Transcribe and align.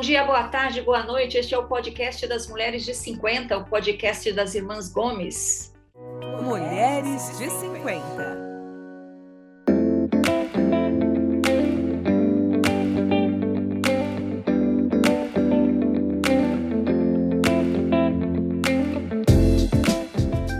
bom 0.00 0.02
dia, 0.02 0.24
boa 0.24 0.44
tarde, 0.44 0.80
boa 0.80 1.02
noite. 1.02 1.36
Este 1.36 1.54
é 1.54 1.58
o 1.58 1.68
podcast 1.68 2.26
das 2.26 2.48
Mulheres 2.48 2.86
de 2.86 2.94
50, 2.94 3.58
o 3.58 3.66
podcast 3.66 4.32
das 4.32 4.54
Irmãs 4.54 4.90
Gomes. 4.90 5.74
Mulheres 6.42 7.36
de 7.36 7.50
50. 7.50 8.50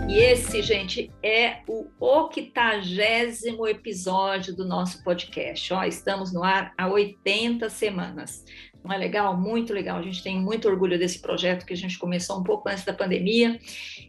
E 0.07 0.17
esse, 0.19 0.61
gente, 0.61 1.11
é 1.23 1.61
o 1.67 1.87
octagésimo 1.99 3.67
episódio 3.67 4.55
do 4.55 4.67
nosso 4.67 5.03
podcast. 5.03 5.73
Ó, 5.73 5.83
estamos 5.83 6.31
no 6.31 6.43
ar 6.43 6.73
há 6.77 6.87
80 6.87 7.67
semanas. 7.71 8.45
Não 8.83 8.91
é 8.91 8.97
legal? 8.97 9.37
Muito 9.37 9.73
legal. 9.73 9.97
A 9.97 10.01
gente 10.01 10.23
tem 10.23 10.39
muito 10.39 10.67
orgulho 10.67 10.97
desse 10.97 11.19
projeto 11.19 11.65
que 11.65 11.73
a 11.73 11.77
gente 11.77 11.99
começou 11.99 12.39
um 12.39 12.43
pouco 12.43 12.67
antes 12.67 12.83
da 12.83 12.93
pandemia 12.93 13.59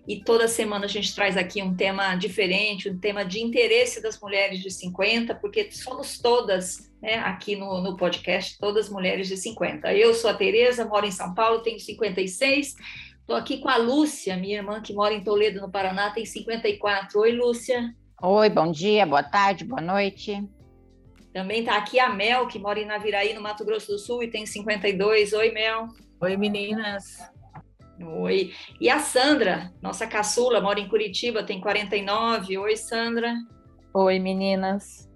e 0.08 0.20
toda 0.20 0.48
semana 0.48 0.86
a 0.86 0.88
gente 0.88 1.14
traz 1.14 1.36
aqui 1.36 1.62
um 1.62 1.74
tema 1.74 2.14
diferente, 2.14 2.88
um 2.88 2.98
tema 2.98 3.24
de 3.24 3.40
interesse 3.40 4.02
das 4.02 4.18
mulheres 4.20 4.60
de 4.60 4.70
50, 4.70 5.34
porque 5.34 5.70
somos 5.70 6.18
todas 6.18 6.90
né, 7.02 7.16
aqui 7.16 7.54
no, 7.54 7.80
no 7.82 7.96
podcast, 7.96 8.58
todas 8.58 8.88
mulheres 8.88 9.28
de 9.28 9.36
50. 9.36 9.92
Eu 9.92 10.14
sou 10.14 10.30
a 10.30 10.34
Tereza, 10.34 10.86
moro 10.86 11.06
em 11.06 11.12
São 11.12 11.34
Paulo, 11.34 11.62
tenho 11.62 11.78
56. 11.78 12.74
Estou 13.20 13.36
aqui 13.36 13.58
com 13.58 13.68
a 13.68 13.76
Lúcia, 13.76 14.36
minha 14.36 14.58
irmã 14.58 14.80
que 14.80 14.94
mora 14.94 15.14
em 15.14 15.22
Toledo, 15.22 15.60
no 15.60 15.70
Paraná, 15.70 16.10
tem 16.10 16.24
54. 16.24 17.20
Oi, 17.20 17.32
Lúcia. 17.32 17.94
Oi, 18.22 18.48
bom 18.48 18.70
dia, 18.70 19.04
boa 19.04 19.22
tarde, 19.22 19.64
boa 19.64 19.80
noite. 19.80 20.42
Também 21.32 21.60
está 21.60 21.76
aqui 21.76 21.98
a 21.98 22.10
Mel, 22.10 22.46
que 22.46 22.58
mora 22.58 22.78
em 22.78 22.84
Naviraí, 22.84 23.32
no 23.32 23.40
Mato 23.40 23.64
Grosso 23.64 23.92
do 23.92 23.98
Sul, 23.98 24.22
e 24.22 24.28
tem 24.28 24.44
52. 24.44 25.32
Oi, 25.32 25.50
Mel. 25.50 25.88
Oi, 26.20 26.36
meninas. 26.36 27.18
Oi. 28.00 28.52
E 28.80 28.90
a 28.90 28.98
Sandra, 28.98 29.72
nossa 29.80 30.06
caçula, 30.06 30.60
mora 30.60 30.78
em 30.78 30.88
Curitiba, 30.88 31.42
tem 31.42 31.60
49. 31.60 32.58
Oi, 32.58 32.76
Sandra. 32.76 33.34
Oi, 33.94 34.18
meninas. 34.18 35.10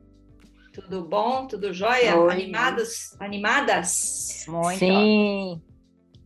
Tudo 0.73 1.05
bom? 1.05 1.47
Tudo 1.47 1.73
jóia? 1.73 2.17
Oi. 2.17 2.33
Animadas? 2.33 3.17
Animadas? 3.21 4.45
Muito. 4.49 4.79
Sim. 4.79 5.63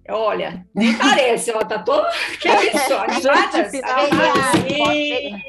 Olha, 0.09 0.67
nem 0.75 0.97
parece, 0.99 1.53
ó, 1.53 1.65
tá 1.65 1.79
todo... 1.79 2.05
Que 2.41 2.49
é 2.49 2.75
isso? 2.75 2.95
Animadas? 2.99 3.71
sim. 4.67 5.41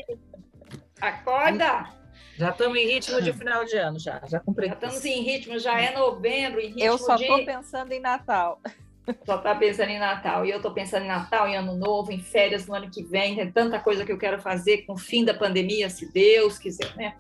Acorda! 1.00 2.00
Já 2.42 2.50
estamos 2.50 2.75
em 2.75 2.88
ritmo 2.88 3.22
de 3.22 3.31
final 3.38 3.64
de 3.64 3.78
ano, 3.78 4.00
já. 4.00 4.20
Já. 4.25 4.42
Já 4.42 4.73
estamos 4.73 5.06
em 5.06 5.22
ritmo, 5.22 5.59
já 5.59 5.80
é 5.80 5.95
novembro, 5.95 6.59
em 6.59 6.70
ritmo 6.70 6.83
Eu 6.83 6.98
só 6.98 7.16
de... 7.16 7.28
tô 7.28 7.45
pensando 7.45 7.92
em 7.92 8.00
Natal. 8.00 8.59
Só 9.25 9.38
tá 9.38 9.55
pensando 9.55 9.89
em 9.89 9.99
Natal. 9.99 10.45
E 10.45 10.52
eu 10.52 10.61
tô 10.61 10.71
pensando 10.71 11.03
em 11.03 11.07
Natal, 11.07 11.47
em 11.47 11.55
Ano 11.55 11.75
Novo, 11.75 12.11
em 12.11 12.19
férias 12.19 12.67
no 12.67 12.75
ano 12.75 12.89
que 12.89 13.03
vem. 13.03 13.35
Tem 13.35 13.52
tanta 13.52 13.80
coisa 13.80 14.05
que 14.05 14.11
eu 14.11 14.17
quero 14.17 14.39
fazer 14.39 14.85
com 14.85 14.93
o 14.93 14.97
fim 14.97 15.25
da 15.25 15.33
pandemia, 15.33 15.89
se 15.89 16.11
Deus 16.11 16.58
quiser, 16.59 16.95
né? 16.95 17.16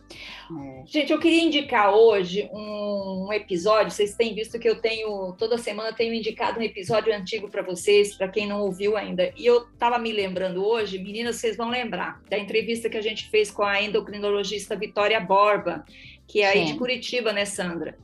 É. 0.51 0.83
Gente, 0.85 1.11
eu 1.11 1.19
queria 1.19 1.43
indicar 1.43 1.93
hoje 1.93 2.49
um, 2.53 3.29
episódio. 3.33 3.91
Vocês 3.91 4.13
têm 4.13 4.35
visto 4.35 4.59
que 4.59 4.69
eu 4.69 4.79
tenho, 4.79 5.33
toda 5.37 5.57
semana, 5.57 5.93
tenho 5.93 6.13
indicado 6.13 6.59
um 6.59 6.63
episódio 6.63 7.13
antigo 7.13 7.49
para 7.49 7.63
vocês, 7.63 8.15
para 8.15 8.27
quem 8.27 8.47
não 8.47 8.61
ouviu 8.61 8.95
ainda. 8.95 9.33
E 9.35 9.45
eu 9.45 9.67
estava 9.67 9.97
me 9.97 10.11
lembrando 10.11 10.63
hoje, 10.63 10.99
meninas, 10.99 11.37
vocês 11.37 11.57
vão 11.57 11.69
lembrar, 11.69 12.21
da 12.29 12.37
entrevista 12.37 12.89
que 12.89 12.97
a 12.97 13.01
gente 13.01 13.29
fez 13.29 13.49
com 13.49 13.63
a 13.63 13.81
endocrinologista 13.81 14.75
Vitória 14.75 15.19
Borba, 15.19 15.83
que 16.27 16.41
é 16.41 16.47
aí 16.47 16.59
Sim. 16.59 16.73
de 16.73 16.77
Curitiba, 16.77 17.33
né, 17.33 17.45
Sandra? 17.45 17.97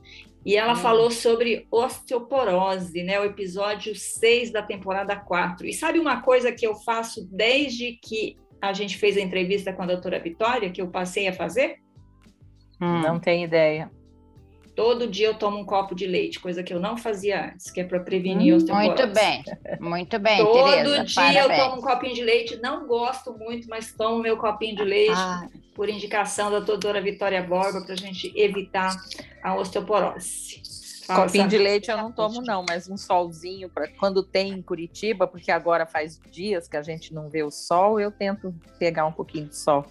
E 0.46 0.56
ela 0.56 0.72
Hum. 0.72 0.76
falou 0.76 1.10
sobre 1.10 1.66
osteoporose, 1.70 3.02
né? 3.02 3.20
O 3.20 3.24
episódio 3.24 3.94
6 3.94 4.50
da 4.50 4.62
temporada 4.62 5.14
4. 5.16 5.66
E 5.66 5.72
sabe 5.72 5.98
uma 5.98 6.22
coisa 6.22 6.52
que 6.52 6.66
eu 6.66 6.74
faço 6.74 7.28
desde 7.30 7.98
que 8.02 8.36
a 8.60 8.72
gente 8.72 8.96
fez 8.96 9.16
a 9.16 9.20
entrevista 9.20 9.72
com 9.72 9.82
a 9.82 9.86
doutora 9.86 10.18
Vitória, 10.18 10.70
que 10.70 10.80
eu 10.80 10.88
passei 10.88 11.28
a 11.28 11.32
fazer? 11.32 11.76
Hum. 12.80 13.00
Não 13.02 13.18
tenho 13.18 13.44
ideia. 13.44 13.90
Todo 14.78 15.08
dia 15.08 15.26
eu 15.26 15.34
tomo 15.34 15.58
um 15.58 15.64
copo 15.64 15.92
de 15.92 16.06
leite, 16.06 16.38
coisa 16.38 16.62
que 16.62 16.72
eu 16.72 16.78
não 16.78 16.96
fazia 16.96 17.46
antes, 17.46 17.68
que 17.68 17.80
é 17.80 17.84
para 17.84 17.98
prevenir 17.98 18.54
osteoporose. 18.54 19.02
Muito 19.02 19.12
bem, 19.12 19.44
muito 19.80 20.18
bem, 20.20 20.38
Todo 20.38 20.70
Tereza. 20.70 21.04
dia 21.04 21.40
eu 21.42 21.48
parabéns. 21.48 21.64
tomo 21.64 21.76
um 21.78 21.80
copinho 21.82 22.14
de 22.14 22.22
leite, 22.22 22.60
não 22.62 22.86
gosto 22.86 23.36
muito, 23.36 23.68
mas 23.68 23.92
tomo 23.92 24.22
meu 24.22 24.36
copinho 24.36 24.76
de 24.76 24.84
leite 24.84 25.10
Ah, 25.16 25.48
por 25.74 25.88
indicação 25.88 26.48
da 26.48 26.60
doutora 26.60 27.00
Vitória 27.00 27.42
Borba 27.42 27.80
para 27.84 27.94
a 27.94 27.96
gente 27.96 28.32
evitar 28.36 28.94
a 29.42 29.56
osteoporose. 29.56 30.62
Fala, 31.08 31.24
Copinho 31.24 31.48
de 31.48 31.58
leite 31.58 31.90
eu 31.90 31.96
não 31.96 32.12
tomo, 32.12 32.40
não, 32.40 32.64
mas 32.68 32.88
um 32.88 32.96
solzinho 32.96 33.68
para 33.68 33.88
quando 33.88 34.22
tem 34.22 34.52
em 34.52 34.62
Curitiba, 34.62 35.26
porque 35.26 35.50
agora 35.50 35.86
faz 35.86 36.20
dias 36.30 36.68
que 36.68 36.76
a 36.76 36.82
gente 36.82 37.12
não 37.12 37.28
vê 37.28 37.42
o 37.42 37.50
sol, 37.50 37.98
eu 37.98 38.12
tento 38.12 38.54
pegar 38.78 39.06
um 39.06 39.12
pouquinho 39.12 39.46
de 39.46 39.56
sol. 39.56 39.84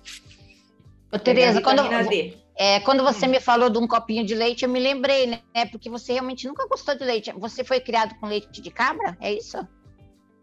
Ô, 1.12 1.20
Tereza, 1.20 1.62
quando, 1.62 1.82
D. 2.08 2.38
é, 2.58 2.80
quando 2.82 3.04
você 3.04 3.26
Hum. 3.26 3.30
me 3.30 3.40
falou 3.40 3.70
de 3.70 3.78
um 3.78 3.88
copinho 3.88 4.26
de 4.26 4.34
leite, 4.36 4.64
eu 4.64 4.70
me 4.70 4.80
lembrei, 4.80 5.28
né? 5.28 5.66
Porque 5.72 5.90
você 5.90 6.14
realmente 6.14 6.48
nunca 6.48 6.68
gostou 6.68 6.96
de 6.98 7.04
leite. 7.04 7.32
Você 7.38 7.64
foi 7.64 7.80
criado 7.80 8.16
com 8.20 8.26
leite 8.28 8.62
de 8.62 8.72
cabra? 8.72 9.16
É 9.22 9.32
isso? 9.34 9.58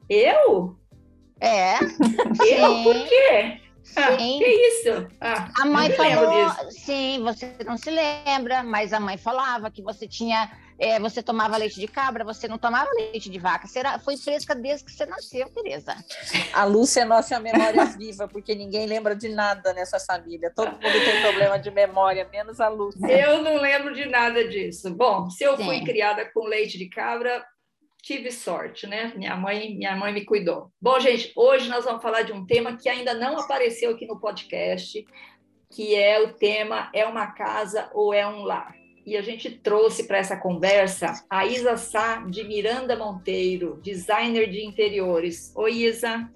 Eu? 0.09 0.77
É. 1.41 1.75
Eu? 2.49 2.83
Por 2.83 2.95
quê? 3.09 3.61
Ah, 3.97 4.17
Sim. 4.17 4.39
que 4.39 4.47
isso? 4.47 5.07
Ah, 5.21 5.51
A 5.61 5.67
mãe 5.67 5.91
falou, 5.91 6.27
disso. 6.31 6.71
sim, 6.71 7.23
você 7.23 7.55
não 7.67 7.77
se 7.77 7.91
lembra, 7.91 8.63
mas 8.63 8.93
a 8.95 9.01
mãe 9.01 9.19
falava 9.19 9.71
que 9.71 9.83
você 9.83 10.09
tinha, 10.09 10.51
é, 10.79 10.99
você 10.99 11.23
tomava 11.23 11.57
leite 11.57 11.79
de 11.79 11.87
cabra, 11.87 12.25
você 12.25 12.49
não 12.49 12.59
tomava 12.59 12.91
leite 12.95 13.31
de 13.31 13.39
vaca. 13.39 13.67
Será, 13.67 13.99
foi 13.99 14.17
fresca 14.17 14.55
desde 14.55 14.85
que 14.85 14.93
você 14.93 15.07
nasceu, 15.07 15.49
Tereza. 15.51 15.95
A 16.53 16.65
Lúcia 16.65 17.03
é 17.03 17.05
nossa 17.05 17.39
memória 17.39 17.85
viva, 17.97 18.27
porque 18.27 18.55
ninguém 18.55 18.87
lembra 18.87 19.15
de 19.15 19.29
nada 19.29 19.73
nessa 19.73 20.01
família. 20.01 20.53
Todo 20.55 20.73
mundo 20.73 20.81
tem 20.81 21.23
problema 21.23 21.59
de 21.59 21.71
memória, 21.71 22.29
menos 22.31 22.61
a 22.61 22.69
Lúcia. 22.69 23.07
Eu 23.07 23.43
não 23.43 23.57
lembro 23.61 23.95
de 23.95 24.07
nada 24.07 24.47
disso. 24.49 24.91
Bom, 24.95 25.31
se 25.31 25.45
eu 25.45 25.57
fui 25.57 25.79
Sim. 25.79 25.85
criada 25.85 26.25
com 26.33 26.45
leite 26.45 26.77
de 26.77 26.89
cabra, 26.89 27.45
tive 28.03 28.31
sorte, 28.31 28.87
né? 28.87 29.13
Minha 29.17 29.37
mãe, 29.37 29.75
minha 29.77 29.97
mãe 29.97 30.13
me 30.13 30.25
cuidou. 30.25 30.71
Bom, 30.81 30.99
gente, 31.01 31.33
hoje 31.37 31.69
nós 31.69 31.85
vamos 31.85 32.03
falar 32.03 32.23
de 32.23 32.33
um 32.33 32.45
tema 32.45 32.77
que 32.77 32.89
ainda 32.89 33.15
não 33.15 33.39
apareceu 33.39 33.93
aqui 33.93 34.07
no 34.07 34.21
podcast, 34.21 35.05
que 35.71 35.95
é 35.95 36.21
o 36.21 36.35
tema 36.35 36.91
é 36.93 37.07
uma 37.07 37.29
casa 37.29 37.91
ou 37.95 38.13
é 38.13 38.27
um 38.27 38.43
lar. 38.43 38.84
E 39.07 39.17
a 39.17 39.23
gente 39.23 39.51
trouxe 39.51 40.05
para 40.05 40.17
essa 40.19 40.37
conversa 40.37 41.13
a 41.29 41.45
Isa 41.47 41.77
Sá 41.77 42.25
de 42.27 42.43
Miranda 42.45 42.97
Monteiro, 42.97 43.79
designer 43.83 44.49
de 44.51 44.65
interiores. 44.65 45.53
Oi, 45.55 45.73
Isa. 45.73 46.29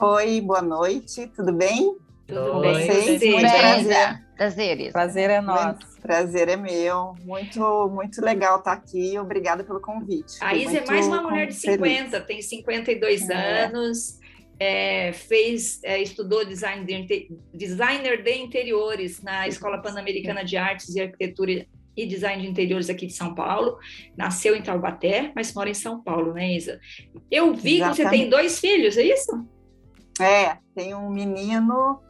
Oi, 0.00 0.40
boa 0.40 0.62
noite, 0.62 1.26
tudo 1.36 1.52
bem? 1.52 1.94
Tudo 2.26 2.56
Oi, 2.58 2.62
bem? 2.62 2.86
vocês? 2.86 3.20
Você? 3.20 3.30
Muito 3.30 3.42
Bem, 3.42 3.60
prazer. 3.60 3.80
Isa. 3.86 4.22
Prazer, 4.36 4.80
Isa. 4.80 4.92
Prazer 4.92 5.30
é 5.30 5.40
nosso. 5.42 5.66
Muito 5.66 6.00
prazer 6.00 6.48
é 6.48 6.56
meu. 6.56 7.14
Muito, 7.24 7.90
muito 7.90 8.24
legal 8.24 8.58
estar 8.58 8.72
aqui. 8.72 9.18
Obrigada 9.18 9.62
pelo 9.62 9.80
convite. 9.80 10.38
A 10.40 10.54
Isa 10.54 10.78
é 10.78 10.86
mais 10.86 11.06
uma 11.06 11.20
mulher 11.22 11.48
de 11.48 11.54
feliz. 11.60 11.76
50, 11.76 12.20
tem 12.22 12.40
52 12.40 13.28
É. 13.28 13.64
anos, 13.66 14.18
é, 14.58 15.12
fez, 15.12 15.78
é, 15.84 16.00
estudou 16.00 16.42
design 16.44 16.86
de 16.86 17.28
designer 17.52 18.22
de 18.22 18.34
interiores 18.34 19.22
na 19.22 19.46
Escola 19.46 19.80
Pan-Americana 19.82 20.42
de 20.42 20.56
Artes 20.56 20.94
e 20.96 21.00
Arquitetura 21.02 21.66
e 21.96 22.06
Design 22.06 22.42
de 22.42 22.48
Interiores 22.48 22.88
aqui 22.88 23.06
de 23.06 23.12
São 23.12 23.34
Paulo. 23.34 23.78
Nasceu 24.16 24.56
em 24.56 24.62
Taubaté, 24.62 25.32
mas 25.34 25.52
mora 25.54 25.70
em 25.70 25.74
São 25.74 26.02
Paulo, 26.02 26.32
né, 26.32 26.54
Isa? 26.54 26.80
Eu 27.30 27.54
vi 27.54 27.78
que 27.78 27.78
você 27.78 27.80
tem 27.80 27.90
Exatamente. 27.90 28.30
dois 28.30 28.58
filhos, 28.58 28.96
é 28.96 29.02
isso? 29.02 29.46
É, 30.20 30.58
tem 30.74 30.94
um 30.94 31.10
menino 31.10 32.00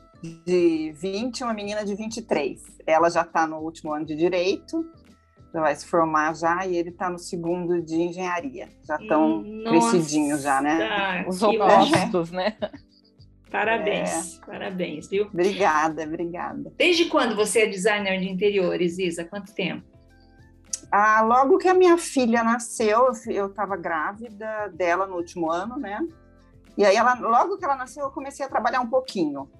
de 0.47 0.93
20 0.97 1.39
e 1.39 1.45
uma 1.45 1.55
menina 1.55 1.85
de 1.85 1.95
23. 1.95 2.61
Ela 2.87 3.11
já 3.11 3.23
está 3.23 3.47
no 3.47 3.59
último 3.59 3.93
ano 3.93 4.07
de 4.07 4.17
Direito, 4.17 4.85
já 5.53 5.61
vai 5.61 5.75
se 5.75 5.87
formar 5.87 6.35
já, 6.35 6.67
e 6.67 6.77
ele 6.77 6.91
está 6.91 7.11
no 7.11 7.19
segundo 7.19 7.83
de 7.83 7.95
Engenharia. 7.95 8.69
Já 8.87 8.97
estão 8.97 9.43
Nossa, 9.43 9.91
crescidinhos 9.91 10.43
já, 10.43 10.61
né? 10.61 11.25
Os 11.29 11.43
opostos, 11.43 12.31
né? 12.31 12.57
Parabéns, 13.53 14.41
parabéns, 14.47 15.09
viu? 15.11 15.27
Obrigada, 15.27 16.05
obrigada. 16.05 16.73
Desde 16.79 17.05
quando 17.05 17.37
você 17.37 17.61
é 17.61 17.67
designer 17.67 18.19
de 18.19 18.31
interiores, 18.31 18.99
Isa? 18.99 19.27
Quanto 19.27 19.55
tempo? 19.55 19.87
Ah, 20.91 21.21
logo 21.21 21.59
que 21.59 21.69
a 21.69 21.75
minha 21.75 21.99
filha 21.99 22.43
nasceu, 22.43 23.13
eu 23.27 23.47
estava 23.47 23.77
grávida 23.77 24.69
dela 24.75 25.07
no 25.07 25.17
último 25.17 25.51
ano, 25.51 25.77
né? 25.77 26.01
E 26.79 26.85
aí, 26.85 26.97
ela, 26.97 27.13
logo 27.15 27.59
que 27.59 27.65
ela 27.65 27.77
nasceu, 27.77 28.05
eu 28.05 28.11
comecei 28.11 28.45
a 28.45 28.49
trabalhar 28.49 28.81
um 28.81 28.89
pouquinho. 28.89 29.51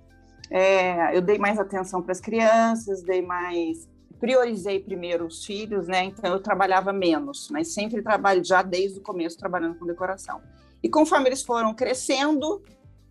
É, 0.51 1.15
eu 1.15 1.21
dei 1.21 1.39
mais 1.39 1.59
atenção 1.59 2.01
para 2.03 2.13
as 2.13 2.21
crianças, 2.21 3.03
dei 3.03 3.21
mais. 3.21 3.87
Priorizei 4.19 4.81
primeiro 4.81 5.27
os 5.27 5.45
filhos, 5.45 5.87
né? 5.87 6.05
Então, 6.05 6.33
eu 6.33 6.41
trabalhava 6.41 6.95
menos, 6.95 7.49
mas 7.51 7.75
sempre 7.75 8.01
trabalho, 8.01 8.43
já 8.43 8.63
desde 8.63 9.01
o 9.01 9.03
começo, 9.03 9.37
trabalhando 9.37 9.79
com 9.79 9.85
decoração. 9.85 10.41
E 10.83 10.89
conforme 10.89 11.29
eles 11.29 11.43
foram 11.43 11.75
crescendo, 11.75 12.63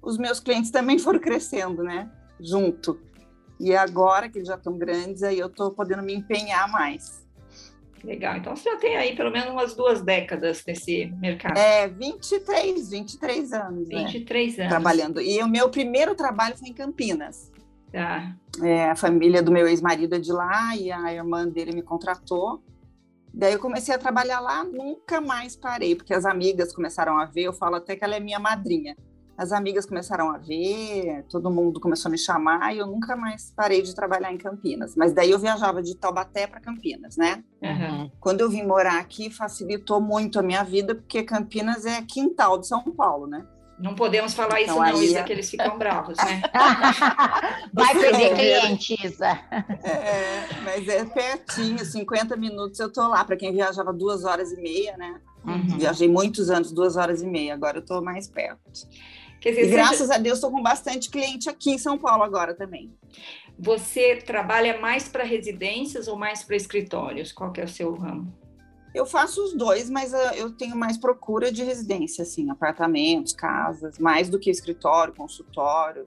os 0.01 0.17
meus 0.17 0.39
clientes 0.39 0.71
também 0.71 0.97
foram 0.97 1.19
crescendo, 1.19 1.83
né? 1.83 2.09
Junto. 2.39 2.99
E 3.59 3.75
agora 3.75 4.27
que 4.27 4.39
eles 4.39 4.47
já 4.47 4.55
estão 4.55 4.77
grandes, 4.77 5.21
aí 5.21 5.37
eu 5.37 5.47
estou 5.47 5.71
podendo 5.71 6.01
me 6.01 6.15
empenhar 6.15 6.71
mais. 6.71 7.21
Legal. 8.03 8.37
Então 8.37 8.55
você 8.55 8.69
já 8.69 8.77
tem 8.77 8.97
aí 8.97 9.15
pelo 9.15 9.29
menos 9.29 9.51
umas 9.51 9.75
duas 9.75 10.01
décadas 10.01 10.63
nesse 10.65 11.05
mercado. 11.19 11.57
É, 11.57 11.87
23, 11.87 12.89
23 12.89 13.53
anos. 13.53 13.87
né, 13.87 14.05
23 14.05 14.59
anos. 14.59 14.69
trabalhando. 14.69 15.21
E 15.21 15.41
o 15.43 15.47
meu 15.47 15.69
primeiro 15.69 16.15
trabalho 16.15 16.57
foi 16.57 16.69
em 16.69 16.73
Campinas. 16.73 17.51
Tá. 17.91 18.35
É, 18.63 18.89
a 18.89 18.95
família 18.95 19.43
do 19.43 19.51
meu 19.51 19.67
ex-marido 19.67 20.15
é 20.15 20.19
de 20.19 20.31
lá 20.31 20.75
e 20.75 20.91
a 20.91 21.13
irmã 21.13 21.47
dele 21.47 21.73
me 21.73 21.83
contratou. 21.83 22.63
Daí 23.33 23.53
eu 23.53 23.59
comecei 23.59 23.93
a 23.93 23.99
trabalhar 23.99 24.39
lá, 24.39 24.63
nunca 24.63 25.21
mais 25.21 25.55
parei, 25.55 25.95
porque 25.95 26.13
as 26.13 26.25
amigas 26.25 26.73
começaram 26.73 27.17
a 27.17 27.25
ver, 27.25 27.43
eu 27.43 27.53
falo 27.53 27.75
até 27.75 27.95
que 27.95 28.03
ela 28.03 28.15
é 28.15 28.19
minha 28.19 28.39
madrinha. 28.39 28.95
As 29.41 29.51
amigas 29.51 29.87
começaram 29.87 30.29
a 30.29 30.37
ver, 30.37 31.25
todo 31.27 31.49
mundo 31.49 31.79
começou 31.79 32.09
a 32.09 32.11
me 32.11 32.17
chamar 32.19 32.75
e 32.75 32.77
eu 32.77 32.85
nunca 32.85 33.15
mais 33.15 33.51
parei 33.55 33.81
de 33.81 33.95
trabalhar 33.95 34.31
em 34.31 34.37
Campinas. 34.37 34.95
Mas 34.95 35.13
daí 35.13 35.31
eu 35.31 35.39
viajava 35.39 35.81
de 35.81 35.95
Taubaté 35.95 36.45
para 36.45 36.59
Campinas, 36.59 37.17
né? 37.17 37.43
Aham. 37.63 38.11
Quando 38.19 38.41
eu 38.41 38.49
vim 38.51 38.61
morar 38.61 38.99
aqui, 38.99 39.31
facilitou 39.31 39.99
muito 39.99 40.37
a 40.37 40.43
minha 40.43 40.63
vida, 40.63 40.93
porque 40.93 41.23
Campinas 41.23 41.87
é 41.87 42.03
quintal 42.03 42.59
de 42.59 42.67
São 42.67 42.83
Paulo, 42.83 43.25
né? 43.25 43.43
Não 43.79 43.95
podemos 43.95 44.35
falar 44.35 44.61
isso 44.61 44.73
Então, 44.73 44.83
não, 44.85 44.99
aí 44.99 45.05
Isa, 45.05 45.19
é- 45.21 45.23
que 45.23 45.33
eles 45.33 45.49
ficam 45.49 45.75
bravos, 45.75 46.15
né? 46.19 46.43
Vai 47.73 47.95
perder 47.95 48.35
cliente, 48.35 48.95
Isa. 49.03 49.39
É, 49.83 50.61
mas 50.63 50.87
é 50.87 51.03
pertinho, 51.03 51.83
50 51.83 52.35
minutos 52.35 52.79
eu 52.79 52.93
tô 52.93 53.07
lá. 53.07 53.25
Para 53.25 53.35
quem 53.35 53.51
viajava 53.51 53.91
duas 53.91 54.23
horas 54.23 54.51
e 54.51 54.61
meia, 54.61 54.95
né? 54.97 55.19
Uhum. 55.43 55.79
Viajei 55.79 56.07
muitos 56.07 56.51
anos, 56.51 56.71
duas 56.71 56.95
horas 56.95 57.23
e 57.23 57.25
meia. 57.25 57.55
Agora 57.55 57.79
eu 57.79 57.81
tô 57.83 57.99
mais 58.03 58.27
perto. 58.27 58.61
Dizer, 59.41 59.65
E 59.65 59.67
graças 59.69 60.09
a 60.11 60.17
Deus 60.17 60.37
estou 60.37 60.51
com 60.51 60.61
bastante 60.61 61.09
cliente 61.09 61.49
aqui 61.49 61.71
em 61.71 61.77
São 61.77 61.97
Paulo 61.97 62.23
agora 62.23 62.53
também. 62.53 62.93
você 63.57 64.15
trabalha 64.17 64.79
mais 64.79 65.07
para 65.07 65.23
residências 65.23 66.07
ou 66.07 66.15
mais 66.15 66.43
para 66.43 66.55
escritórios? 66.55 67.31
Qual 67.31 67.51
é 67.57 67.63
o 67.63 67.67
seu 67.67 67.93
ramo? 67.95 68.33
Eu 68.93 69.05
faço 69.05 69.43
os 69.43 69.53
dois, 69.53 69.89
mas 69.89 70.13
ah, 70.13 70.35
eu 70.35 70.51
tenho 70.51 70.75
mais 70.75 70.97
procura 70.97 71.51
de 71.51 71.63
residência, 71.63 72.23
assim, 72.23 72.49
apartamentos, 72.49 73.31
casas, 73.33 73.97
mais 73.97 74.27
do 74.29 74.37
que 74.37 74.49
escritório, 74.49 75.13
consultório. 75.13 76.05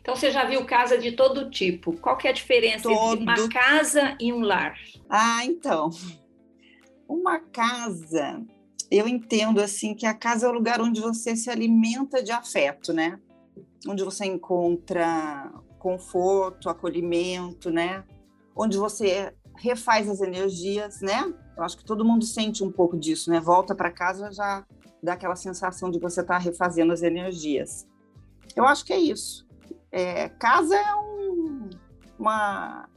Então 0.00 0.16
você 0.16 0.30
já 0.30 0.44
viu 0.44 0.64
casa 0.64 0.96
de 0.96 1.12
todo 1.12 1.50
tipo. 1.50 1.92
Qual 1.98 2.16
que 2.16 2.26
é 2.26 2.30
a 2.30 2.34
diferença 2.34 2.90
entre 2.90 3.22
uma 3.22 3.34
Todo. 3.36 3.50
casa 3.50 4.16
e 4.18 4.32
um 4.32 4.40
lar? 4.40 4.74
Ah, 5.08 5.44
então. 5.44 5.90
Uma 7.06 7.38
casa, 7.40 8.42
eu 8.90 9.06
entendo 9.06 9.60
assim 9.60 9.94
que 9.94 10.06
a 10.06 10.14
casa 10.14 10.46
é 10.46 10.48
o 10.48 10.52
lugar 10.52 10.80
onde 10.80 11.00
você 11.00 11.36
se 11.36 11.50
alimenta 11.50 12.22
de 12.22 12.32
afeto, 12.32 12.92
né? 12.92 13.18
Onde 13.86 14.02
você 14.02 14.24
encontra 14.24 15.52
conforto, 15.78 16.68
acolhimento, 16.68 17.70
né? 17.70 18.04
Onde 18.56 18.78
você 18.78 19.34
refaz 19.56 20.08
as 20.08 20.20
energias, 20.20 21.00
né? 21.00 21.32
Eu 21.56 21.62
acho 21.62 21.76
que 21.76 21.84
todo 21.84 22.04
mundo 22.04 22.24
sente 22.24 22.64
um 22.64 22.72
pouco 22.72 22.96
disso, 22.96 23.30
né? 23.30 23.40
Volta 23.40 23.74
para 23.74 23.90
casa 23.90 24.32
já 24.32 24.64
dá 25.02 25.12
aquela 25.12 25.36
sensação 25.36 25.90
de 25.90 25.98
você 25.98 26.20
estar 26.20 26.38
refazendo 26.38 26.92
as 26.92 27.02
energias. 27.02 27.86
Eu 28.56 28.64
acho 28.64 28.84
que 28.84 28.92
é 28.92 28.98
isso. 28.98 29.46
É, 29.92 30.28
casa 30.30 30.76
é 30.76 30.94
um, 30.94 31.70
uma 32.18 32.88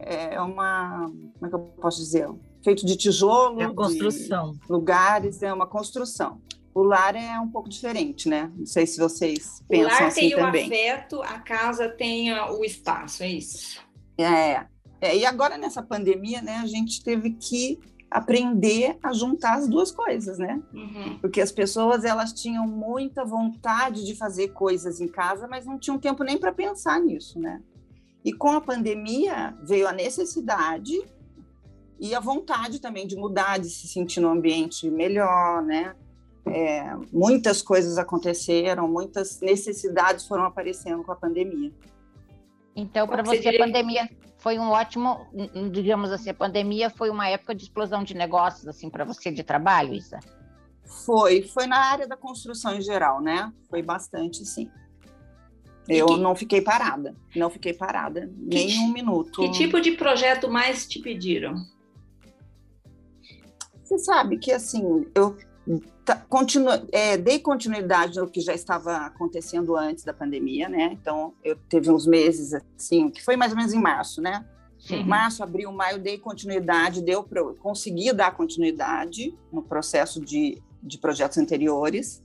é 0.00 0.40
uma 0.40 1.06
como 1.06 1.46
é 1.46 1.48
que 1.48 1.54
eu 1.54 1.60
posso 1.80 1.98
dizer 1.98 2.28
feito 2.62 2.84
de 2.86 2.96
tijolo 2.96 3.60
É 3.60 3.64
a 3.64 3.70
construção. 3.74 4.56
lugares 4.68 5.42
é 5.42 5.52
uma 5.52 5.66
construção 5.66 6.40
o 6.74 6.82
lar 6.82 7.16
é 7.16 7.40
um 7.40 7.48
pouco 7.48 7.68
diferente 7.68 8.28
né 8.28 8.52
não 8.56 8.66
sei 8.66 8.86
se 8.86 8.98
vocês 8.98 9.60
O 9.62 9.68
pensam 9.68 9.88
lar 9.90 10.02
assim 10.04 10.20
tem 10.20 10.34
o 10.34 10.38
também 10.38 10.66
afeto, 10.66 11.22
a 11.22 11.38
casa 11.40 11.88
tem 11.88 12.32
o 12.32 12.64
espaço, 12.64 13.22
é 13.22 13.28
isso. 13.28 13.80
é, 14.18 14.66
é 15.00 15.16
e 15.16 15.24
agora 15.26 15.56
nessa 15.58 15.82
pandemia 15.82 16.40
né 16.42 16.56
a 16.62 16.66
gente 16.66 17.02
teve 17.02 17.30
que 17.32 17.78
aprender 18.10 18.96
a 19.02 19.12
juntar 19.12 19.54
as 19.58 19.68
duas 19.68 19.90
coisas 19.90 20.38
né 20.38 20.62
Uhum. 20.72 21.18
porque 21.20 21.40
as 21.40 21.52
pessoas 21.52 22.04
elas 22.04 22.32
tinham 22.32 22.66
muita 22.66 23.24
vontade 23.24 24.04
de 24.04 24.14
fazer 24.14 24.48
coisas 24.48 25.00
em 25.00 25.08
casa, 25.08 25.46
mas 25.48 25.66
não 25.66 25.78
tinham 25.78 25.98
tempo 25.98 26.22
nem 26.24 26.38
para 26.38 26.50
pensar 26.52 26.98
nisso, 27.00 27.38
né? 27.38 27.60
E 28.24 28.32
com 28.32 28.50
a 28.50 28.60
pandemia 28.62 29.54
veio 29.62 29.86
a 29.86 29.92
necessidade 29.92 30.92
e 32.00 32.14
a 32.14 32.20
vontade 32.20 32.80
também 32.80 33.06
de 33.06 33.16
mudar, 33.16 33.58
de 33.58 33.68
se 33.68 33.88
sentir 33.88 34.20
num 34.20 34.30
ambiente 34.30 34.88
melhor, 34.90 35.62
né? 35.62 35.94
É, 36.46 36.94
muitas 37.12 37.60
coisas 37.60 37.98
aconteceram, 37.98 38.88
muitas 38.88 39.40
necessidades 39.40 40.26
foram 40.26 40.44
aparecendo 40.44 41.02
com 41.04 41.12
a 41.12 41.16
pandemia. 41.16 41.72
Então, 42.74 43.06
para 43.06 43.22
Você 43.22 43.48
a 43.48 43.58
pandemia 43.58 44.08
foi 44.38 44.58
um 44.58 44.70
ótimo, 44.70 45.26
digamos 45.72 46.10
assim, 46.12 46.30
a 46.30 46.34
pandemia 46.34 46.88
foi 46.88 47.10
uma 47.10 47.28
época 47.28 47.54
de 47.54 47.64
explosão 47.64 48.02
de 48.04 48.14
negócios, 48.14 48.66
assim, 48.68 48.88
para 48.88 49.04
você 49.04 49.30
de 49.30 49.42
trabalho, 49.42 49.92
Isa? 49.92 50.20
Foi, 51.04 51.42
foi 51.42 51.66
na 51.66 51.76
área 51.78 52.06
da 52.06 52.16
construção 52.16 52.74
em 52.74 52.80
geral, 52.80 53.20
né? 53.20 53.52
Foi 53.68 53.82
bastante, 53.82 54.44
sim. 54.46 54.70
Eu 55.88 56.06
que- 56.06 56.16
não 56.18 56.34
fiquei 56.36 56.60
parada, 56.62 57.14
não 57.34 57.50
fiquei 57.50 57.72
parada 57.74 58.30
nem 58.36 58.68
ti- 58.68 58.78
um 58.78 58.92
minuto. 58.92 59.40
Que 59.42 59.50
tipo 59.50 59.80
de 59.80 59.92
projeto 59.92 60.48
mais 60.48 60.86
te 60.86 61.00
pediram? 61.00 61.56
Você 63.88 63.98
sabe 63.98 64.36
que 64.36 64.52
assim, 64.52 65.06
eu 65.14 65.34
continuo, 66.28 66.72
é, 66.92 67.16
dei 67.16 67.38
continuidade 67.38 68.18
ao 68.20 68.26
que 68.26 68.38
já 68.38 68.52
estava 68.52 68.98
acontecendo 68.98 69.74
antes 69.76 70.04
da 70.04 70.12
pandemia, 70.12 70.68
né? 70.68 70.90
Então, 70.92 71.32
eu 71.42 71.56
teve 71.56 71.90
uns 71.90 72.06
meses 72.06 72.52
assim, 72.76 73.08
que 73.08 73.24
foi 73.24 73.34
mais 73.34 73.52
ou 73.52 73.56
menos 73.56 73.72
em 73.72 73.80
março, 73.80 74.20
né? 74.20 74.44
Março, 75.06 75.42
abril, 75.42 75.72
maio, 75.72 75.98
dei 75.98 76.18
continuidade, 76.18 77.02
deu 77.02 77.24
para 77.24 77.40
eu 77.40 77.54
conseguir 77.54 78.12
dar 78.12 78.36
continuidade 78.36 79.34
no 79.50 79.62
processo 79.62 80.20
de, 80.20 80.62
de 80.82 80.98
projetos 80.98 81.38
anteriores. 81.38 82.22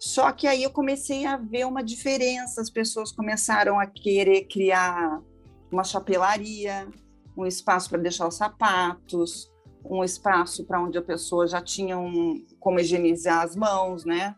Só 0.00 0.32
que 0.32 0.48
aí 0.48 0.64
eu 0.64 0.70
comecei 0.70 1.26
a 1.26 1.36
ver 1.36 1.64
uma 1.64 1.82
diferença, 1.82 2.60
as 2.60 2.70
pessoas 2.70 3.12
começaram 3.12 3.78
a 3.78 3.86
querer 3.86 4.44
criar 4.44 5.22
uma 5.70 5.84
chapelaria, 5.84 6.88
um 7.36 7.46
espaço 7.46 7.88
para 7.88 7.98
deixar 7.98 8.26
os 8.26 8.34
sapatos, 8.34 9.48
um 9.88 10.04
espaço 10.04 10.64
para 10.64 10.80
onde 10.80 10.98
a 10.98 11.02
pessoa 11.02 11.46
já 11.46 11.60
tinha 11.60 11.98
um, 11.98 12.44
como 12.60 12.78
higienizar 12.78 13.42
as 13.42 13.56
mãos, 13.56 14.04
né? 14.04 14.36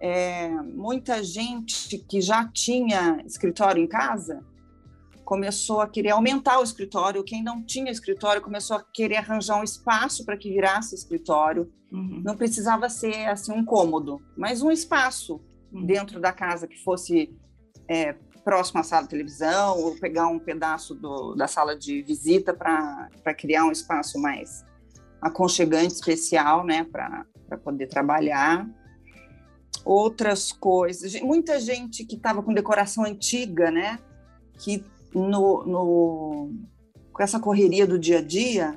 É, 0.00 0.48
muita 0.48 1.22
gente 1.22 1.98
que 1.98 2.20
já 2.20 2.46
tinha 2.48 3.20
escritório 3.26 3.82
em 3.82 3.86
casa 3.86 4.44
começou 5.24 5.80
a 5.80 5.88
querer 5.88 6.10
aumentar 6.10 6.58
o 6.58 6.62
escritório. 6.62 7.24
Quem 7.24 7.42
não 7.42 7.62
tinha 7.62 7.90
escritório 7.90 8.40
começou 8.40 8.76
a 8.76 8.84
querer 8.94 9.16
arranjar 9.16 9.60
um 9.60 9.64
espaço 9.64 10.24
para 10.24 10.36
que 10.36 10.50
virasse 10.50 10.94
escritório. 10.94 11.70
Uhum. 11.92 12.22
Não 12.24 12.36
precisava 12.36 12.88
ser 12.88 13.26
assim 13.26 13.52
um 13.52 13.64
cômodo, 13.64 14.22
mas 14.36 14.62
um 14.62 14.70
espaço 14.70 15.40
Uhum. 15.72 15.84
dentro 15.84 16.18
da 16.20 16.32
casa 16.32 16.66
que 16.66 16.78
fosse 16.82 17.30
é, 17.86 18.14
próximo 18.42 18.80
à 18.80 18.82
sala 18.82 19.02
de 19.02 19.10
televisão 19.10 19.78
ou 19.78 19.94
pegar 19.96 20.28
um 20.28 20.38
pedaço 20.38 20.94
do, 20.94 21.34
da 21.34 21.46
sala 21.46 21.76
de 21.76 22.02
visita 22.02 22.54
para 22.54 23.34
criar 23.36 23.64
um 23.64 23.72
espaço 23.72 24.18
mais 24.18 24.64
aconchegante, 25.20 25.94
especial, 25.94 26.64
né, 26.64 26.84
para 26.84 27.24
poder 27.62 27.86
trabalhar. 27.86 28.68
Outras 29.84 30.52
coisas, 30.52 31.20
muita 31.20 31.58
gente 31.60 32.04
que 32.04 32.16
estava 32.16 32.42
com 32.42 32.52
decoração 32.52 33.04
antiga, 33.04 33.70
né, 33.70 33.98
que 34.58 34.84
no, 35.14 35.64
no, 35.64 36.52
com 37.12 37.22
essa 37.22 37.40
correria 37.40 37.86
do 37.86 37.98
dia 37.98 38.18
a 38.18 38.22
dia 38.22 38.74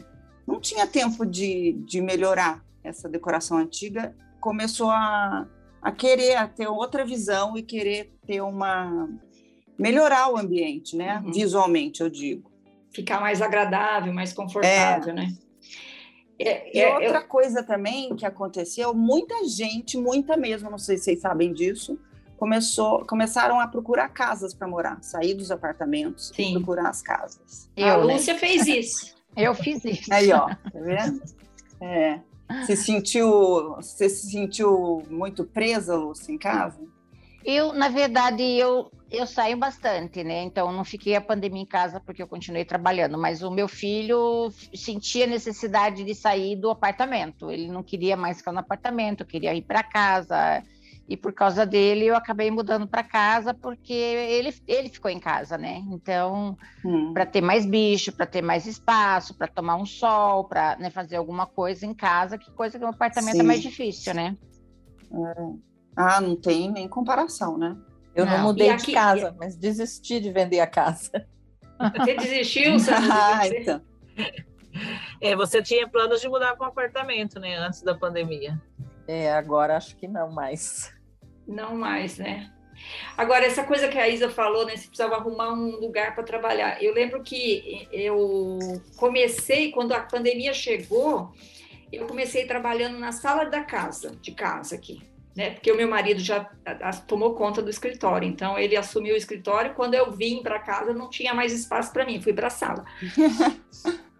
não 0.47 0.59
tinha 0.59 0.87
tempo 0.87 1.25
de, 1.25 1.73
de 1.85 2.01
melhorar 2.01 2.63
essa 2.83 3.07
decoração 3.07 3.57
antiga, 3.57 4.15
começou 4.39 4.89
a, 4.89 5.47
a 5.81 5.91
querer 5.91 6.35
a 6.35 6.47
ter 6.47 6.67
outra 6.67 7.05
visão 7.05 7.57
e 7.57 7.63
querer 7.63 8.13
ter 8.25 8.41
uma 8.41 9.07
melhorar 9.77 10.31
o 10.31 10.37
ambiente, 10.37 10.95
né? 10.95 11.21
Uhum. 11.25 11.31
Visualmente, 11.31 12.01
eu 12.01 12.09
digo. 12.09 12.51
Ficar 12.91 13.19
mais 13.19 13.41
agradável, 13.41 14.13
mais 14.13 14.31
confortável, 14.31 15.13
né? 15.13 15.33
É, 16.47 16.71
E 16.77 16.79
é- 16.79 16.93
outra 16.93 17.21
coisa 17.21 17.63
também 17.63 18.15
que 18.15 18.25
aconteceu, 18.25 18.93
muita 18.93 19.45
gente, 19.47 19.97
muita 19.97 20.35
mesmo, 20.37 20.69
não 20.69 20.77
sei 20.77 20.97
se 20.97 21.05
vocês 21.05 21.19
sabem 21.21 21.53
disso, 21.53 21.99
começou, 22.37 23.05
começaram 23.05 23.59
a 23.59 23.67
procurar 23.67 24.09
casas 24.09 24.53
para 24.53 24.67
morar, 24.67 24.97
sair 25.03 25.33
dos 25.35 25.51
apartamentos 25.51 26.31
Sim. 26.35 26.49
e 26.49 26.53
procurar 26.53 26.89
as 26.89 27.01
casas. 27.01 27.69
a 27.77 27.81
Eu, 27.81 28.05
né? 28.05 28.13
Lúcia 28.13 28.35
fez 28.37 28.65
isso. 28.67 29.15
Eu 29.37 29.53
fiz 29.55 29.85
isso. 29.85 30.11
Aí, 30.13 30.31
ó, 30.33 30.47
tá 30.47 30.57
vendo? 30.73 31.21
É. 31.79 32.19
Se 32.65 32.75
sentiu, 32.75 33.75
você 33.75 34.09
se 34.09 34.29
sentiu 34.29 35.03
muito 35.09 35.45
presa, 35.45 35.95
Lúcia, 35.95 36.33
em 36.33 36.37
casa? 36.37 36.81
Eu, 37.45 37.71
na 37.71 37.87
verdade, 37.87 38.43
eu, 38.43 38.91
eu 39.11 39.27
saio 39.27 39.57
bastante, 39.57 40.23
né? 40.23 40.41
Então, 40.43 40.71
não 40.71 40.85
fiquei 40.85 41.15
a 41.15 41.21
pandemia 41.21 41.61
em 41.61 41.65
casa 41.65 41.99
porque 41.99 42.23
eu 42.23 42.27
continuei 42.27 42.63
trabalhando, 42.63 43.17
mas 43.17 43.43
o 43.43 43.51
meu 43.51 43.67
filho 43.67 44.49
sentia 44.73 45.27
necessidade 45.27 46.03
de 46.05 46.15
sair 46.15 46.55
do 46.55 46.69
apartamento. 46.69 47.51
Ele 47.51 47.67
não 47.67 47.83
queria 47.83 48.15
mais 48.15 48.37
ficar 48.37 48.53
no 48.53 48.59
apartamento, 48.59 49.25
queria 49.25 49.53
ir 49.53 49.63
para 49.63 49.83
casa. 49.83 50.63
E 51.09 51.17
por 51.17 51.33
causa 51.33 51.65
dele, 51.65 52.05
eu 52.05 52.15
acabei 52.15 52.49
mudando 52.49 52.87
para 52.87 53.03
casa, 53.03 53.53
porque 53.53 53.91
ele, 53.91 54.55
ele 54.65 54.87
ficou 54.87 55.11
em 55.11 55.19
casa, 55.19 55.57
né? 55.57 55.83
Então, 55.91 56.57
Hum. 56.85 57.13
para 57.13 57.25
ter 57.25 57.41
mais 57.41 57.65
bicho, 57.65 58.13
para 58.13 58.25
ter 58.25 58.41
mais 58.41 58.65
espaço, 58.65 59.37
para 59.37 59.47
tomar 59.47 59.75
um 59.75 59.85
sol, 59.85 60.45
para 60.47 60.77
né, 60.77 60.89
fazer 60.89 61.17
alguma 61.17 61.45
coisa 61.45 61.85
em 61.85 61.93
casa, 61.93 62.37
que 62.37 62.49
coisa 62.53 62.79
que 62.79 62.83
no 62.83 62.91
apartamento 62.91 63.35
é 63.35 63.41
Sim. 63.41 63.47
mais 63.47 63.61
difícil, 63.61 64.13
né? 64.13 64.37
Ah, 65.97 66.21
não 66.21 66.35
tem 66.37 66.71
nem 66.71 66.87
comparação, 66.87 67.57
né? 67.57 67.75
Eu 68.15 68.25
não, 68.25 68.37
Não. 68.37 68.43
mudei 68.45 68.69
aqui- 68.69 68.87
de 68.87 68.93
casa, 68.93 69.35
mas 69.39 69.55
desisti 69.55 70.19
de 70.19 70.31
vender 70.31 70.59
a 70.59 70.67
casa. 70.67 71.09
Você 71.97 72.13
desistiu, 72.15 72.77
Sandra? 72.79 73.13
Ah, 73.13 73.47
então. 73.47 73.81
É, 75.21 75.35
você 75.35 75.61
tinha 75.61 75.87
planos 75.87 76.21
de 76.21 76.27
mudar 76.29 76.55
para 76.55 76.65
um 76.65 76.69
apartamento, 76.69 77.39
né? 77.39 77.55
Antes 77.57 77.81
da 77.81 77.95
pandemia. 77.95 78.61
É, 79.07 79.31
agora 79.33 79.77
acho 79.77 79.95
que 79.95 80.07
não 80.07 80.31
mais. 80.31 80.93
Não 81.47 81.75
mais, 81.75 82.17
né? 82.17 82.51
Agora, 83.17 83.45
essa 83.45 83.63
coisa 83.63 83.87
que 83.87 83.97
a 83.97 84.07
Isa 84.09 84.29
falou, 84.29 84.65
né? 84.65 84.75
Você 84.75 84.87
precisava 84.87 85.15
arrumar 85.15 85.51
um 85.53 85.79
lugar 85.79 86.15
para 86.15 86.23
trabalhar. 86.23 86.81
Eu 86.81 86.93
lembro 86.93 87.21
que 87.21 87.87
eu 87.91 88.57
comecei, 88.97 89.71
quando 89.71 89.91
a 89.93 89.99
pandemia 89.99 90.53
chegou, 90.53 91.31
eu 91.91 92.07
comecei 92.07 92.45
trabalhando 92.45 92.97
na 92.97 93.11
sala 93.11 93.45
da 93.45 93.63
casa, 93.63 94.15
de 94.21 94.31
casa 94.31 94.75
aqui, 94.75 95.01
né? 95.35 95.51
Porque 95.51 95.71
o 95.71 95.77
meu 95.77 95.87
marido 95.87 96.19
já 96.19 96.49
tomou 97.07 97.35
conta 97.35 97.61
do 97.61 97.69
escritório, 97.69 98.27
então 98.27 98.57
ele 98.57 98.75
assumiu 98.75 99.13
o 99.13 99.17
escritório. 99.17 99.73
Quando 99.73 99.93
eu 99.93 100.11
vim 100.11 100.41
para 100.41 100.59
casa, 100.59 100.93
não 100.93 101.09
tinha 101.09 101.33
mais 101.33 101.53
espaço 101.53 101.91
para 101.93 102.05
mim, 102.05 102.21
fui 102.21 102.33
para 102.33 102.47
a 102.47 102.51
sala. 102.51 102.85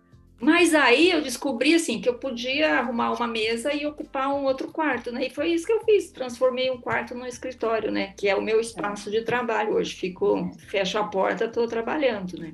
Mas 0.42 0.74
aí 0.74 1.12
eu 1.12 1.22
descobri 1.22 1.76
assim 1.76 2.02
que 2.02 2.10
eu 2.10 2.16
podia 2.16 2.80
arrumar 2.80 3.12
uma 3.12 3.28
mesa 3.28 3.72
e 3.72 3.86
ocupar 3.86 4.34
um 4.34 4.44
outro 4.46 4.70
quarto, 4.70 5.12
né? 5.12 5.28
E 5.28 5.30
foi 5.30 5.50
isso 5.50 5.68
que 5.68 5.72
eu 5.72 5.86
fiz, 5.86 6.10
transformei 6.10 6.72
um 6.72 6.82
quarto 6.82 7.14
num 7.14 7.28
escritório, 7.28 7.92
né? 7.92 8.16
Que 8.18 8.28
é 8.28 8.36
o 8.36 8.42
meu 8.42 8.60
espaço 8.60 9.12
de 9.12 9.22
trabalho 9.22 9.76
hoje. 9.76 9.94
Fico, 9.94 10.50
fecho 10.68 10.98
a 10.98 11.04
porta, 11.04 11.46
estou 11.46 11.68
trabalhando, 11.68 12.40
né? 12.40 12.54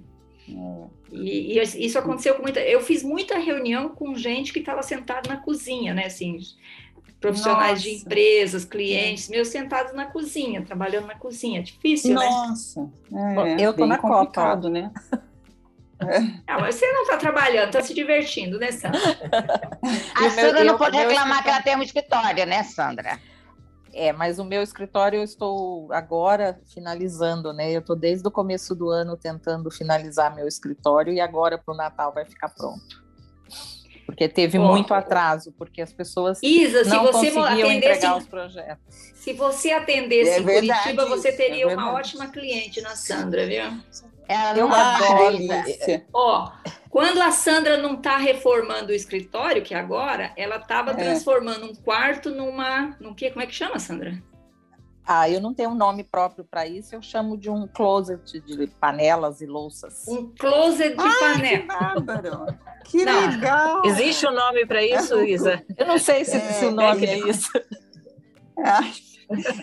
E, 1.11 1.57
e 1.57 1.61
isso 1.61 1.97
aconteceu 1.97 2.35
com 2.35 2.41
muita. 2.41 2.59
Eu 2.59 2.81
fiz 2.81 3.03
muita 3.03 3.37
reunião 3.37 3.89
com 3.89 4.15
gente 4.15 4.51
que 4.51 4.59
estava 4.59 4.83
sentada 4.83 5.29
na 5.29 5.37
cozinha, 5.37 5.93
né? 5.93 6.07
Assim, 6.07 6.37
profissionais 7.19 7.81
de 7.81 7.91
Nossa. 7.91 8.03
empresas, 8.03 8.65
clientes, 8.65 9.29
meus 9.29 9.47
sentados 9.47 9.93
na 9.93 10.05
cozinha, 10.05 10.63
trabalhando 10.63 11.07
na 11.07 11.15
cozinha. 11.15 11.61
Difícil, 11.63 12.15
né? 12.15 12.25
Nossa, 12.25 12.89
Bom, 13.09 13.45
é, 13.45 13.57
eu 13.59 13.73
tô 13.73 13.85
na 13.85 13.97
Copa, 13.97 14.15
complicado, 14.15 14.69
né? 14.69 14.91
Ah, 16.45 16.59
mas 16.59 16.75
você 16.75 16.85
não 16.91 17.01
está 17.01 17.17
trabalhando, 17.17 17.69
está 17.69 17.81
se 17.81 17.91
divertindo, 17.91 18.59
né, 18.59 18.71
Sandra? 18.71 18.99
A 20.15 20.29
Sandra 20.29 20.63
não 20.63 20.77
pode 20.77 20.95
reclamar 20.95 21.43
que 21.43 21.49
ela 21.49 21.61
tem 21.63 21.75
um 21.75 21.81
escritório, 21.81 22.45
né, 22.45 22.61
Sandra? 22.61 23.19
É, 23.91 24.13
mas 24.13 24.37
o 24.37 24.45
meu 24.45 24.61
escritório 24.61 25.17
eu 25.17 25.23
estou 25.23 25.91
agora 25.91 26.61
finalizando, 26.67 27.51
né? 27.51 27.71
Eu 27.71 27.79
estou 27.79 27.95
desde 27.95 28.27
o 28.27 28.31
começo 28.31 28.75
do 28.75 28.89
ano 28.89 29.17
tentando 29.17 29.71
finalizar 29.71 30.35
meu 30.35 30.47
escritório 30.47 31.11
e 31.11 31.19
agora 31.19 31.57
para 31.57 31.73
o 31.73 31.77
Natal 31.77 32.13
vai 32.13 32.23
ficar 32.23 32.49
pronto. 32.49 33.06
Porque 34.07 34.27
teve 34.27 34.57
muito 34.57 34.93
atraso, 34.93 35.51
porque 35.57 35.81
as 35.81 35.91
pessoas 35.93 36.39
Isa, 36.41 36.83
se 36.85 36.89
não 36.89 37.03
você 37.03 37.29
mo- 37.29 37.41
conseguiam 37.41 37.67
atendesse 37.69 37.75
entregar 37.97 38.17
os 38.17 38.25
projetos. 38.25 38.83
Se 39.13 39.33
você 39.33 39.71
atendesse 39.71 40.29
É 40.31 40.39
em 40.39 40.43
verdade 40.43 40.81
Curitiba, 40.95 41.05
você 41.05 41.27
isso, 41.29 41.37
teria 41.37 41.63
é 41.65 41.67
uma 41.75 41.93
ótima 41.93 42.27
cliente 42.27 42.81
na 42.81 42.95
Sandra, 42.95 43.45
viu? 43.45 43.63
Ela 44.27 44.57
Eu 44.57 44.67
não 44.69 44.73
Ah, 44.73 44.95
adoro 44.95 45.13
adoro. 45.13 45.37
delícia. 45.37 46.05
Ó, 46.13 46.49
quando 46.89 47.21
a 47.21 47.31
Sandra 47.31 47.77
não 47.77 47.95
está 47.95 48.17
reformando 48.17 48.91
o 48.91 48.95
escritório, 48.95 49.61
que 49.61 49.75
agora, 49.75 50.31
ela 50.37 50.55
estava 50.55 50.91
É. 50.91 50.93
transformando 50.95 51.65
um 51.65 51.75
quarto 51.75 52.29
numa. 52.29 52.95
Num 52.99 53.13
quê? 53.13 53.29
Como 53.29 53.43
é 53.43 53.45
que 53.45 53.53
chama, 53.53 53.77
Sandra? 53.77 54.17
Ah, 55.09 55.29
eu 55.29 55.39
não 55.39 55.53
tenho 55.53 55.69
um 55.69 55.75
nome 55.75 56.03
próprio 56.03 56.43
para 56.43 56.67
isso, 56.67 56.93
eu 56.93 57.01
chamo 57.01 57.37
de 57.37 57.49
um 57.49 57.65
closet 57.65 58.41
de 58.41 58.67
panelas 58.67 59.39
e 59.39 59.45
louças. 59.45 60.05
Um 60.07 60.33
closet 60.37 60.89
de 60.89 60.95
Que 61.03 61.19
panela. 61.19 61.65
bárbaro. 61.65 62.45
Que 62.87 63.03
Não. 63.03 63.29
legal. 63.29 63.85
Existe 63.85 64.25
um 64.27 64.31
nome 64.31 64.65
para 64.65 64.81
isso, 64.81 65.19
Isa? 65.23 65.61
Eu 65.77 65.85
não 65.87 65.97
sei 65.97 66.23
se, 66.23 66.37
É, 66.37 66.39
se 66.39 66.65
o 66.65 66.71
nome 66.71 67.05
é 67.05 67.17
é 67.17 67.21
que- 67.21 67.29
isso. 67.29 67.49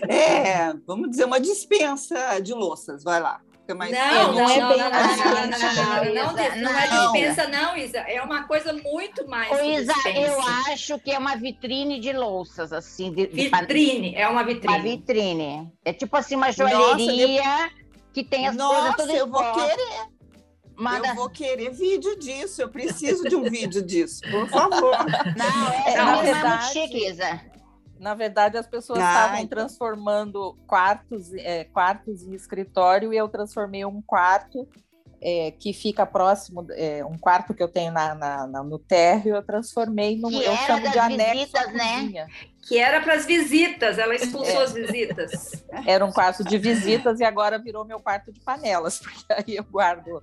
É, 0.09 0.75
vamos 0.87 1.09
dizer, 1.11 1.25
uma 1.25 1.41
dispensa 1.41 2.39
de 2.41 2.53
louças, 2.53 3.03
vai 3.03 3.19
lá. 3.19 3.41
Mais 3.73 3.91
Não, 3.91 4.33
não 4.33 4.51
é 4.51 4.59
não, 4.61 4.69
bem 4.69 4.79
não, 4.79 4.89
uma 4.89 5.01
não, 5.01 5.09
dispensa, 5.09 5.35
não, 5.35 5.41
não, 5.41 5.49
não, 5.49 6.35
não, 6.35 6.35
Isa, 6.35 6.57
não 6.57 6.79
é 6.79 6.89
dispensa, 6.89 7.49
não, 7.49 7.77
Isa. 7.79 7.99
É 7.99 8.21
uma 8.21 8.43
coisa 8.43 8.73
muito 8.75 9.27
mais. 9.27 9.51
Ô, 9.51 9.65
Isa, 9.65 9.95
eu 10.15 10.39
acho 10.43 10.99
que 10.99 11.11
é 11.11 11.19
uma 11.19 11.35
vitrine 11.37 11.99
de 11.99 12.13
louças, 12.13 12.75
assim. 12.75 13.11
De, 13.11 13.27
de 13.27 13.49
Vitrine, 13.49 14.15
é 14.17 14.29
uma 14.29 14.43
Uma 14.43 14.45
vitrine. 14.45 14.81
vitrine. 14.83 15.73
É 15.83 15.95
tipo 15.95 16.15
assim, 16.17 16.37
uma 16.37 16.49
Nossa, 16.49 16.59
joalheria 16.69 17.71
que 18.13 18.23
tem 18.23 18.47
as 18.47 18.55
coisas 18.55 18.85
Nossa, 18.85 18.97
todas 18.99 19.15
eu 19.15 19.27
vou 19.27 19.53
querer, 19.55 20.09
Manda... 20.77 21.09
eu 21.09 21.15
vou 21.15 21.31
querer 21.31 21.71
vídeo 21.71 22.19
disso. 22.19 22.61
Eu 22.61 22.69
preciso 22.69 23.27
de 23.27 23.35
um 23.35 23.45
vídeo 23.45 23.81
disso, 23.81 24.21
por 24.31 24.47
favor. 24.49 24.99
Não, 25.37 25.73
essa 25.87 26.05
na 26.05 26.23
mesmo 26.23 26.37
é 26.37 26.49
muito 26.49 26.65
chique, 26.65 27.09
Isa. 27.09 27.54
Na 28.05 28.13
verdade, 28.15 28.59
as 28.59 28.67
pessoas 28.67 28.99
Ah, 28.99 29.09
estavam 29.09 29.37
então. 29.39 29.49
transformando 29.49 30.55
quartos, 30.67 31.33
é, 31.37 31.65
quartos 31.65 32.23
em 32.23 32.35
escritório 32.35 33.15
e 33.15 33.17
eu 33.17 33.27
transformei 33.31 33.83
um 33.87 34.03
quarto 34.03 34.69
é, 35.23 35.53
que 35.53 35.73
fica 35.73 36.05
próximo, 36.05 36.67
é, 36.73 37.03
um 37.03 37.17
quarto 37.17 37.55
que 37.55 37.63
eu 37.63 37.69
tenho 37.69 37.91
na, 37.91 38.15
na- 38.15 38.47
na- 38.47 38.63
no 38.63 38.79
térreo, 38.79 39.37
eu 39.37 39.43
transformei 39.43 40.19
num, 40.19 40.29
Que 40.29 40.45
eu 40.45 40.53
era 40.53 40.67
chamo 40.67 40.91
de 40.91 40.99
anexo 40.99 41.33
visitas, 41.39 41.73
né? 41.73 42.29
Que 42.69 42.79
era 42.79 43.01
para 43.01 43.15
as 43.15 43.25
visitas, 43.25 43.97
ela 43.99 44.15
expulsou 44.15 44.61
É. 44.61 44.65
as 44.65 44.73
visitas. 44.75 45.65
Era 45.89 46.05
um 46.05 46.13
quarto 46.13 46.45
de 46.45 46.59
visitas 46.59 47.21
e 47.21 47.25
agora 47.25 47.59
virou 47.59 47.87
meu 47.87 48.01
quarto 48.01 48.31
de 48.31 48.41
panelas, 48.41 48.99
porque 49.03 49.25
aí 49.33 49.57
eu 49.57 49.65
guardo 49.65 50.23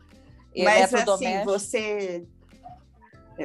Mas 0.56 0.94
assim, 0.94 1.44
você 1.44 2.28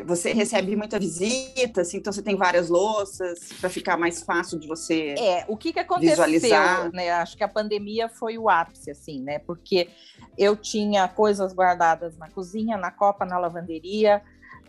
você 0.05 0.33
recebe 0.33 0.75
muita 0.77 0.99
visita, 0.99 1.81
assim, 1.83 1.99
então 1.99 2.13
você 2.13 2.23
tem 2.23 2.37
várias 2.37 2.69
louças 2.69 3.51
para 3.61 3.69
ficar 3.71 3.97
mais 3.97 4.23
fácil 4.23 4.59
de 4.59 4.67
você. 4.67 5.15
É, 5.19 5.45
o 5.49 5.57
que 5.57 5.73
que 5.73 5.79
aconteceu, 5.81 6.11
Visualizar. 6.25 6.91
né? 6.93 7.11
Acho 7.11 7.37
que 7.37 7.45
a 7.45 7.49
pandemia 7.49 8.09
foi 8.09 8.39
o 8.39 8.49
ápice, 8.49 8.91
assim, 8.91 9.21
né? 9.23 9.39
Porque 9.39 9.89
eu 10.37 10.57
tinha 10.57 11.07
coisas 11.09 11.53
guardadas 11.53 12.17
na 12.17 12.29
cozinha, 12.31 12.77
na 12.77 12.91
copa, 12.91 13.25
na 13.25 13.39
lavanderia, 13.39 14.23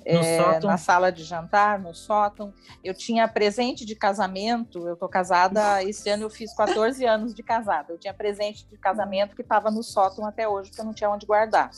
No 0.06 0.20
é, 0.20 0.38
sótão. 0.38 0.70
na 0.70 0.78
sala 0.78 1.12
de 1.12 1.24
jantar, 1.24 1.80
no 1.80 1.94
sótão. 1.94 2.54
Eu 2.84 2.94
tinha 2.94 3.28
presente 3.28 3.86
de 3.86 3.94
casamento, 3.96 4.88
eu 4.88 4.96
tô 4.96 5.10
casada, 5.10 5.84
esse 5.84 6.10
ano 6.10 6.24
eu 6.24 6.30
fiz 6.30 6.54
14 6.56 7.06
anos 7.06 7.34
de 7.34 7.44
casada. 7.44 7.92
Eu 7.94 7.98
tinha 7.98 8.14
presente 8.14 8.66
de 8.68 8.78
casamento 8.78 9.36
que 9.36 9.42
estava 9.42 9.70
no 9.70 9.84
sótão 9.84 10.26
até 10.26 10.48
hoje, 10.48 10.70
porque 10.70 10.82
eu 10.82 10.86
não 10.86 10.94
tinha 10.94 11.10
onde 11.10 11.26
guardar. 11.26 11.70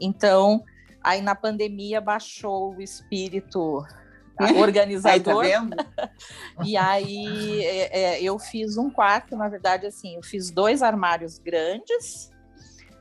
Então, 0.00 0.64
aí 1.08 1.22
na 1.22 1.34
pandemia 1.34 2.00
baixou 2.02 2.74
o 2.74 2.82
espírito 2.82 3.82
Aí, 4.38 4.54
tá 4.54 4.60
organizador. 4.60 5.42
vendo? 5.44 5.76
E 6.64 6.76
aí 6.76 7.64
é, 7.64 8.00
é, 8.00 8.22
eu 8.22 8.38
fiz 8.38 8.76
um 8.76 8.90
quarto, 8.90 9.36
na 9.36 9.48
verdade, 9.48 9.86
assim, 9.86 10.16
eu 10.16 10.22
fiz 10.22 10.50
dois 10.50 10.82
armários 10.82 11.38
grandes, 11.38 12.30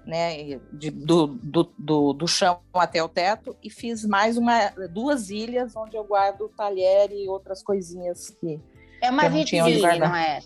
né, 0.06 0.60
de- 0.72 0.92
do, 0.92 1.28
do, 1.28 1.74
do, 1.78 2.14
do 2.14 2.28
chão 2.28 2.60
até 2.74 3.04
o 3.04 3.10
teto, 3.10 3.56
e 3.64 3.70
fiz 3.70 4.06
mais 4.06 4.38
uma, 4.38 4.70
duas 4.92 5.30
ilhas 5.30 5.76
onde 5.76 5.98
eu 5.98 6.04
guardo 6.04 6.50
talher 6.56 7.12
e 7.12 7.28
outras 7.28 7.62
coisinhas 7.62 8.30
que. 8.30 8.60
É 9.02 9.10
uma 9.10 9.24
não 9.24 9.32
vitrine, 9.32 10.00
não 10.00 10.16
é? 10.16 10.40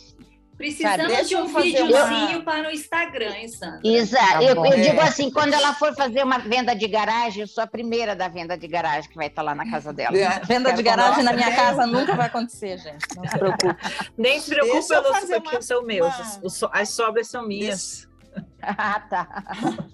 Precisamos 0.62 1.08
Deixa 1.08 1.24
de 1.26 1.34
eu 1.34 1.40
um 1.44 1.48
videozinho 1.48 2.36
uma- 2.38 2.44
para 2.44 2.68
o 2.70 2.72
Instagram, 2.72 3.36
hein, 3.36 3.48
Sandra? 3.48 3.80
Isa, 3.84 4.18
Tá 4.20 4.44
eu, 4.44 4.64
eu 4.64 4.82
digo 4.82 5.02
assim, 5.02 5.32
quando 5.32 5.54
ela 5.54 5.74
for 5.74 5.96
fazer 5.96 6.24
uma 6.24 6.38
venda 6.38 6.76
de 6.76 6.88
garagem, 6.88 7.42
eu 7.42 7.48
sou 7.48 7.64
a 7.64 7.68
primeira 7.68 8.16
da 8.16 8.28
venda 8.28 8.56
de 8.56 8.68
garagem 8.68 9.10
que 9.10 9.16
vai 9.16 9.26
estar 9.26 9.42
lá 9.42 9.56
na 9.56 9.68
casa 9.70 9.92
dela. 9.92 10.16
É, 10.16 10.40
Venda 10.46 10.72
de 10.72 10.84
quero 10.84 10.98
garagem 10.98 11.24
na 11.24 11.34
minha 11.34 11.56
casa 11.56 11.88
nunca 11.88 12.16
vai 12.16 12.28
acontecer, 12.28 12.78
gente. 12.78 13.06
Não 13.16 13.28
se 13.28 13.38
preocupe. 13.40 13.76
Nem 14.16 14.40
se 14.40 14.50
preocupe, 14.52 14.74
Deixa 14.78 14.94
eu 14.94 15.02
pelos, 15.02 15.18
fazer 15.20 15.42
porque 15.42 15.56
uma- 15.56 15.62
são 15.64 15.84
meus. 15.84 16.16
uma- 16.62 16.70
As 16.74 16.90
sobras 16.90 17.28
são 17.28 17.48
minhas. 17.48 18.08
ah, 18.62 19.00
tá. 19.10 19.44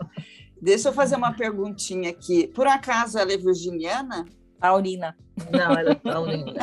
Deixa 0.62 0.90
eu 0.90 0.94
fazer 0.94 1.16
uma 1.16 1.32
perguntinha 1.34 2.10
aqui. 2.10 2.48
Por 2.48 2.68
acaso 2.68 3.18
ela 3.18 3.32
é 3.32 3.38
virginiana? 3.38 4.26
Taurina. 4.60 5.16
Não, 5.50 5.72
ela 5.78 5.92
é 6.04 6.10
a 6.10 6.20
única. 6.20 6.54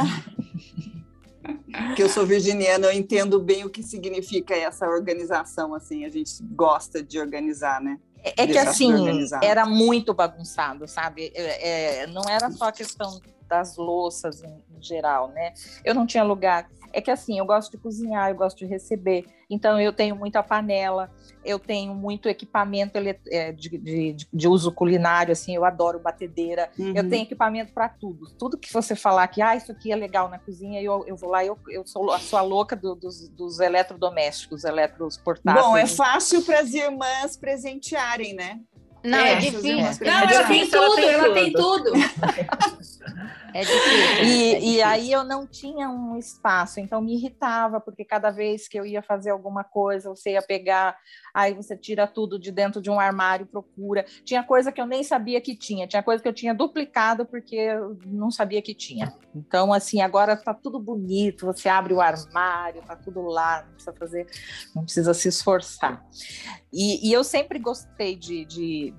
Que 1.97 2.03
eu 2.03 2.09
sou 2.09 2.25
virginiana, 2.25 2.87
eu 2.87 2.93
entendo 2.93 3.41
bem 3.41 3.65
o 3.65 3.71
que 3.71 3.83
significa 3.83 4.55
essa 4.55 4.89
organização, 4.89 5.75
assim, 5.75 6.05
a 6.05 6.09
gente 6.09 6.43
gosta 6.43 7.03
de 7.03 7.19
organizar, 7.19 7.81
né? 7.81 7.99
É 8.23 8.45
é 8.45 8.47
que 8.47 8.57
assim, 8.57 8.95
era 9.43 9.67
muito 9.67 10.15
bagunçado, 10.15 10.89
sabe? 10.89 11.31
É, 11.35 12.03
é, 12.03 12.07
não 12.07 12.23
era 12.29 12.51
só 12.51 12.69
a 12.69 12.73
questão 12.73 13.21
das 13.47 13.77
louças 13.77 14.43
em, 14.43 14.65
em 14.77 14.83
geral, 14.83 15.29
né? 15.29 15.53
Eu 15.85 15.95
não 15.95 16.07
tinha 16.07 16.25
lugar. 16.25 16.69
É 16.95 17.01
que 17.01 17.11
assim, 17.11 17.39
eu 17.39 17.45
gosto 17.45 17.73
de 17.73 17.79
cozinhar, 17.79 18.31
eu 18.31 18.37
gosto 18.37 18.59
de 18.59 18.67
receber, 18.67 19.25
então 19.51 19.81
eu 19.81 19.93
tenho 19.93 20.15
muita 20.15 20.43
panela, 20.43 21.11
eu 21.45 21.59
tenho 21.59 21.95
muito 21.95 22.29
equipamento 22.29 22.97
é, 23.31 23.53
de, 23.53 23.69
de, 23.79 24.17
de, 24.33 24.49
uso 24.49 24.71
culinário, 24.71 25.33
assim, 25.33 25.55
eu 25.57 25.65
adoro 25.65 25.99
batedeira, 25.99 26.71
uhum. 26.79 26.93
eu 26.95 27.09
tenho 27.09 27.25
equipamento 27.25 27.73
para 27.73 27.89
tudo. 27.89 28.31
Tudo 28.39 28.57
que 28.57 28.73
você 28.73 28.95
falar 28.95 29.27
que 29.29 29.43
ah, 29.43 29.57
isso 29.57 29.73
aqui 29.73 29.91
é 29.91 29.97
legal 29.97 30.29
na 30.29 30.39
cozinha, 30.39 30.81
eu, 30.81 31.05
eu 31.07 31.17
vou 31.17 31.31
lá, 31.31 31.45
eu, 31.45 31.59
eu 31.69 31.85
sou 31.85 32.13
a 32.13 32.19
sua 32.19 32.43
louca 32.43 32.77
do, 32.77 32.95
dos, 32.95 33.29
dos 33.29 33.59
eletrodomésticos, 33.59 34.65
eletros 34.65 35.17
portáteis. 35.17 35.67
Bom, 35.67 35.77
é 35.77 35.87
fácil 35.87 36.43
para 36.45 36.61
as 36.61 36.73
irmãs 36.73 37.37
presentearem, 37.37 38.35
né? 38.35 38.61
Não, 39.05 39.19
é, 39.19 39.33
é 39.33 39.37
difícil. 39.37 40.07
Não, 40.07 40.31
ela 40.31 40.45
tem 40.49 40.71
tudo, 40.71 40.99
ela 40.99 41.35
tem 41.35 41.53
tudo. 41.53 41.93
É 43.55 43.61
difícil. 43.61 43.87
E, 43.87 44.51
é 44.51 44.55
difícil. 44.55 44.69
e 44.73 44.83
aí 44.83 45.13
eu 45.13 45.23
não 45.23 45.47
tinha 45.47 45.89
um 45.89 46.19
espaço, 46.19 46.81
então 46.81 47.01
me 47.01 47.15
irritava, 47.15 47.81
porque 47.81 48.05
cada 48.05 48.29
vez 48.33 48.67
que 48.67 48.77
eu 48.77 48.85
ia 48.85 49.01
fazer 49.01 49.31
alguma 49.31 49.63
coisa, 49.63 50.11
você 50.11 50.33
ia 50.33 50.43
pegar, 50.43 50.99
aí 51.33 51.55
você 51.55 51.77
tira 51.77 52.05
tudo 52.05 52.37
de 52.37 52.51
dentro 52.51 52.83
de 52.83 52.91
um 52.91 52.99
armário, 52.99 53.47
procura. 53.47 54.05
Tinha 54.25 54.43
coisa 54.43 54.73
que 54.73 54.81
eu 54.81 54.87
nem 54.87 55.05
sabia 55.05 55.41
que 55.41 55.55
tinha, 55.55 55.87
tinha 55.87 56.03
coisa 56.03 56.21
que 56.21 56.29
eu 56.29 56.33
tinha 56.33 56.53
duplicado 56.53 57.25
porque 57.25 57.55
eu 57.55 57.97
não 58.05 58.29
sabia 58.29 58.61
que 58.61 58.75
tinha. 58.75 59.15
Então, 59.33 59.73
assim, 59.73 60.01
agora 60.01 60.33
está 60.33 60.53
tudo 60.53 60.81
bonito, 60.81 61.47
você 61.47 61.69
abre 61.69 61.95
o 61.95 62.01
armário, 62.01 62.81
está 62.81 62.97
tudo 62.97 63.23
lá, 63.23 63.63
não 63.63 63.75
precisa 63.75 63.93
fazer, 63.93 64.27
não 64.75 64.83
precisa 64.83 65.15
se 65.15 65.29
esforçar. 65.29 66.05
E, 66.73 67.09
e 67.09 67.13
eu 67.13 67.23
sempre 67.23 67.61
gostei 67.61 68.17
de, 68.17 68.45
de 68.45 68.94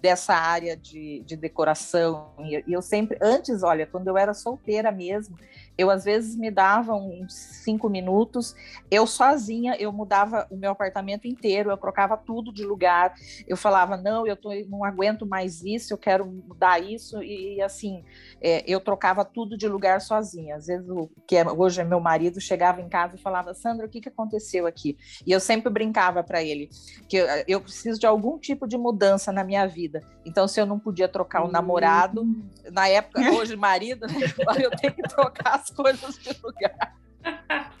dessa 0.00 0.34
área 0.34 0.76
de, 0.76 1.22
de 1.26 1.36
decoração. 1.36 2.32
E 2.38 2.64
eu 2.66 2.80
sempre, 2.80 3.18
antes, 3.20 3.62
olha, 3.62 3.86
quando 3.86 4.08
eu 4.08 4.16
era 4.16 4.32
solteira 4.32 4.90
mesmo, 4.90 5.36
eu 5.80 5.90
às 5.90 6.04
vezes 6.04 6.36
me 6.36 6.50
dava 6.50 6.94
uns 6.94 7.32
cinco 7.32 7.88
minutos, 7.88 8.54
eu 8.90 9.06
sozinha, 9.06 9.76
eu 9.78 9.90
mudava 9.90 10.46
o 10.50 10.56
meu 10.56 10.72
apartamento 10.72 11.26
inteiro, 11.26 11.70
eu 11.70 11.76
trocava 11.78 12.18
tudo 12.18 12.52
de 12.52 12.62
lugar, 12.62 13.14
eu 13.48 13.56
falava, 13.56 13.96
não, 13.96 14.26
eu 14.26 14.36
tô, 14.36 14.50
não 14.68 14.84
aguento 14.84 15.24
mais 15.24 15.62
isso, 15.62 15.94
eu 15.94 15.96
quero 15.96 16.26
mudar 16.26 16.78
isso, 16.82 17.22
e 17.22 17.62
assim, 17.62 18.04
é, 18.42 18.62
eu 18.66 18.78
trocava 18.78 19.24
tudo 19.24 19.56
de 19.56 19.66
lugar 19.66 20.02
sozinha. 20.02 20.56
Às 20.56 20.66
vezes, 20.66 20.86
o 20.86 21.08
que 21.26 21.36
é, 21.36 21.50
hoje 21.50 21.80
é 21.80 21.84
meu 21.84 21.98
marido, 21.98 22.38
chegava 22.42 22.82
em 22.82 22.88
casa 22.88 23.16
e 23.16 23.18
falava, 23.18 23.54
Sandra, 23.54 23.86
o 23.86 23.88
que, 23.88 24.02
que 24.02 24.08
aconteceu 24.10 24.66
aqui? 24.66 24.98
E 25.26 25.32
eu 25.32 25.40
sempre 25.40 25.72
brincava 25.72 26.22
para 26.22 26.42
ele, 26.42 26.68
que 27.08 27.16
eu, 27.16 27.26
eu, 27.48 27.60
preciso 27.62 27.98
de 27.98 28.06
algum 28.06 28.38
tipo 28.38 28.68
de 28.68 28.76
mudança 28.76 29.32
na 29.32 29.42
minha 29.42 29.66
vida. 29.66 30.02
Então, 30.26 30.46
se 30.46 30.60
eu 30.60 30.66
não 30.66 30.78
podia 30.78 31.08
trocar 31.08 31.42
o 31.42 31.50
namorado, 31.50 32.26
na 32.70 32.86
época, 32.86 33.20
hoje 33.32 33.56
marido, 33.56 34.04
eu 34.62 34.70
tenho 34.72 34.92
que 34.92 35.02
trocar 35.02 35.54
as 35.70 35.76
coisas 35.76 36.18
de 36.18 36.36
lugar. 36.42 36.96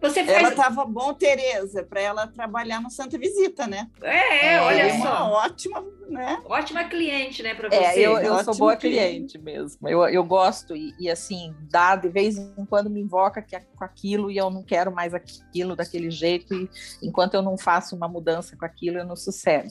Você 0.00 0.24
faz... 0.24 0.38
Ela 0.38 0.50
estava 0.50 0.84
bom, 0.84 1.12
Tereza, 1.12 1.82
para 1.82 2.00
ela 2.00 2.26
trabalhar 2.28 2.80
no 2.80 2.88
Santa 2.88 3.18
Visita, 3.18 3.66
né? 3.66 3.90
É, 4.00 4.54
é 4.54 4.60
olha 4.60 4.82
é 4.82 4.98
só. 5.00 5.32
ótima, 5.32 5.84
né? 6.08 6.40
Ótima 6.44 6.84
cliente, 6.84 7.42
né, 7.42 7.52
para 7.54 7.66
é, 7.66 7.70
você. 7.70 8.00
É, 8.00 8.06
eu, 8.06 8.18
eu 8.18 8.44
sou 8.44 8.54
boa 8.54 8.76
cliente, 8.76 9.36
cliente 9.36 9.38
mesmo. 9.38 9.88
Eu, 9.88 10.06
eu 10.08 10.22
gosto 10.22 10.76
e, 10.76 10.94
e, 11.00 11.10
assim, 11.10 11.52
dá 11.68 11.96
de 11.96 12.08
vez 12.08 12.38
em 12.38 12.64
quando 12.66 12.88
me 12.88 13.00
invoca 13.00 13.42
que, 13.42 13.58
com 13.58 13.84
aquilo 13.84 14.30
e 14.30 14.36
eu 14.36 14.50
não 14.50 14.62
quero 14.62 14.92
mais 14.92 15.12
aquilo 15.14 15.74
daquele 15.74 16.10
jeito 16.10 16.54
e 16.54 16.70
enquanto 17.02 17.34
eu 17.34 17.42
não 17.42 17.58
faço 17.58 17.96
uma 17.96 18.06
mudança 18.06 18.56
com 18.56 18.64
aquilo, 18.64 18.98
eu 18.98 19.06
não 19.06 19.16
sossego. 19.16 19.68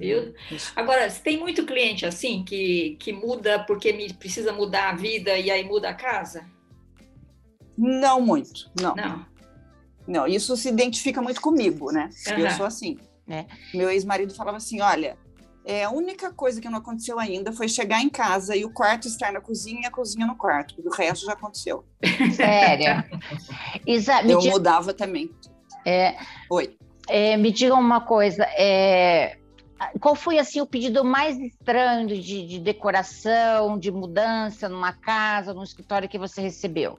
Viu? 0.00 0.34
Agora, 0.74 1.10
tem 1.10 1.38
muito 1.38 1.66
cliente 1.66 2.06
assim 2.06 2.42
que, 2.42 2.96
que 2.98 3.12
muda 3.12 3.62
porque 3.64 3.92
me 3.92 4.10
precisa 4.14 4.50
mudar 4.50 4.88
a 4.88 4.96
vida 4.96 5.36
e 5.36 5.50
aí 5.50 5.62
muda 5.62 5.90
a 5.90 5.94
casa? 5.94 6.46
Não 7.76 8.18
muito, 8.18 8.72
não. 8.80 8.94
Não. 8.94 9.26
Não, 10.08 10.26
isso 10.26 10.56
se 10.56 10.70
identifica 10.70 11.20
muito 11.20 11.42
comigo, 11.42 11.92
né? 11.92 12.08
Uhum. 12.28 12.38
Eu 12.38 12.50
sou 12.52 12.64
assim. 12.64 12.96
É. 13.28 13.44
Meu 13.74 13.90
ex-marido 13.90 14.34
falava 14.34 14.56
assim: 14.56 14.80
olha, 14.80 15.18
é, 15.66 15.84
a 15.84 15.90
única 15.90 16.32
coisa 16.32 16.62
que 16.62 16.68
não 16.70 16.78
aconteceu 16.78 17.18
ainda 17.18 17.52
foi 17.52 17.68
chegar 17.68 18.00
em 18.00 18.08
casa 18.08 18.56
e 18.56 18.64
o 18.64 18.72
quarto 18.72 19.06
estar 19.06 19.30
na 19.30 19.40
cozinha 19.40 19.82
e 19.82 19.86
a 19.86 19.90
cozinha 19.90 20.26
no 20.26 20.34
quarto, 20.34 20.74
porque 20.74 20.88
o 20.88 20.92
resto 20.92 21.26
já 21.26 21.34
aconteceu. 21.34 21.84
Sério? 22.34 23.04
Isa, 23.86 24.22
eu 24.22 24.38
diga... 24.38 24.54
mudava 24.54 24.94
também. 24.94 25.30
É... 25.86 26.16
Oi. 26.50 26.74
É, 27.06 27.36
me 27.36 27.52
diga 27.52 27.74
uma 27.74 28.00
coisa, 28.00 28.44
é, 28.56 29.39
qual 30.00 30.14
foi 30.14 30.38
assim 30.38 30.60
o 30.60 30.66
pedido 30.66 31.04
mais 31.04 31.38
estranho 31.38 32.06
de, 32.08 32.46
de, 32.46 32.58
decoração, 32.58 33.78
de 33.78 33.90
mudança 33.90 34.68
numa 34.68 34.92
casa, 34.92 35.54
num 35.54 35.62
escritório 35.62 36.08
que 36.08 36.18
você 36.18 36.40
recebeu? 36.42 36.98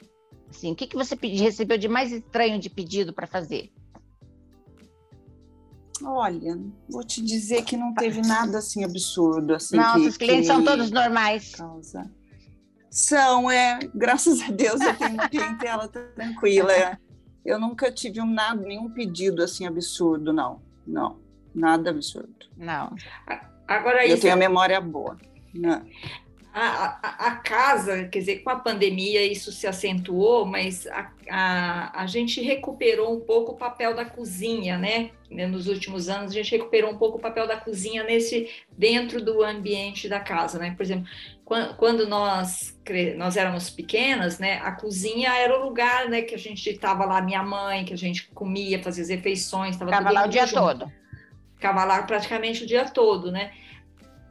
Assim, 0.50 0.72
o 0.72 0.76
que, 0.76 0.88
que 0.88 0.96
você 0.96 1.16
recebeu 1.16 1.78
de 1.78 1.88
mais 1.88 2.12
estranho 2.12 2.60
de 2.60 2.70
pedido 2.70 3.14
para 3.14 3.28
fazer? 3.28 3.72
Olha, 6.04 6.60
vou 6.90 7.04
te 7.04 7.22
dizer 7.22 7.64
que 7.64 7.78
não 7.78 7.94
teve 7.94 8.22
nada 8.22 8.58
assim 8.58 8.84
absurdo. 8.84 9.54
Assim, 9.54 9.78
não, 9.78 9.94
que, 9.94 10.08
os 10.08 10.18
clientes 10.18 10.48
que... 10.48 10.54
são 10.54 10.64
todos 10.64 10.90
normais. 10.90 11.54
Causa. 11.56 12.12
São, 12.90 13.50
é. 13.50 13.80
Graças 13.94 14.42
a 14.42 14.50
Deus 14.50 14.82
eu 14.82 14.98
tenho 14.98 15.14
uma 15.14 15.30
clientela 15.30 15.88
tranquila. 15.88 16.74
É. 16.74 16.98
Eu 17.46 17.60
nunca 17.60 17.92
tive 17.92 18.20
um, 18.20 18.26
nada, 18.26 18.62
nenhum 18.62 18.90
pedido 18.90 19.44
assim 19.44 19.66
absurdo, 19.66 20.34
não. 20.34 20.62
Não, 20.86 21.20
nada 21.54 21.90
absurdo. 21.90 22.48
Não. 22.58 22.96
Agora 23.68 24.06
Eu 24.06 24.20
tenho 24.20 24.34
a 24.34 24.38
memória 24.38 24.80
boa. 24.80 25.18
Não. 25.54 25.80
Né? 25.80 25.86
a, 26.54 26.98
a, 27.02 27.28
a, 27.28 27.36
casa, 27.38 28.10
quer 28.10 28.20
dizer, 28.20 28.44
com 28.44 28.50
a 28.50 28.58
pandemia 28.58 29.26
isso 29.26 29.54
se 29.54 29.66
acentuou, 29.66 30.46
mas 30.46 30.86
a, 30.88 31.10
a, 31.30 32.02
a 32.02 32.08
gente 32.08 32.42
recuperou 32.42 33.16
um 33.16 33.22
pouco 33.22 33.54
o 33.54 33.56
papel 33.56 33.96
da 33.96 34.04
cozinha, 34.04 34.78
né? 34.78 35.12
Nos 35.30 35.68
últimos 35.68 36.10
anos, 36.10 36.32
a 36.32 36.34
gente 36.34 36.52
recuperou 36.52 36.92
um 36.92 36.98
pouco 36.98 37.18
o 37.18 37.22
papel 37.22 37.48
da 37.48 37.56
cozinha 37.56 38.04
nesse 38.04 38.50
dentro 38.78 39.24
do 39.24 39.42
ambiente 39.42 40.10
da 40.10 40.20
casa, 40.20 40.60
né? 40.60 40.74
Por 40.76 40.84
exemplo, 40.84 41.08
quando, 41.46 41.76
quando 41.78 42.08
nós 42.08 42.78
nós 43.16 43.38
éramos 43.38 43.70
pequenas, 43.70 44.38
né? 44.38 44.60
A 44.62 44.74
cozinha 44.74 45.34
era 45.34 45.58
o 45.58 45.64
lugar, 45.64 46.10
né? 46.10 46.22
Que 46.22 46.36
a 46.36 46.40
gente 46.40 46.70
estava 46.70 47.06
lá, 47.06 47.22
minha 47.22 47.44
mãe, 47.44 47.86
que 47.86 47.94
a 47.94 47.98
gente 47.98 48.28
comia, 48.34 48.84
fazia 48.84 49.04
as 49.04 49.10
refeições, 49.10 49.76
estava 49.76 50.12
lá 50.12 50.26
o 50.26 50.28
dia 50.28 50.46
junto. 50.46 50.62
todo. 50.62 51.01
Ficava 51.62 51.86
lá 51.86 52.02
praticamente 52.02 52.64
o 52.64 52.66
dia 52.66 52.86
todo, 52.86 53.32
né? 53.32 53.52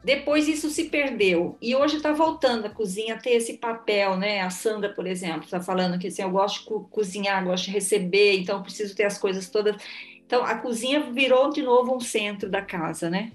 Depois 0.02 0.48
isso 0.48 0.68
se 0.68 0.86
perdeu 0.86 1.56
e 1.62 1.76
hoje 1.76 1.98
está 1.98 2.10
voltando 2.10 2.66
a 2.66 2.70
cozinha 2.70 3.14
a 3.14 3.18
ter 3.18 3.34
esse 3.34 3.58
papel, 3.58 4.16
né? 4.16 4.40
A 4.40 4.50
Sandra, 4.50 4.88
por 4.92 5.06
exemplo, 5.06 5.44
está 5.44 5.60
falando 5.60 5.96
que 5.96 6.08
assim, 6.08 6.22
eu 6.22 6.30
gosto 6.30 6.58
de 6.58 6.64
co 6.64 6.80
cozinhar, 6.90 7.44
gosto 7.44 7.66
de 7.66 7.70
receber, 7.70 8.40
então 8.40 8.64
preciso 8.64 8.96
ter 8.96 9.04
as 9.04 9.16
coisas 9.16 9.48
todas. 9.48 9.80
Então 10.26 10.44
a 10.44 10.56
cozinha 10.56 11.12
virou 11.12 11.50
de 11.50 11.62
novo 11.62 11.94
um 11.94 12.00
centro 12.00 12.50
da 12.50 12.62
casa, 12.62 13.08
né? 13.08 13.30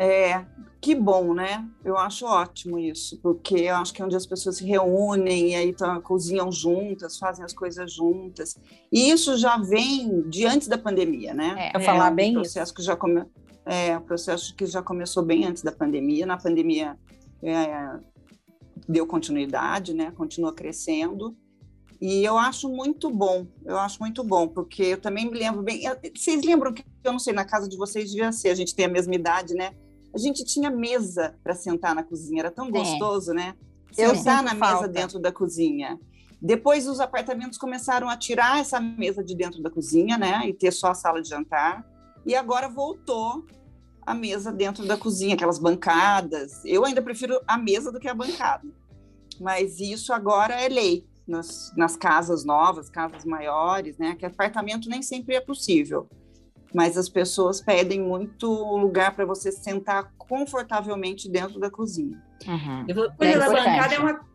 É, 0.00 0.46
que 0.80 0.94
bom, 0.94 1.34
né? 1.34 1.68
Eu 1.84 1.98
acho 1.98 2.24
ótimo 2.24 2.78
isso, 2.78 3.20
porque 3.20 3.54
eu 3.54 3.76
acho 3.76 3.92
que 3.92 4.00
é 4.00 4.04
onde 4.04 4.16
as 4.16 4.24
pessoas 4.24 4.56
se 4.56 4.64
reúnem 4.64 5.50
e 5.50 5.54
aí 5.54 5.74
tá, 5.74 6.00
cozinham 6.00 6.50
juntas, 6.50 7.18
fazem 7.18 7.44
as 7.44 7.52
coisas 7.52 7.92
juntas. 7.92 8.56
E 8.90 9.10
isso 9.10 9.36
já 9.36 9.58
vem 9.58 10.22
de 10.22 10.46
antes 10.46 10.68
da 10.68 10.78
pandemia, 10.78 11.34
né? 11.34 11.70
É, 11.74 11.76
é 11.76 11.80
falar 11.80 12.10
um 12.10 12.14
bem 12.14 12.32
processo 12.32 12.72
isso. 12.72 12.74
que 12.74 12.82
já 12.82 12.96
come... 12.96 13.26
É 13.66 13.98
um 13.98 14.00
processo 14.00 14.56
que 14.56 14.64
já 14.64 14.82
começou 14.82 15.22
bem 15.22 15.44
antes 15.44 15.62
da 15.62 15.70
pandemia. 15.70 16.24
Na 16.24 16.38
pandemia 16.38 16.96
é, 17.42 17.98
deu 18.88 19.06
continuidade, 19.06 19.92
né? 19.92 20.10
Continua 20.16 20.54
crescendo. 20.54 21.36
E 22.00 22.24
eu 22.24 22.38
acho 22.38 22.70
muito 22.70 23.10
bom, 23.10 23.46
eu 23.66 23.76
acho 23.78 24.00
muito 24.00 24.24
bom, 24.24 24.48
porque 24.48 24.82
eu 24.84 24.98
também 24.98 25.30
me 25.30 25.38
lembro 25.38 25.62
bem. 25.62 25.82
Vocês 26.16 26.42
lembram 26.42 26.72
que, 26.72 26.82
eu 27.04 27.12
não 27.12 27.18
sei, 27.18 27.34
na 27.34 27.44
casa 27.44 27.68
de 27.68 27.76
vocês 27.76 28.10
devia 28.10 28.32
ser, 28.32 28.48
a 28.48 28.54
gente 28.54 28.74
tem 28.74 28.86
a 28.86 28.88
mesma 28.88 29.14
idade, 29.14 29.52
né? 29.52 29.74
A 30.14 30.18
gente 30.18 30.44
tinha 30.44 30.70
mesa 30.70 31.34
para 31.42 31.54
sentar 31.54 31.94
na 31.94 32.02
cozinha, 32.02 32.40
era 32.40 32.50
tão 32.50 32.68
é. 32.68 32.70
gostoso, 32.70 33.32
né? 33.32 33.54
Sentar 33.92 34.42
na 34.42 34.54
falta. 34.54 34.82
mesa 34.82 34.88
dentro 34.88 35.18
da 35.18 35.32
cozinha. 35.32 35.98
Depois 36.40 36.88
os 36.88 37.00
apartamentos 37.00 37.58
começaram 37.58 38.08
a 38.08 38.16
tirar 38.16 38.60
essa 38.60 38.80
mesa 38.80 39.22
de 39.22 39.34
dentro 39.34 39.62
da 39.62 39.70
cozinha, 39.70 40.16
né? 40.16 40.48
E 40.48 40.54
ter 40.54 40.72
só 40.72 40.88
a 40.88 40.94
sala 40.94 41.20
de 41.20 41.28
jantar. 41.28 41.84
E 42.24 42.34
agora 42.34 42.68
voltou 42.68 43.44
a 44.06 44.14
mesa 44.14 44.50
dentro 44.50 44.86
da 44.86 44.96
cozinha, 44.96 45.34
aquelas 45.34 45.58
bancadas. 45.58 46.64
Eu 46.64 46.84
ainda 46.84 47.02
prefiro 47.02 47.40
a 47.46 47.58
mesa 47.58 47.92
do 47.92 48.00
que 48.00 48.08
a 48.08 48.14
bancada. 48.14 48.66
Mas 49.38 49.80
isso 49.80 50.12
agora 50.12 50.54
é 50.54 50.68
lei 50.68 51.06
nas, 51.26 51.72
nas 51.76 51.96
casas 51.96 52.44
novas, 52.44 52.88
casas 52.88 53.24
maiores, 53.24 53.98
né? 53.98 54.16
Que 54.16 54.26
apartamento 54.26 54.88
nem 54.88 55.02
sempre 55.02 55.34
é 55.34 55.40
possível. 55.40 56.08
Mas 56.74 56.96
as 56.96 57.08
pessoas 57.08 57.60
pedem 57.60 58.00
muito 58.00 58.46
lugar 58.76 59.14
para 59.14 59.24
você 59.24 59.50
sentar 59.50 60.12
confortavelmente 60.16 61.28
dentro 61.28 61.58
da 61.58 61.70
cozinha. 61.70 62.22
Uhum. 62.46 63.14
Coisa 63.16 63.38
da 63.38 63.48
bancada 63.48 63.94
é 63.94 63.98
uma 63.98 64.29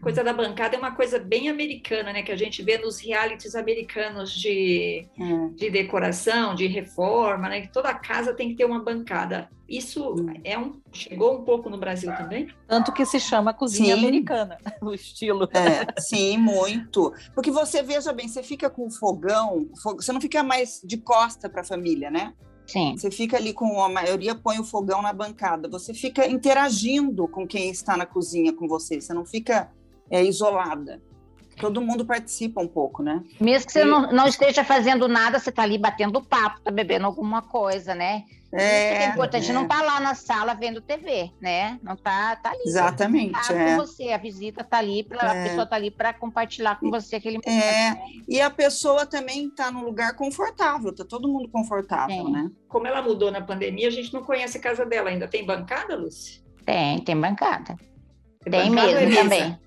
coisa 0.00 0.24
da 0.24 0.32
bancada 0.32 0.76
é 0.76 0.78
uma 0.78 0.94
coisa 0.94 1.18
bem 1.18 1.48
americana, 1.48 2.12
né? 2.12 2.22
Que 2.22 2.32
a 2.32 2.36
gente 2.36 2.62
vê 2.62 2.78
nos 2.78 2.98
realities 2.98 3.54
americanos 3.54 4.32
de, 4.32 5.06
É. 5.18 5.48
de 5.54 5.70
decoração, 5.70 6.54
de 6.54 6.66
reforma, 6.66 7.48
né? 7.48 7.60
Que 7.62 7.72
toda 7.72 7.92
casa 7.94 8.32
tem 8.34 8.48
que 8.48 8.54
ter 8.56 8.64
uma 8.64 8.82
bancada. 8.82 9.48
Isso 9.68 10.16
é 10.42 10.58
um, 10.58 10.80
chegou 10.92 11.36
um 11.38 11.44
pouco 11.44 11.70
no 11.70 11.78
Brasil 11.78 12.12
também? 12.16 12.48
Tanto 12.66 12.92
que 12.92 13.04
se 13.06 13.20
chama 13.20 13.54
cozinha 13.54 13.94
Sim. 13.94 14.00
americana, 14.00 14.58
o 14.82 14.92
estilo. 14.92 15.48
É, 15.54 16.00
sim, 16.00 16.36
muito. 16.38 17.12
Porque 17.34 17.50
você, 17.52 17.82
veja 17.82 18.12
bem, 18.12 18.26
você 18.26 18.42
fica 18.42 18.68
com 18.68 18.86
o 18.86 18.90
fogão, 18.90 19.68
fo- 19.80 19.94
você 19.96 20.12
não 20.12 20.20
fica 20.20 20.42
mais 20.42 20.80
de 20.84 20.96
costa 20.96 21.48
para 21.48 21.60
a 21.60 21.64
família, 21.64 22.10
né? 22.10 22.32
Sim. 22.66 22.96
Você 22.96 23.10
fica 23.10 23.36
ali 23.36 23.52
com 23.52 23.82
a 23.82 23.88
maioria 23.88 24.32
põe 24.34 24.58
o 24.60 24.64
fogão 24.64 25.02
na 25.02 25.12
bancada. 25.12 25.68
Você 25.68 25.92
fica 25.92 26.26
interagindo 26.28 27.26
com 27.28 27.46
quem 27.46 27.68
está 27.70 27.96
na 27.96 28.06
cozinha 28.06 28.52
com 28.52 28.68
você. 28.68 29.00
Você 29.00 29.12
não 29.12 29.24
fica 29.24 29.70
é, 30.10 30.22
isolada. 30.24 31.00
Todo 31.58 31.82
mundo 31.82 32.06
participa 32.06 32.62
um 32.62 32.68
pouco, 32.68 33.02
né? 33.02 33.22
Mesmo 33.38 33.66
que 33.66 33.72
você 33.72 33.82
E- 33.82 33.84
não, 33.84 34.10
não 34.10 34.26
esteja 34.26 34.64
fazendo 34.64 35.06
nada, 35.06 35.38
você 35.38 35.52
tá 35.52 35.62
ali 35.62 35.76
batendo 35.76 36.22
papo, 36.24 36.58
tá 36.62 36.70
bebendo 36.70 37.04
alguma 37.04 37.42
coisa, 37.42 37.94
né? 37.94 38.24
Isso 38.52 38.56
que 38.56 38.62
é 38.62 39.06
importante, 39.10 39.50
é. 39.50 39.52
não 39.52 39.68
tá 39.68 39.80
lá 39.82 40.00
na 40.00 40.14
sala 40.14 40.54
vendo 40.54 40.80
TV, 40.80 41.30
né? 41.40 41.78
Não 41.84 41.94
tá, 41.94 42.34
tá 42.36 42.50
ali. 42.50 42.62
Exatamente. 42.66 43.32
Tá 43.46 43.54
é. 43.54 43.76
com 43.76 43.76
você, 43.76 44.08
a 44.10 44.16
visita 44.18 44.64
tá 44.64 44.78
ali, 44.78 45.04
pra, 45.04 45.30
a 45.30 45.36
É. 45.36 45.44
pessoa 45.48 45.66
tá 45.66 45.76
ali 45.76 45.90
para 45.90 46.12
compartilhar 46.14 46.80
com 46.80 46.90
você 46.90 47.16
aquele 47.16 47.38
momento. 47.44 47.62
É, 47.62 47.96
e 48.26 48.40
a 48.40 48.50
pessoa 48.50 49.04
também 49.06 49.46
está 49.46 49.70
num 49.70 49.84
lugar 49.84 50.16
confortável, 50.16 50.92
tá 50.94 51.04
todo 51.04 51.28
mundo 51.28 51.48
confortável, 51.50 52.24
Sim. 52.24 52.32
né? 52.32 52.50
Como 52.68 52.86
ela 52.86 53.02
mudou 53.02 53.30
na 53.30 53.40
pandemia, 53.42 53.86
a 53.86 53.92
gente 53.92 54.12
não 54.14 54.22
conhece 54.24 54.56
a 54.56 54.60
casa 54.60 54.84
dela 54.86 55.10
ainda. 55.10 55.28
Tem 55.28 55.44
bancada, 55.46 55.94
Lúcia? 55.94 56.42
Tem, 56.64 56.98
tem 57.04 57.16
bancada. 57.20 57.76
É 58.46 58.50
Tem 58.50 58.70
bancada 58.70 58.90
é 58.92 59.06
mesa? 59.06 59.22
também. 59.22 59.58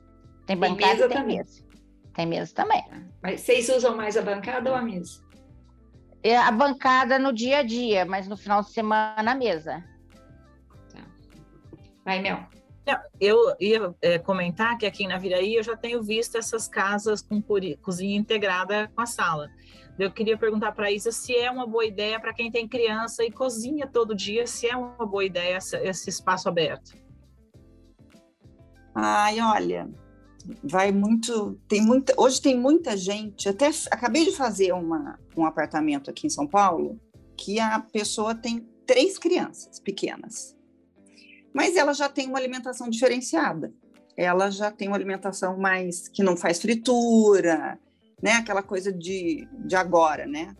Tem 0.45 0.57
bancada 0.57 0.93
mesa 0.93 1.05
e 1.05 1.07
tem 1.09 1.17
também? 1.17 1.37
mesa. 1.37 1.63
Tem 2.13 2.25
mesa 2.25 2.53
também. 2.53 2.83
Mas 3.21 3.41
vocês 3.41 3.69
usam 3.69 3.95
mais 3.95 4.15
a 4.17 4.21
bancada 4.21 4.69
ou 4.69 4.75
a 4.75 4.81
mesa? 4.81 5.23
É 6.21 6.37
a 6.37 6.51
bancada 6.51 7.17
no 7.19 7.33
dia 7.33 7.59
a 7.59 7.63
dia, 7.63 8.05
mas 8.05 8.27
no 8.27 8.37
final 8.37 8.61
de 8.61 8.71
semana 8.71 9.31
a 9.31 9.35
mesa. 9.35 9.83
Vai, 12.05 12.21
Mel. 12.21 12.45
Eu 13.19 13.55
ia 13.61 13.93
é, 14.01 14.19
comentar 14.19 14.77
que 14.77 14.85
aqui 14.85 15.07
na 15.07 15.17
Viraí 15.17 15.55
eu 15.55 15.63
já 15.63 15.75
tenho 15.77 16.03
visto 16.03 16.37
essas 16.37 16.67
casas 16.67 17.21
com 17.21 17.41
cozinha 17.81 18.17
integrada 18.17 18.89
com 18.93 19.01
a 19.01 19.05
sala. 19.05 19.49
Eu 19.97 20.11
queria 20.11 20.37
perguntar 20.37 20.73
para 20.73 20.87
a 20.87 20.91
Isa 20.91 21.11
se 21.11 21.33
é 21.35 21.49
uma 21.49 21.65
boa 21.65 21.85
ideia 21.85 22.19
para 22.19 22.33
quem 22.33 22.51
tem 22.51 22.67
criança 22.67 23.23
e 23.23 23.31
cozinha 23.31 23.87
todo 23.87 24.13
dia, 24.13 24.45
se 24.45 24.67
é 24.67 24.75
uma 24.75 25.05
boa 25.05 25.23
ideia 25.23 25.55
essa- 25.55 25.81
esse 25.81 26.09
espaço 26.09 26.49
aberto. 26.49 26.91
Ai, 28.95 29.39
olha, 29.39 29.89
vai 30.63 30.91
muito. 30.91 31.59
Tem 31.67 31.81
muita. 31.81 32.13
Hoje 32.17 32.41
tem 32.41 32.57
muita 32.57 32.95
gente. 32.97 33.47
Até 33.47 33.69
acabei 33.91 34.25
de 34.25 34.31
fazer 34.31 34.73
uma, 34.73 35.19
um 35.35 35.45
apartamento 35.45 36.09
aqui 36.09 36.27
em 36.27 36.29
São 36.29 36.47
Paulo 36.47 36.99
que 37.37 37.59
a 37.59 37.79
pessoa 37.79 38.35
tem 38.35 38.67
três 38.85 39.17
crianças 39.17 39.79
pequenas, 39.79 40.55
mas 41.53 41.75
ela 41.75 41.93
já 41.93 42.09
tem 42.09 42.27
uma 42.27 42.37
alimentação 42.37 42.89
diferenciada. 42.89 43.73
Ela 44.15 44.51
já 44.51 44.69
tem 44.69 44.87
uma 44.87 44.97
alimentação 44.97 45.57
mais 45.57 46.07
que 46.07 46.21
não 46.21 46.37
faz 46.37 46.61
fritura, 46.61 47.79
né? 48.21 48.33
Aquela 48.33 48.61
coisa 48.61 48.91
de, 48.91 49.47
de 49.65 49.75
agora, 49.75 50.27
né? 50.27 50.55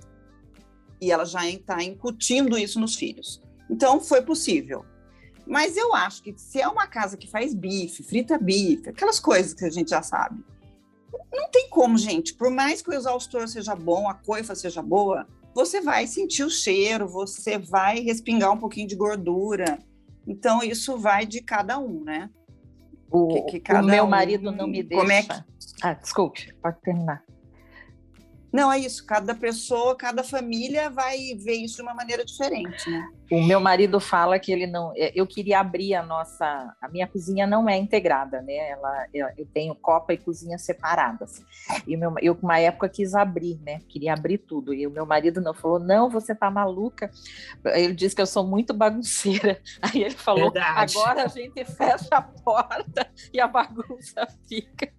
E 1.00 1.12
ela 1.12 1.26
já 1.26 1.48
está 1.48 1.84
incutindo 1.84 2.58
isso 2.58 2.80
nos 2.80 2.96
filhos. 2.96 3.42
Então 3.70 4.00
foi 4.00 4.22
possível. 4.22 4.86
Mas 5.46 5.76
eu 5.78 5.94
acho 5.94 6.24
que 6.24 6.34
se 6.38 6.62
é 6.62 6.68
uma 6.68 6.88
casa 6.88 7.18
que 7.18 7.30
faz 7.30 7.54
bife, 7.54 8.02
frita 8.04 8.38
bife, 8.38 8.90
aquelas 8.90 9.20
coisas 9.20 9.54
que 9.54 9.66
a 9.66 9.70
gente 9.70 9.90
já 9.90 10.02
sabe, 10.02 10.44
não 11.32 11.50
tem 11.50 11.70
como, 11.70 11.98
gente. 11.98 12.34
Por 12.34 12.50
mais 12.50 12.82
que 12.82 12.90
o 12.90 12.94
exaustor 12.94 13.48
seja 13.48 13.76
bom, 13.76 14.10
a 14.10 14.14
coifa 14.14 14.56
seja 14.56 14.82
boa, 14.82 15.28
você 15.54 15.82
vai 15.82 16.08
sentir 16.08 16.44
o 16.44 16.50
cheiro, 16.50 17.08
você 17.08 17.58
vai 17.58 18.00
respingar 18.00 18.52
um 18.52 18.58
pouquinho 18.58 18.88
de 18.88 18.96
gordura. 18.96 19.78
Então, 20.26 20.64
isso 20.64 20.98
vai 20.98 21.26
de 21.26 21.42
cada 21.42 21.78
um, 21.78 22.04
né? 22.04 22.30
O, 23.12 23.46
Que- 23.46 23.60
que 23.60 23.74
o 23.74 23.84
meu 23.84 24.06
um- 24.06 24.10
marido 24.10 24.52
não 24.52 24.68
me 24.68 24.82
deixa. 24.82 25.02
como 25.02 25.12
é 25.12 25.22
que- 25.22 25.44
Ah, 25.84 25.94
desculpe, 25.94 26.54
pode 26.62 26.80
terminar. 26.82 27.24
Não, 28.52 28.72
é 28.72 28.80
isso. 28.80 29.06
Cada 29.06 29.34
pessoa, 29.36 29.96
cada 29.96 30.24
família 30.24 30.90
vai 30.90 31.18
ver 31.36 31.54
isso 31.56 31.76
de 31.78 31.82
uma 31.82 31.94
maneira 31.94 32.24
diferente, 32.24 32.90
né? 32.90 33.10
O 33.34 33.42
meu 33.42 33.60
marido 33.60 34.00
fala 34.00 34.38
que 34.38 34.52
ele 34.52 34.68
não. 34.68 34.92
é, 34.96 35.12
Eu 35.16 35.26
queria 35.26 35.60
abrir 35.60 35.96
a 35.96 36.04
nossa. 36.04 36.46
A 36.80 36.88
minha 36.88 37.08
cozinha 37.08 37.48
não 37.48 37.68
é 37.68 37.76
integrada, 37.76 38.42
né? 38.44 38.54
Ela, 38.70 39.08
eu, 39.12 39.28
eu 39.36 39.46
tenho 39.52 39.74
copa 39.74 40.14
e 40.14 40.18
cozinha 40.20 40.58
separadas. 40.60 41.42
E 41.88 41.98
meu, 41.98 42.14
eu, 42.22 42.38
uma 42.44 42.60
época, 42.60 42.88
quis 42.88 43.16
abrir, 43.16 43.60
né? 43.66 43.82
Queria 43.90 44.14
abrir 44.14 44.38
tudo. 44.38 44.72
E 44.72 44.86
o 44.86 44.92
meu 44.92 45.04
marido 45.04 45.42
não 45.42 45.52
falou: 45.54 45.80
não, 45.80 46.12
você 46.12 46.36
tá 46.36 46.52
maluca. 46.52 47.10
Ele 47.66 47.96
disse 47.96 48.16
que 48.16 48.22
eu 48.22 48.28
sou 48.28 48.46
muito 48.46 48.72
bagunceira. 48.72 49.60
Aí 49.82 50.04
ele 50.04 50.16
falou: 50.16 50.52
Verdade. 50.52 50.96
agora 50.96 51.24
a 51.24 51.28
gente 51.28 51.66
fecha 51.66 52.10
a 52.12 52.22
porta 52.22 53.10
e 53.34 53.40
a 53.40 53.48
bagunça 53.48 54.28
fica. 54.48 54.92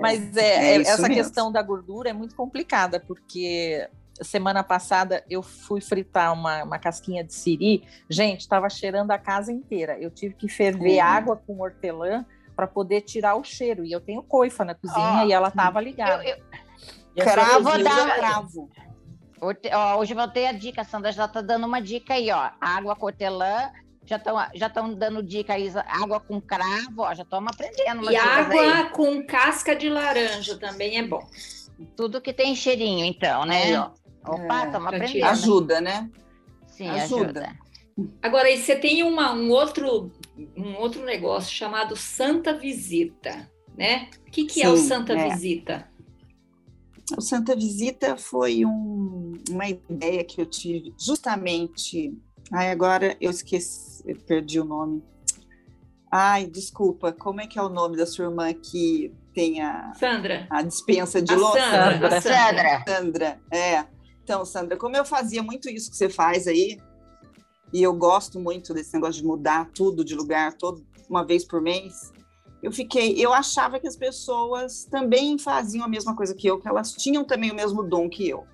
Mas 0.00 0.36
é, 0.36 0.74
é 0.74 0.76
é- 0.76 0.80
essa 0.82 1.08
mesmo. 1.08 1.14
questão 1.14 1.50
da 1.50 1.62
gordura 1.62 2.10
é 2.10 2.12
muito 2.12 2.34
complicada, 2.36 3.00
porque 3.00 3.88
semana 4.24 4.62
passada 4.62 5.24
eu 5.28 5.42
fui 5.42 5.80
fritar 5.80 6.32
uma, 6.32 6.62
uma 6.64 6.78
casquinha 6.78 7.22
de 7.24 7.34
siri. 7.34 7.82
Gente, 8.08 8.40
estava 8.40 8.68
cheirando 8.70 9.10
a 9.10 9.18
casa 9.18 9.52
inteira. 9.52 9.98
Eu 9.98 10.10
tive 10.10 10.34
que 10.34 10.48
ferver 10.48 10.98
Hum. 10.98 11.06
água 11.06 11.36
com 11.36 11.60
hortelã 11.60 12.24
para 12.54 12.66
poder 12.66 13.00
tirar 13.02 13.34
o 13.36 13.44
cheiro. 13.44 13.84
E 13.84 13.92
eu 13.92 14.00
tenho 14.00 14.22
coifa 14.22 14.64
na 14.64 14.74
cozinha 14.74 15.22
Ó, 15.22 15.26
e 15.26 15.32
ela 15.32 15.48
estava 15.48 15.80
ligada. 15.80 16.24
Eu- 16.24 16.36
eu- 17.16 17.24
Cravo, 17.24 17.62
vou 17.62 17.72
cozinha- 17.72 17.84
dar- 17.94 18.14
cravo. 18.16 18.70
Hoje, 19.40 19.58
ó, 19.72 19.96
hoje 19.98 20.12
eu 20.12 20.16
voltei 20.16 20.46
a 20.46 20.52
dica, 20.52 20.82
a 20.82 20.84
Sandra 20.84 21.10
já 21.12 21.26
tá 21.26 21.40
dando 21.40 21.66
uma 21.66 21.80
dica 21.82 22.14
aí, 22.14 22.30
ó. 22.30 22.50
Água 22.60 22.94
com 22.94 23.06
hortelã, 23.06 23.70
já 24.06 24.16
estão 24.16 24.36
já 24.54 24.68
tão 24.70 24.94
dando 24.94 25.22
dica 25.22 25.54
aí, 25.54 25.70
água 25.88 26.20
com 26.20 26.40
cravo, 26.40 26.98
ó, 27.02 27.12
já 27.14 27.22
estamos 27.24 27.52
aprendendo 27.52 28.04
E 28.04 28.14
dicas 28.14 28.50
aí. 28.50 28.58
água 28.70 28.90
com 28.90 29.26
casca 29.26 29.74
de 29.74 29.88
laranja 29.88 30.56
também 30.58 30.96
é 30.98 31.02
bom. 31.02 31.26
Tudo 31.96 32.20
que 32.20 32.32
tem 32.32 32.54
cheirinho, 32.54 33.04
então, 33.04 33.44
né? 33.44 33.72
Opa, 34.24 34.62
É, 34.62 34.66
estamos 34.66 34.88
pra 34.88 34.96
aprendendo. 34.98 35.24
Ajuda, 35.24 35.80
né? 35.80 36.10
Sim, 36.66 36.88
ajuda. 36.88 37.24
ajuda. 37.24 37.58
Agora, 38.22 38.50
e 38.50 38.56
você 38.58 38.74
tem 38.76 39.02
uma, 39.02 39.32
um, 39.34 39.50
outro, 39.50 40.10
um 40.56 40.76
outro 40.76 41.04
negócio 41.04 41.52
chamado 41.54 41.94
Santa 41.96 42.54
Visita, 42.56 43.50
né? 43.76 44.08
O 44.26 44.30
que, 44.30 44.44
que 44.46 44.62
é 44.62 44.68
o 44.68 44.76
Sim, 44.76 44.88
Santa 44.88 45.12
é. 45.12 45.28
Visita? 45.28 45.88
O 47.16 47.20
Santa 47.20 47.54
Visita 47.54 48.16
foi 48.16 48.64
um- 48.64 49.32
uma 49.50 49.68
ideia 49.68 50.24
que 50.24 50.40
eu 50.40 50.46
tive 50.46 50.94
justamente. 50.98 52.16
Ai, 52.50 52.70
agora 52.70 53.16
eu 53.20 53.30
esqueci, 53.30 54.02
eu 54.06 54.16
perdi 54.16 54.58
o 54.58 54.64
nome. 54.64 55.02
Ai, 56.10 56.46
desculpa, 56.46 57.12
como 57.12 57.40
é 57.40 57.46
que 57.46 57.58
é 57.58 57.62
o 57.62 57.68
nome 57.68 57.96
da 57.96 58.06
sua 58.06 58.26
irmã 58.26 58.52
que 58.54 59.12
tem 59.34 59.60
a, 59.62 59.92
Sandra. 59.94 60.46
a 60.50 60.62
dispensa 60.62 61.20
de 61.22 61.32
A 61.32 61.36
louça? 61.36 61.58
Sandra. 61.60 62.08
a 62.16 62.20
Sandra. 62.20 62.22
Sandra, 62.22 62.84
Sandra, 62.86 63.40
é. 63.50 63.84
Então, 64.22 64.44
Sandra, 64.44 64.76
como 64.76 64.96
eu 64.96 65.04
fazia 65.04 65.42
muito 65.42 65.68
isso 65.68 65.90
que 65.90 65.96
você 65.96 66.08
faz 66.08 66.46
aí, 66.46 66.78
e 67.72 67.82
eu 67.82 67.92
gosto 67.94 68.38
muito 68.38 68.74
desse 68.74 68.92
negócio 68.94 69.20
de 69.20 69.26
mudar 69.26 69.70
tudo 69.74 70.04
de 70.04 70.14
lugar, 70.14 70.52
todo, 70.54 70.84
uma 71.08 71.24
vez 71.24 71.44
por 71.44 71.60
mês, 71.60 72.12
eu 72.62 72.70
fiquei, 72.70 73.14
eu 73.18 73.32
achava 73.32 73.80
que 73.80 73.88
as 73.88 73.96
pessoas 73.96 74.84
também 74.84 75.36
faziam 75.38 75.84
a 75.84 75.88
mesma 75.88 76.14
coisa 76.14 76.34
que 76.34 76.46
eu, 76.46 76.60
que 76.60 76.68
elas 76.68 76.92
tinham 76.92 77.24
também 77.24 77.50
o 77.50 77.54
mesmo 77.54 77.82
dom 77.82 78.08
que 78.08 78.28
eu. 78.28 78.46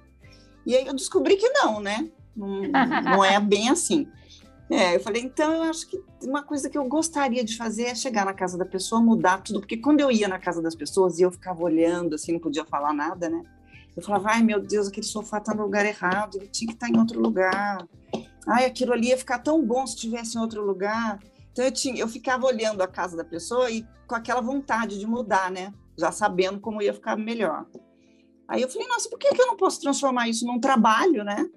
E 0.64 0.74
aí 0.74 0.86
eu 0.86 0.94
descobri 0.94 1.36
que 1.36 1.48
não, 1.50 1.80
né? 1.80 2.10
Não, 2.34 2.62
não 3.02 3.24
é 3.24 3.38
bem 3.38 3.68
assim. 3.68 4.08
É, 4.70 4.96
eu 4.96 5.00
falei, 5.00 5.22
então 5.22 5.52
eu 5.52 5.62
acho 5.62 5.86
que 5.88 5.98
uma 6.22 6.42
coisa 6.42 6.68
que 6.68 6.76
eu 6.76 6.84
gostaria 6.84 7.42
de 7.42 7.56
fazer 7.56 7.84
é 7.84 7.94
chegar 7.94 8.24
na 8.24 8.34
casa 8.34 8.56
da 8.56 8.66
pessoa, 8.66 9.00
mudar 9.00 9.42
tudo, 9.42 9.60
porque 9.60 9.78
quando 9.78 10.00
eu 10.00 10.10
ia 10.10 10.28
na 10.28 10.38
casa 10.38 10.60
das 10.60 10.74
pessoas 10.74 11.18
e 11.18 11.22
eu 11.22 11.30
ficava 11.30 11.62
olhando, 11.62 12.14
assim, 12.14 12.32
não 12.32 12.40
podia 12.40 12.64
falar 12.64 12.92
nada, 12.92 13.28
né? 13.30 13.42
Eu 13.98 14.02
falava, 14.02 14.30
ai 14.30 14.44
meu 14.44 14.60
Deus, 14.60 14.86
aquele 14.86 15.04
sofá 15.04 15.38
está 15.38 15.52
no 15.52 15.64
lugar 15.64 15.84
errado, 15.84 16.36
ele 16.36 16.46
tinha 16.46 16.68
que 16.68 16.74
estar 16.74 16.88
em 16.88 16.96
outro 16.96 17.20
lugar. 17.20 17.84
Ai, 18.46 18.64
aquilo 18.64 18.92
ali 18.92 19.08
ia 19.08 19.18
ficar 19.18 19.40
tão 19.40 19.60
bom 19.66 19.84
se 19.88 19.96
estivesse 19.96 20.38
em 20.38 20.40
outro 20.40 20.64
lugar. 20.64 21.18
Então 21.50 21.64
eu, 21.64 21.72
tinha, 21.72 21.96
eu 21.96 22.06
ficava 22.06 22.46
olhando 22.46 22.80
a 22.80 22.86
casa 22.86 23.16
da 23.16 23.24
pessoa 23.24 23.68
e 23.68 23.84
com 24.06 24.14
aquela 24.14 24.40
vontade 24.40 25.00
de 25.00 25.04
mudar, 25.04 25.50
né? 25.50 25.74
Já 25.98 26.12
sabendo 26.12 26.60
como 26.60 26.80
ia 26.80 26.94
ficar 26.94 27.16
melhor. 27.16 27.66
Aí 28.46 28.62
eu 28.62 28.68
falei, 28.68 28.86
nossa, 28.86 29.10
por 29.10 29.18
que, 29.18 29.34
que 29.34 29.42
eu 29.42 29.48
não 29.48 29.56
posso 29.56 29.80
transformar 29.80 30.28
isso 30.28 30.46
num 30.46 30.60
trabalho, 30.60 31.24
né? 31.24 31.50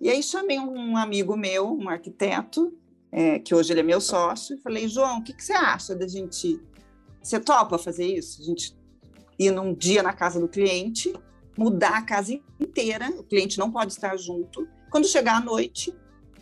E 0.00 0.08
aí 0.08 0.22
chamei 0.22 0.60
um 0.60 0.96
amigo 0.96 1.36
meu, 1.36 1.76
um 1.76 1.88
arquiteto, 1.88 2.72
é, 3.10 3.40
que 3.40 3.52
hoje 3.52 3.72
ele 3.72 3.80
é 3.80 3.82
meu 3.82 4.00
sócio, 4.00 4.56
e 4.56 4.60
falei, 4.60 4.86
João, 4.86 5.18
o 5.18 5.24
que, 5.24 5.32
que 5.32 5.42
você 5.42 5.54
acha 5.54 5.92
da 5.96 6.06
gente. 6.06 6.60
Você 7.20 7.40
topa 7.40 7.78
fazer 7.78 8.06
isso? 8.06 8.40
A 8.40 8.44
gente 8.44 8.80
ir 9.40 9.50
num 9.50 9.74
dia 9.74 10.04
na 10.04 10.12
casa 10.12 10.38
do 10.38 10.48
cliente, 10.48 11.12
mudar 11.56 11.98
a 11.98 12.02
casa 12.02 12.38
inteira, 12.58 13.10
o 13.10 13.22
cliente 13.22 13.58
não 13.58 13.70
pode 13.70 13.92
estar 13.92 14.16
junto. 14.16 14.66
Quando 14.90 15.06
chegar 15.06 15.36
à 15.36 15.40
noite, 15.40 15.94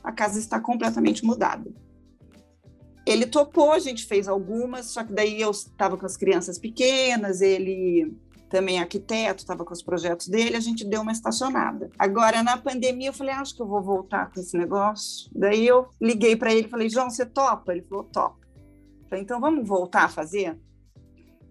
a 0.03 0.13
casa 0.13 0.39
está 0.39 0.61
completamente 0.61 1.25
mudada. 1.25 1.71
ele 3.07 3.27
topou, 3.27 3.73
a 3.73 3.79
gente 3.79 4.07
fez 4.07 4.29
algumas, 4.29 4.87
só 4.87 5.03
que 5.03 5.13
daí 5.13 5.41
eu 5.41 5.51
estava 5.51 5.97
com 5.97 6.07
as 6.07 6.17
crianças 6.17 6.59
pequenas, 6.59 7.41
ele 7.41 8.17
também 8.51 8.79
é 8.79 8.81
arquiteto, 8.81 9.43
estava 9.43 9.65
com 9.65 9.73
os 9.73 9.83
projetos 9.83 10.29
dele, 10.29 10.57
a 10.57 10.61
gente 10.61 10.85
deu 10.85 11.03
uma 11.03 11.13
estacionada. 11.13 11.91
Agora, 11.99 12.43
na 12.43 12.57
pandemia, 12.57 13.09
eu 13.09 13.13
falei, 13.13 13.33
ah, 13.33 13.41
acho 13.41 13.55
que 13.55 13.63
eu 13.63 13.67
vou 13.67 13.81
voltar 13.81 14.31
com 14.31 14.41
esse 14.41 14.57
negócio. 14.59 15.31
Daí 15.33 15.67
eu 15.67 15.89
liguei 16.01 16.37
para 16.37 16.53
ele 16.53 16.67
e 16.67 16.71
falei, 16.71 16.89
João, 16.89 17.09
você 17.09 17.25
topa? 17.25 17.73
Ele 17.73 17.83
falou, 17.83 18.05
topa. 18.05 18.41
Falei, 19.09 19.23
então 19.23 19.41
vamos 19.41 19.67
voltar 19.67 20.05
a 20.05 20.09
fazer? 20.09 20.59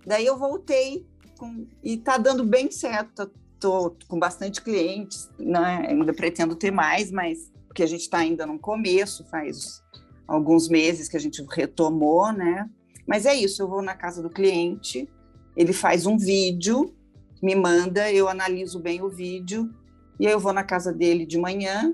Daí 0.05 0.25
eu 0.25 0.37
voltei 0.37 1.07
com, 1.37 1.65
e 1.81 1.93
está 1.93 2.17
dando 2.17 2.43
bem 2.43 2.69
certo. 2.69 3.31
Estou 3.59 3.97
com 4.07 4.17
bastante 4.17 4.61
clientes, 4.61 5.29
né? 5.37 5.85
ainda 5.89 6.13
pretendo 6.13 6.55
ter 6.55 6.71
mais, 6.71 7.11
mas 7.11 7.51
porque 7.67 7.83
a 7.83 7.85
gente 7.85 8.03
está 8.03 8.19
ainda 8.19 8.45
no 8.45 8.57
começo, 8.57 9.25
faz 9.25 9.83
alguns 10.25 10.69
meses 10.69 11.09
que 11.09 11.17
a 11.17 11.19
gente 11.19 11.45
retomou, 11.51 12.31
né? 12.31 12.69
Mas 13.05 13.25
é 13.25 13.35
isso, 13.35 13.61
eu 13.61 13.67
vou 13.67 13.81
na 13.81 13.93
casa 13.95 14.23
do 14.23 14.29
cliente, 14.29 15.09
ele 15.57 15.73
faz 15.73 16.05
um 16.05 16.17
vídeo, 16.17 16.95
me 17.43 17.53
manda, 17.53 18.09
eu 18.09 18.29
analiso 18.29 18.79
bem 18.79 19.01
o 19.01 19.09
vídeo, 19.09 19.69
e 20.17 20.25
aí 20.25 20.31
eu 20.31 20.39
vou 20.39 20.53
na 20.53 20.63
casa 20.63 20.93
dele 20.93 21.25
de 21.25 21.37
manhã, 21.37 21.93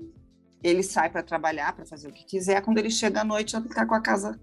ele 0.63 0.83
sai 0.83 1.09
para 1.09 1.23
trabalhar, 1.23 1.75
para 1.75 1.85
fazer 1.85 2.09
o 2.09 2.13
que 2.13 2.25
quiser, 2.25 2.61
quando 2.61 2.77
ele 2.77 2.91
chega 2.91 3.21
à 3.21 3.23
noite, 3.23 3.55
ele 3.55 3.65
está 3.65 3.87
com 3.87 3.95
a 3.95 4.01
casa 4.01 4.39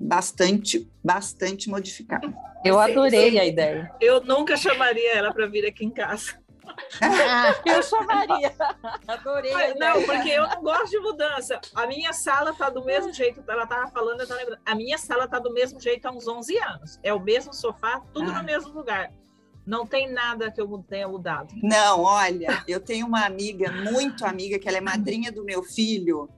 bastante, 0.00 0.90
bastante 1.04 1.70
modificada. 1.70 2.34
Eu 2.64 2.78
adorei 2.78 3.38
a 3.38 3.46
ideia. 3.46 3.90
Eu 4.00 4.24
nunca 4.24 4.56
chamaria 4.56 5.14
ela 5.14 5.32
para 5.32 5.46
vir 5.46 5.64
aqui 5.64 5.84
em 5.84 5.90
casa. 5.90 6.34
Eu 7.64 7.82
chamaria. 7.82 8.54
Adorei. 9.06 9.74
não, 9.74 10.02
porque 10.02 10.28
eu 10.30 10.48
não 10.48 10.62
gosto 10.62 10.90
de 10.90 10.98
mudança. 10.98 11.60
A 11.74 11.86
minha 11.86 12.12
sala 12.12 12.54
tá 12.54 12.70
do 12.70 12.84
mesmo 12.84 13.12
jeito. 13.12 13.42
Ela 13.48 13.66
tava 13.66 13.90
falando, 13.90 14.20
eu 14.20 14.26
tava 14.26 14.40
lembrando. 14.40 14.60
A 14.64 14.74
minha 14.74 14.98
sala 14.98 15.28
tá 15.28 15.38
do 15.38 15.52
mesmo 15.52 15.80
jeito 15.80 16.06
há 16.06 16.10
uns 16.10 16.26
11 16.26 16.58
anos. 16.58 16.98
É 17.02 17.12
o 17.12 17.20
mesmo 17.20 17.52
sofá, 17.52 18.00
tudo 18.12 18.30
ah. 18.30 18.38
no 18.38 18.44
mesmo 18.44 18.72
lugar. 18.72 19.12
Não 19.66 19.86
tem 19.86 20.10
nada 20.10 20.50
que 20.50 20.60
eu 20.60 20.84
tenha 20.88 21.06
mudado. 21.06 21.54
Não, 21.62 22.02
olha, 22.02 22.64
eu 22.66 22.80
tenho 22.80 23.06
uma 23.06 23.26
amiga, 23.26 23.70
muito 23.70 24.24
amiga, 24.24 24.58
que 24.58 24.66
ela 24.66 24.78
é 24.78 24.80
madrinha 24.80 25.30
do 25.30 25.44
meu 25.44 25.62
filho. 25.62 26.28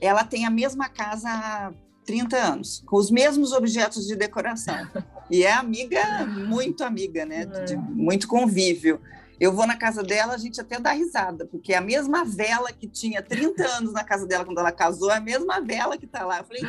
Ela 0.00 0.24
tem 0.24 0.46
a 0.46 0.50
mesma 0.50 0.88
casa 0.88 1.28
há 1.28 1.72
30 2.04 2.36
anos, 2.36 2.82
com 2.86 2.96
os 2.96 3.10
mesmos 3.10 3.52
objetos 3.52 4.06
de 4.06 4.16
decoração. 4.16 4.88
E 5.30 5.44
é 5.44 5.52
amiga, 5.52 6.26
muito 6.26 6.82
amiga, 6.82 7.24
né? 7.24 7.46
De 7.46 7.76
muito 7.76 8.26
convívio. 8.26 9.00
Eu 9.42 9.52
vou 9.52 9.66
na 9.66 9.76
casa 9.76 10.04
dela, 10.04 10.34
a 10.34 10.38
gente 10.38 10.60
até 10.60 10.78
dá 10.78 10.92
risada, 10.92 11.44
porque 11.46 11.72
é 11.72 11.76
a 11.76 11.80
mesma 11.80 12.24
vela 12.24 12.70
que 12.70 12.86
tinha 12.86 13.20
30 13.20 13.66
anos 13.76 13.92
na 13.92 14.04
casa 14.04 14.24
dela 14.24 14.44
quando 14.44 14.60
ela 14.60 14.70
casou, 14.70 15.10
é 15.10 15.16
a 15.16 15.20
mesma 15.20 15.60
vela 15.60 15.98
que 15.98 16.04
está 16.04 16.24
lá. 16.24 16.38
Eu 16.38 16.44
falei, 16.44 16.62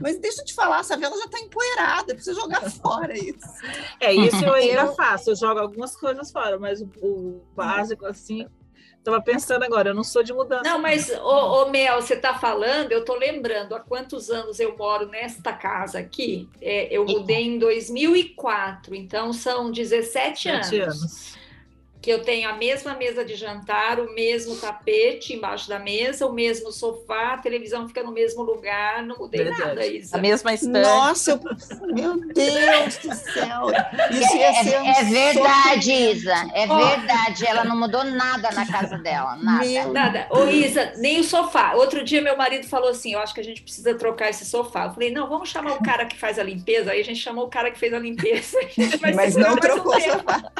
mas 0.00 0.16
deixa 0.16 0.40
eu 0.40 0.44
te 0.44 0.54
falar, 0.54 0.78
essa 0.78 0.96
vela 0.96 1.16
já 1.18 1.24
está 1.24 1.40
empoeirada, 1.40 2.14
precisa 2.14 2.40
jogar 2.40 2.60
fora 2.70 3.18
isso. 3.18 3.48
É, 3.98 4.14
isso 4.14 4.44
eu 4.44 4.54
ainda 4.54 4.82
eu... 4.82 4.94
faço, 4.94 5.30
eu 5.30 5.34
jogo 5.34 5.58
algumas 5.58 5.96
coisas 5.96 6.30
fora, 6.30 6.56
mas 6.56 6.80
o, 6.80 6.88
o 7.02 7.42
básico, 7.52 8.06
assim, 8.06 8.46
Estava 8.96 9.20
pensando 9.22 9.62
agora, 9.62 9.88
eu 9.88 9.94
não 9.94 10.04
sou 10.04 10.22
de 10.22 10.30
mudança. 10.30 10.62
Não, 10.62 10.78
mas, 10.78 11.08
ô, 11.08 11.62
ô 11.62 11.70
Mel, 11.70 12.02
você 12.02 12.12
está 12.12 12.34
falando, 12.34 12.92
eu 12.92 12.98
estou 13.00 13.16
lembrando 13.16 13.74
há 13.74 13.80
quantos 13.80 14.28
anos 14.28 14.60
eu 14.60 14.76
moro 14.76 15.06
nesta 15.06 15.54
casa 15.54 15.98
aqui. 15.98 16.46
É, 16.60 16.94
eu 16.94 17.06
mudei 17.06 17.46
em 17.46 17.58
2004, 17.58 18.94
então 18.94 19.32
são 19.32 19.70
17 19.72 20.48
anos. 20.50 20.72
anos 20.72 21.39
que 22.00 22.10
eu 22.10 22.22
tenho 22.22 22.48
a 22.48 22.54
mesma 22.54 22.94
mesa 22.94 23.24
de 23.24 23.34
jantar, 23.34 24.00
o 24.00 24.14
mesmo 24.14 24.56
tapete 24.56 25.34
embaixo 25.34 25.68
da 25.68 25.78
mesa, 25.78 26.26
o 26.26 26.32
mesmo 26.32 26.72
sofá, 26.72 27.34
a 27.34 27.38
televisão 27.38 27.86
fica 27.86 28.02
no 28.02 28.10
mesmo 28.10 28.42
lugar, 28.42 29.02
não 29.02 29.18
mudei 29.18 29.44
Verdade. 29.44 29.62
nada, 29.62 29.86
Isa. 29.86 30.16
A 30.16 30.20
mesma 30.20 30.54
estante. 30.54 30.80
Nossa, 30.80 31.32
eu... 31.32 31.94
meu 31.94 32.16
Deus 32.32 32.96
do 32.96 33.14
céu. 33.14 33.66
Isso 34.10 34.36
ia 34.36 34.46
é, 34.46 34.64
ser 34.64 34.80
um 34.80 34.86
é 34.86 35.04
verdade, 35.04 35.92
Isa, 35.92 36.50
é 36.54 36.66
oh. 36.70 36.88
verdade. 36.88 37.46
Ela 37.46 37.64
não 37.64 37.78
mudou 37.78 38.02
nada 38.02 38.50
na 38.52 38.66
casa 38.66 38.96
dela, 38.96 39.36
nada. 39.36 39.64
Meu 39.64 39.92
nada. 39.92 40.26
Ô, 40.30 40.46
Isa, 40.46 40.94
nem 40.96 41.20
o 41.20 41.24
sofá. 41.24 41.74
Outro 41.74 42.02
dia 42.02 42.22
meu 42.22 42.36
marido 42.36 42.66
falou 42.66 42.88
assim, 42.88 43.12
eu 43.12 43.20
acho 43.20 43.34
que 43.34 43.40
a 43.40 43.44
gente 43.44 43.62
precisa 43.62 43.94
trocar 43.94 44.30
esse 44.30 44.46
sofá. 44.46 44.86
Eu 44.86 44.94
falei, 44.94 45.10
não, 45.10 45.28
vamos 45.28 45.50
chamar 45.50 45.72
o 45.72 45.82
cara 45.82 46.06
que 46.06 46.18
faz 46.18 46.38
a 46.38 46.42
limpeza. 46.42 46.92
Aí 46.92 47.00
a 47.00 47.04
gente 47.04 47.20
chamou 47.20 47.44
o 47.44 47.48
cara 47.48 47.70
que 47.70 47.78
fez 47.78 47.92
a 47.92 47.98
limpeza. 47.98 48.58
A 49.02 49.14
Mas 49.14 49.36
não 49.36 49.56
trocou 49.56 49.96
o 49.96 50.00
sofá. 50.00 50.50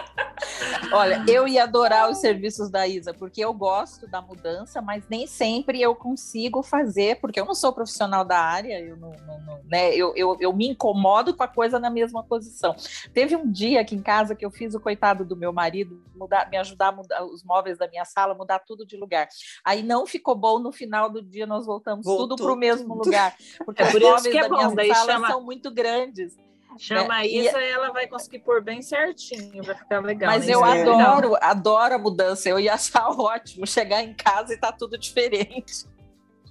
Olha, 0.92 1.24
eu 1.30 1.48
ia 1.48 1.64
adorar 1.64 2.10
os 2.10 2.18
serviços 2.18 2.70
da 2.70 2.86
Isa, 2.86 3.14
porque 3.14 3.44
eu 3.44 3.52
gosto 3.52 4.06
da 4.06 4.20
mudança, 4.20 4.80
mas 4.82 5.04
nem 5.08 5.26
sempre 5.26 5.80
eu 5.80 5.94
consigo 5.94 6.62
fazer, 6.62 7.20
porque 7.20 7.40
eu 7.40 7.44
não 7.44 7.54
sou 7.54 7.72
profissional 7.72 8.24
da 8.24 8.38
área, 8.38 8.80
eu, 8.80 8.96
não, 8.96 9.12
não, 9.26 9.40
não 9.40 9.60
né, 9.64 9.94
eu, 9.94 10.12
eu, 10.16 10.36
eu, 10.40 10.52
me 10.52 10.68
incomodo 10.68 11.34
com 11.34 11.42
a 11.42 11.48
coisa 11.48 11.78
na 11.78 11.90
mesma 11.90 12.22
posição. 12.24 12.74
Teve 13.14 13.36
um 13.36 13.50
dia 13.50 13.80
aqui 13.80 13.94
em 13.94 14.02
casa 14.02 14.34
que 14.34 14.44
eu 14.44 14.50
fiz 14.50 14.74
o 14.74 14.80
coitado 14.80 15.24
do 15.24 15.36
meu 15.36 15.52
marido 15.52 16.02
mudar, 16.14 16.48
me 16.50 16.56
ajudar 16.56 16.88
a 16.88 16.92
mudar 16.92 17.24
os 17.24 17.42
móveis 17.44 17.78
da 17.78 17.88
minha 17.88 18.04
sala, 18.04 18.34
mudar 18.34 18.58
tudo 18.60 18.84
de 18.84 18.96
lugar. 18.96 19.28
Aí 19.64 19.82
não 19.82 20.06
ficou 20.06 20.34
bom, 20.34 20.58
no 20.58 20.72
final 20.72 21.08
do 21.08 21.22
dia 21.22 21.46
nós 21.46 21.66
voltamos 21.66 22.04
Voltou 22.04 22.28
tudo 22.28 22.42
para 22.42 22.52
o 22.52 22.56
mesmo 22.56 22.94
lugar, 22.94 23.34
porque 23.64 23.82
é 23.82 23.86
os 23.86 23.94
móveis 23.94 24.34
é 24.34 24.40
da 24.40 24.48
bom, 24.48 24.74
minha 24.74 24.94
sala 24.94 25.12
chama... 25.12 25.28
são 25.28 25.42
muito 25.42 25.70
grandes. 25.70 26.36
Chama 26.78 27.14
a 27.14 27.26
Isa 27.26 27.60
e 27.60 27.70
ela 27.70 27.90
vai 27.92 28.06
conseguir 28.06 28.40
pôr 28.40 28.62
bem 28.62 28.82
certinho, 28.82 29.62
vai 29.62 29.74
ficar 29.74 30.00
legal. 30.00 30.30
Mas 30.30 30.46
né? 30.46 30.54
eu 30.54 30.64
é. 30.64 30.82
adoro, 30.82 31.36
adoro 31.40 31.94
a 31.94 31.98
mudança. 31.98 32.48
Eu 32.48 32.58
ia 32.58 32.74
achar 32.74 33.08
ótimo 33.18 33.66
chegar 33.66 34.02
em 34.02 34.14
casa 34.14 34.54
e 34.54 34.56
tá 34.56 34.72
tudo 34.72 34.98
diferente. 34.98 35.86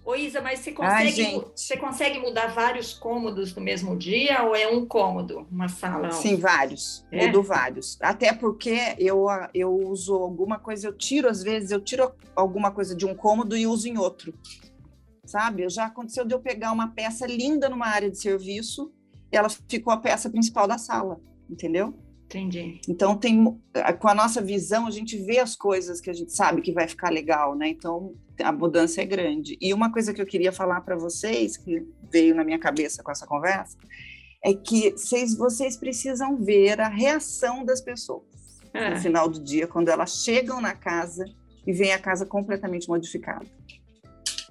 Ô 0.10 0.16
Isa, 0.16 0.42
mas 0.42 0.60
você 0.60 0.72
consegue, 0.72 1.24
Ai, 1.24 1.46
você 1.56 1.78
consegue 1.78 2.20
mudar 2.20 2.48
vários 2.48 2.96
cômodos 2.96 3.54
no 3.54 3.62
mesmo 3.62 3.96
dia 3.96 4.42
ou 4.44 4.56
é 4.56 4.68
um 4.68 4.84
cômodo, 4.84 5.46
uma 5.52 5.68
sala? 5.68 6.12
Sim, 6.12 6.36
vários. 6.36 7.06
É? 7.12 7.28
Mudo 7.28 7.44
vários. 7.44 7.96
Até 8.02 8.34
porque 8.34 8.96
eu, 8.98 9.28
eu 9.54 9.72
uso 9.72 10.16
alguma 10.16 10.58
coisa, 10.58 10.88
eu 10.88 10.94
tiro, 10.94 11.30
às 11.30 11.44
vezes, 11.44 11.70
eu 11.70 11.80
tiro 11.80 12.12
alguma 12.36 12.72
coisa 12.72 12.96
de 12.96 13.06
um 13.06 13.14
cômodo 13.14 13.56
e 13.56 13.68
uso 13.68 13.88
em 13.88 14.00
outro. 14.00 14.34
Sabe? 15.26 15.70
Já 15.70 15.86
aconteceu 15.86 16.26
de 16.26 16.34
eu 16.34 16.40
pegar 16.40 16.72
uma 16.72 16.88
peça 16.88 17.28
linda 17.28 17.70
numa 17.70 17.86
área 17.86 18.10
de 18.10 18.20
serviço 18.20 18.92
ela 19.32 19.50
ficou 19.50 19.94
a 19.94 19.98
peça 19.98 20.30
principal 20.30 20.68
da 20.68 20.78
sala, 20.78 21.20
entendeu? 21.50 21.94
Entendi. 22.26 22.80
Então 22.88 23.18
tem 23.18 23.44
com 24.00 24.08
a 24.08 24.14
nossa 24.14 24.40
visão 24.40 24.86
a 24.86 24.92
gente 24.92 25.18
vê 25.18 25.40
as 25.40 25.56
coisas 25.56 26.00
que 26.00 26.12
a 26.12 26.14
gente 26.14 26.32
sabe 26.32 26.62
que 26.62 26.72
vai 26.72 26.88
ficar 26.88 27.10
legal, 27.10 27.56
né? 27.56 27.70
Então 27.70 28.14
a 28.40 28.52
mudança 28.52 29.02
é 29.02 29.06
grande. 29.06 29.58
E 29.60 29.74
uma 29.74 29.92
coisa 29.92 30.14
que 30.14 30.22
eu 30.22 30.28
queria 30.28 30.52
falar 30.52 30.82
para 30.82 30.96
vocês 30.96 31.58
que 31.58 31.84
veio 32.12 32.36
na 32.36 32.44
minha 32.44 32.60
cabeça 32.60 33.02
com 33.02 33.12
essa 33.12 33.26
conversa 33.26 33.76
é 34.44 34.54
que 34.54 34.92
vocês, 34.92 35.36
vocês 35.36 35.76
precisam 35.76 36.38
ver 36.38 36.80
a 36.80 36.88
reação 36.88 37.66
das 37.66 37.82
pessoas 37.82 38.60
é. 38.74 38.92
no 38.92 38.98
final 38.98 39.28
do 39.28 39.44
dia 39.44 39.68
quando 39.68 39.90
elas 39.90 40.24
chegam 40.24 40.62
na 40.62 40.76
casa 40.76 41.26
e 41.66 41.74
vem 41.74 41.94
a 41.94 42.00
casa 42.00 42.26
completamente 42.26 42.88
modificada. 42.88 43.46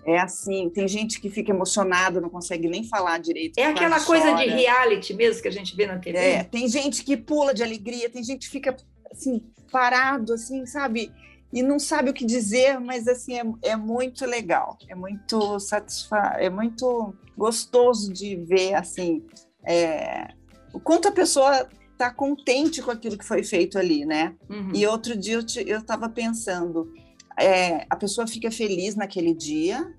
É 0.08 0.18
assim, 0.18 0.70
tem 0.70 0.88
gente 0.88 1.20
que 1.20 1.28
fica 1.28 1.50
emocionada, 1.50 2.20
não 2.20 2.30
consegue 2.30 2.66
nem 2.66 2.82
falar 2.82 3.18
direito. 3.18 3.58
É 3.58 3.66
aquela 3.66 4.00
coisa 4.00 4.32
de 4.34 4.46
reality 4.46 5.12
mesmo 5.12 5.42
que 5.42 5.48
a 5.48 5.52
gente 5.52 5.76
vê 5.76 5.86
na 5.86 5.98
TV. 5.98 6.18
É, 6.18 6.44
tem 6.44 6.66
gente 6.66 7.04
que 7.04 7.16
pula 7.16 7.52
de 7.52 7.62
alegria, 7.62 8.08
tem 8.08 8.24
gente 8.24 8.46
que 8.46 8.52
fica 8.52 8.74
assim, 9.12 9.42
parado, 9.70 10.32
assim, 10.32 10.64
sabe? 10.64 11.12
E 11.52 11.62
não 11.62 11.78
sabe 11.78 12.08
o 12.10 12.14
que 12.14 12.24
dizer, 12.24 12.80
mas 12.80 13.06
assim, 13.06 13.38
é, 13.38 13.70
é 13.70 13.76
muito 13.76 14.24
legal, 14.24 14.78
é 14.88 14.94
muito 14.94 15.60
satisfa 15.60 16.36
é 16.38 16.48
muito 16.48 17.14
gostoso 17.36 18.12
de 18.12 18.36
ver 18.36 18.74
assim 18.74 19.22
é, 19.64 20.28
o 20.72 20.80
quanto 20.80 21.08
a 21.08 21.12
pessoa 21.12 21.68
está 21.92 22.10
contente 22.10 22.80
com 22.80 22.90
aquilo 22.90 23.18
que 23.18 23.24
foi 23.24 23.42
feito 23.42 23.78
ali, 23.78 24.06
né? 24.06 24.34
Uhum. 24.48 24.72
E 24.74 24.86
outro 24.86 25.16
dia 25.16 25.40
eu 25.66 25.78
estava 25.78 26.08
pensando, 26.08 26.92
é, 27.38 27.84
a 27.90 27.96
pessoa 27.96 28.26
fica 28.26 28.50
feliz 28.50 28.94
naquele 28.94 29.34
dia, 29.34 29.92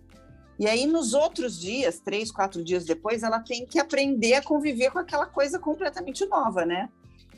e 0.60 0.68
aí, 0.68 0.86
nos 0.86 1.14
outros 1.14 1.58
dias, 1.58 2.02
três, 2.02 2.30
quatro 2.30 2.62
dias 2.62 2.84
depois, 2.84 3.24
ela 3.24 3.40
tem 3.40 3.66
que 3.66 3.80
aprender 3.80 4.34
a 4.34 4.44
conviver 4.44 4.92
com 4.92 5.00
aquela 5.00 5.26
coisa 5.26 5.58
completamente 5.58 6.26
nova, 6.26 6.66
né? 6.66 6.90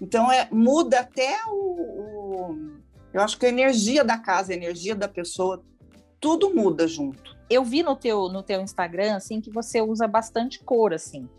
Então, 0.01 0.31
é, 0.31 0.47
muda 0.51 1.01
até 1.01 1.38
o, 1.47 1.53
o, 1.53 2.71
Eu 3.13 3.21
acho 3.21 3.38
que 3.38 3.45
a 3.45 3.49
energia 3.49 4.03
da 4.03 4.17
casa, 4.17 4.51
a 4.51 4.55
energia 4.55 4.95
da 4.95 5.07
pessoa, 5.07 5.63
tudo 6.19 6.51
muda 6.55 6.88
junto. 6.88 7.38
Eu 7.47 7.63
vi 7.63 7.84
no 7.84 7.95
teu, 7.95 8.27
no 8.27 8.41
teu 8.41 8.60
Instagram, 8.60 9.15
assim, 9.15 9.39
que 9.39 9.51
você 9.51 9.81
usa 9.81 10.07
bastante 10.07 10.63
cor, 10.63 10.91
assim. 10.91 11.29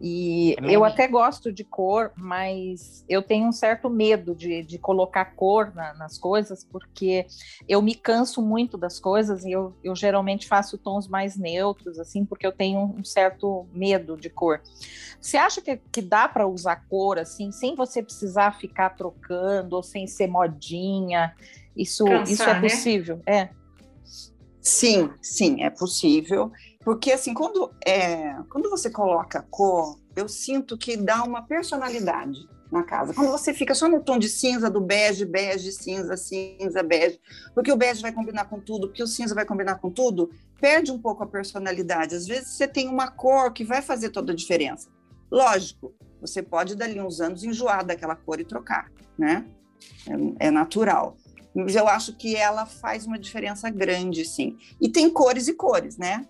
E 0.00 0.54
é 0.62 0.76
eu 0.76 0.84
até 0.84 1.08
gosto 1.08 1.50
de 1.50 1.64
cor, 1.64 2.12
mas 2.16 3.04
eu 3.08 3.22
tenho 3.22 3.46
um 3.48 3.52
certo 3.52 3.88
medo 3.88 4.34
de, 4.34 4.62
de 4.62 4.78
colocar 4.78 5.24
cor 5.36 5.74
na, 5.74 5.94
nas 5.94 6.18
coisas, 6.18 6.64
porque 6.64 7.26
eu 7.66 7.80
me 7.80 7.94
canso 7.94 8.42
muito 8.42 8.76
das 8.76 9.00
coisas 9.00 9.44
e 9.44 9.52
eu, 9.52 9.74
eu 9.82 9.96
geralmente 9.96 10.46
faço 10.46 10.76
tons 10.76 11.08
mais 11.08 11.36
neutros, 11.36 11.98
assim, 11.98 12.24
porque 12.26 12.46
eu 12.46 12.52
tenho 12.52 12.80
um 12.80 13.04
certo 13.04 13.66
medo 13.72 14.16
de 14.16 14.28
cor. 14.28 14.60
Você 15.20 15.38
acha 15.38 15.62
que, 15.62 15.76
que 15.90 16.02
dá 16.02 16.28
para 16.28 16.46
usar 16.46 16.84
cor, 16.88 17.18
assim, 17.18 17.50
sem 17.50 17.74
você 17.74 18.02
precisar 18.02 18.58
ficar 18.58 18.90
trocando 18.90 19.76
ou 19.76 19.82
sem 19.82 20.06
ser 20.06 20.26
modinha? 20.26 21.34
Isso, 21.74 22.04
Cansar, 22.04 22.28
isso 22.28 22.42
é 22.42 22.54
né? 22.54 22.60
possível? 22.60 23.16
Né? 23.26 23.34
É. 23.34 23.50
Sim, 24.60 25.10
sim, 25.22 25.62
é 25.62 25.70
possível. 25.70 26.50
Porque, 26.86 27.10
assim, 27.10 27.34
quando, 27.34 27.74
é, 27.84 28.36
quando 28.48 28.70
você 28.70 28.88
coloca 28.88 29.44
cor, 29.50 29.98
eu 30.14 30.28
sinto 30.28 30.78
que 30.78 30.96
dá 30.96 31.24
uma 31.24 31.42
personalidade 31.42 32.48
na 32.70 32.84
casa. 32.84 33.12
Quando 33.12 33.32
você 33.32 33.52
fica 33.52 33.74
só 33.74 33.88
no 33.88 34.04
tom 34.04 34.20
de 34.20 34.28
cinza, 34.28 34.70
do 34.70 34.80
bege, 34.80 35.24
bege, 35.24 35.72
cinza, 35.72 36.16
cinza, 36.16 36.84
bege, 36.84 37.20
porque 37.52 37.72
o 37.72 37.76
bege 37.76 38.00
vai 38.00 38.12
combinar 38.12 38.44
com 38.44 38.60
tudo, 38.60 38.86
porque 38.86 39.02
o 39.02 39.06
cinza 39.08 39.34
vai 39.34 39.44
combinar 39.44 39.80
com 39.80 39.90
tudo, 39.90 40.30
perde 40.60 40.92
um 40.92 40.98
pouco 41.00 41.24
a 41.24 41.26
personalidade. 41.26 42.14
Às 42.14 42.24
vezes 42.24 42.50
você 42.50 42.68
tem 42.68 42.88
uma 42.88 43.10
cor 43.10 43.52
que 43.52 43.64
vai 43.64 43.82
fazer 43.82 44.10
toda 44.10 44.32
a 44.32 44.36
diferença. 44.36 44.88
Lógico, 45.28 45.92
você 46.20 46.40
pode 46.40 46.76
dali 46.76 47.00
uns 47.00 47.20
anos 47.20 47.42
enjoar 47.42 47.84
daquela 47.84 48.14
cor 48.14 48.38
e 48.38 48.44
trocar, 48.44 48.92
né? 49.18 49.44
É, 50.38 50.46
é 50.46 50.50
natural. 50.52 51.16
Mas 51.52 51.74
eu 51.74 51.88
acho 51.88 52.16
que 52.16 52.36
ela 52.36 52.64
faz 52.64 53.06
uma 53.06 53.18
diferença 53.18 53.68
grande, 53.70 54.24
sim. 54.24 54.56
E 54.80 54.88
tem 54.88 55.10
cores 55.10 55.48
e 55.48 55.52
cores, 55.52 55.98
né? 55.98 56.24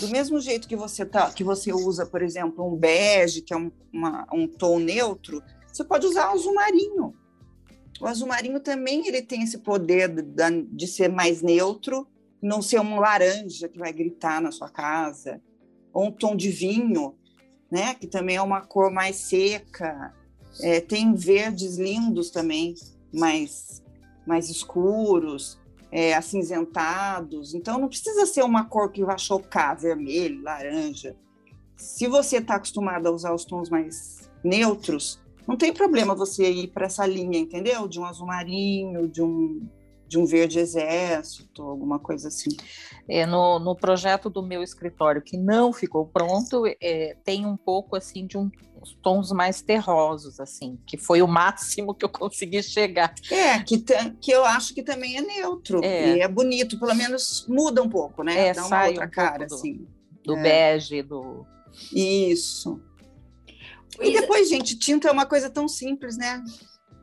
Do 0.00 0.08
mesmo 0.08 0.40
jeito 0.40 0.66
que 0.66 0.76
você 0.76 1.06
tá, 1.06 1.30
que 1.30 1.44
você 1.44 1.72
usa, 1.72 2.04
por 2.04 2.20
exemplo, 2.22 2.66
um 2.66 2.76
bege, 2.76 3.40
que 3.40 3.54
é 3.54 3.56
um, 3.56 3.70
uma, 3.92 4.26
um 4.32 4.48
tom 4.48 4.78
neutro, 4.78 5.42
você 5.72 5.84
pode 5.84 6.06
usar 6.06 6.30
o 6.30 6.34
azul 6.34 6.54
marinho. 6.54 7.14
O 8.00 8.06
azul 8.06 8.28
marinho 8.28 8.60
também 8.60 9.06
ele 9.06 9.22
tem 9.22 9.42
esse 9.42 9.58
poder 9.58 10.08
de, 10.08 10.22
de 10.70 10.86
ser 10.86 11.08
mais 11.08 11.40
neutro, 11.40 12.06
não 12.42 12.60
ser 12.60 12.80
um 12.80 12.98
laranja 12.98 13.68
que 13.68 13.78
vai 13.78 13.92
gritar 13.92 14.40
na 14.40 14.50
sua 14.50 14.68
casa, 14.68 15.40
ou 15.92 16.06
um 16.06 16.12
tom 16.12 16.36
de 16.36 16.50
vinho, 16.50 17.14
né? 17.70 17.94
Que 17.94 18.06
também 18.06 18.36
é 18.36 18.42
uma 18.42 18.60
cor 18.60 18.90
mais 18.90 19.16
seca. 19.16 20.14
É, 20.60 20.80
tem 20.80 21.14
verdes 21.14 21.76
lindos 21.76 22.30
também, 22.30 22.74
mais 23.12 23.82
mais 24.26 24.50
escuros, 24.50 25.58
é, 25.96 26.12
acinzentados. 26.12 27.54
Então 27.54 27.78
não 27.78 27.88
precisa 27.88 28.26
ser 28.26 28.42
uma 28.42 28.66
cor 28.66 28.92
que 28.92 29.02
vai 29.02 29.18
chocar, 29.18 29.74
vermelho, 29.74 30.42
laranja. 30.42 31.16
Se 31.74 32.06
você 32.06 32.36
está 32.36 32.56
acostumado 32.56 33.06
a 33.06 33.10
usar 33.10 33.32
os 33.32 33.46
tons 33.46 33.70
mais 33.70 34.30
neutros, 34.44 35.18
não 35.48 35.56
tem 35.56 35.72
problema 35.72 36.14
você 36.14 36.50
ir 36.50 36.68
para 36.68 36.84
essa 36.84 37.06
linha, 37.06 37.38
entendeu? 37.38 37.88
De 37.88 37.98
um 37.98 38.04
azul 38.04 38.26
marinho, 38.26 39.08
de 39.08 39.22
um, 39.22 39.66
de 40.06 40.18
um 40.18 40.26
verde 40.26 40.58
exército, 40.58 41.62
alguma 41.62 41.98
coisa 41.98 42.28
assim. 42.28 42.50
É, 43.08 43.24
no, 43.24 43.58
no 43.58 43.74
projeto 43.74 44.28
do 44.28 44.42
meu 44.42 44.62
escritório, 44.62 45.22
que 45.22 45.38
não 45.38 45.72
ficou 45.72 46.04
pronto, 46.04 46.64
é, 46.78 47.16
tem 47.24 47.46
um 47.46 47.56
pouco 47.56 47.96
assim 47.96 48.26
de 48.26 48.36
um, 48.36 48.50
tons 49.02 49.32
mais 49.32 49.60
terrosos, 49.62 50.40
assim, 50.40 50.78
que 50.86 50.96
foi 50.96 51.22
o 51.22 51.26
máximo 51.28 51.94
que 51.94 52.04
eu 52.04 52.08
consegui 52.08 52.62
chegar. 52.62 53.14
É, 53.30 53.58
que, 53.60 53.84
que 54.20 54.30
eu 54.30 54.44
acho 54.44 54.74
que 54.74 54.82
também 54.82 55.16
é 55.16 55.20
neutro, 55.20 55.80
é. 55.84 56.16
e 56.16 56.20
é 56.20 56.28
bonito, 56.28 56.78
pelo 56.78 56.94
menos 56.94 57.46
muda 57.48 57.82
um 57.82 57.88
pouco, 57.88 58.22
né? 58.22 58.48
É, 58.48 58.54
Dá 58.54 58.66
uma 58.66 58.86
outra 58.86 59.06
um 59.06 59.10
cara, 59.10 59.46
do, 59.46 59.54
assim. 59.54 59.86
Do 60.24 60.36
é. 60.36 60.42
bege, 60.42 61.02
do... 61.02 61.46
Isso. 61.92 62.80
E 64.00 64.12
depois, 64.12 64.48
gente, 64.48 64.78
tinta 64.78 65.08
é 65.08 65.12
uma 65.12 65.26
coisa 65.26 65.48
tão 65.48 65.68
simples, 65.68 66.16
né? 66.16 66.42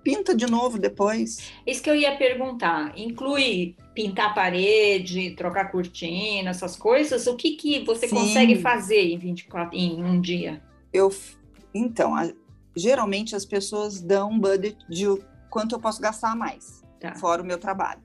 Pinta 0.04 0.36
de 0.36 0.46
novo 0.46 0.78
depois. 0.78 1.38
Isso 1.66 1.82
que 1.82 1.90
eu 1.90 1.96
ia 1.96 2.18
perguntar. 2.18 2.94
Inclui 2.98 3.76
pintar 3.96 4.32
a 4.32 4.34
parede, 4.34 5.32
trocar 5.32 5.72
cortina, 5.72 6.50
essas 6.50 6.76
coisas? 6.76 7.26
O 7.26 7.36
que, 7.36 7.52
que 7.56 7.86
você 7.86 8.08
Sim. 8.08 8.16
consegue 8.16 8.60
fazer 8.60 9.02
em 9.02 9.18
24, 9.18 9.78
em 9.78 10.04
um 10.04 10.20
dia? 10.20 10.62
Eu, 10.92 11.10
então, 11.74 12.16
a, 12.16 12.32
geralmente 12.76 13.36
as 13.36 13.46
pessoas 13.46 14.02
dão 14.02 14.32
um 14.32 14.40
budget 14.40 14.78
de 14.90 15.06
quanto 15.50 15.76
eu 15.76 15.80
posso 15.80 16.02
gastar 16.02 16.32
a 16.32 16.36
mais, 16.36 16.82
tá. 17.00 17.16
fora 17.16 17.42
o 17.42 17.46
meu 17.46 17.58
trabalho. 17.58 18.02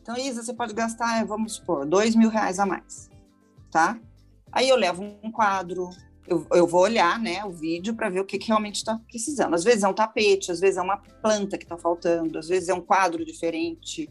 Então, 0.00 0.16
Isa, 0.16 0.42
você 0.42 0.52
pode 0.52 0.74
gastar, 0.74 1.24
vamos 1.24 1.54
supor, 1.54 1.86
dois 1.86 2.16
mil 2.16 2.28
reais 2.28 2.58
a 2.58 2.66
mais, 2.66 3.08
tá? 3.70 3.98
Aí 4.50 4.68
eu 4.68 4.76
levo 4.76 5.02
um 5.22 5.30
quadro, 5.30 5.88
eu, 6.26 6.46
eu 6.52 6.66
vou 6.66 6.82
olhar 6.82 7.18
né, 7.18 7.44
o 7.44 7.50
vídeo 7.50 7.94
para 7.94 8.10
ver 8.10 8.20
o 8.20 8.24
que, 8.24 8.38
que 8.38 8.48
realmente 8.48 8.76
está 8.76 8.98
precisando. 9.08 9.54
Às 9.54 9.64
vezes 9.64 9.82
é 9.82 9.88
um 9.88 9.94
tapete, 9.94 10.52
às 10.52 10.60
vezes 10.60 10.76
é 10.76 10.82
uma 10.82 10.98
planta 11.22 11.56
que 11.56 11.64
está 11.64 11.76
faltando, 11.76 12.38
às 12.38 12.48
vezes 12.48 12.68
é 12.68 12.74
um 12.74 12.80
quadro 12.80 13.24
diferente. 13.24 14.10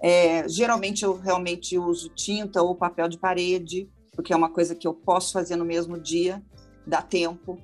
É, 0.00 0.48
geralmente 0.48 1.04
eu 1.04 1.16
realmente 1.16 1.78
uso 1.78 2.08
tinta 2.10 2.62
ou 2.62 2.74
papel 2.74 3.08
de 3.08 3.18
parede, 3.18 3.88
porque 4.12 4.32
é 4.32 4.36
uma 4.36 4.50
coisa 4.50 4.74
que 4.74 4.86
eu 4.86 4.94
posso 4.94 5.32
fazer 5.32 5.56
no 5.56 5.64
mesmo 5.64 5.98
dia, 5.98 6.42
dá 6.86 7.00
tempo. 7.00 7.58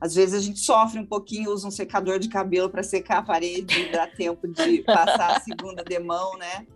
Às 0.00 0.14
vezes 0.14 0.34
a 0.34 0.40
gente 0.40 0.60
sofre 0.60 1.00
um 1.00 1.06
pouquinho, 1.06 1.50
usa 1.50 1.66
um 1.66 1.72
secador 1.72 2.18
de 2.18 2.28
cabelo 2.28 2.70
para 2.70 2.82
secar 2.82 3.18
a 3.18 3.22
parede, 3.22 3.90
dá 3.90 4.06
tempo 4.06 4.46
de 4.46 4.82
passar 4.82 5.36
a 5.36 5.40
segunda 5.40 5.82
demão, 5.82 6.36
né? 6.38 6.66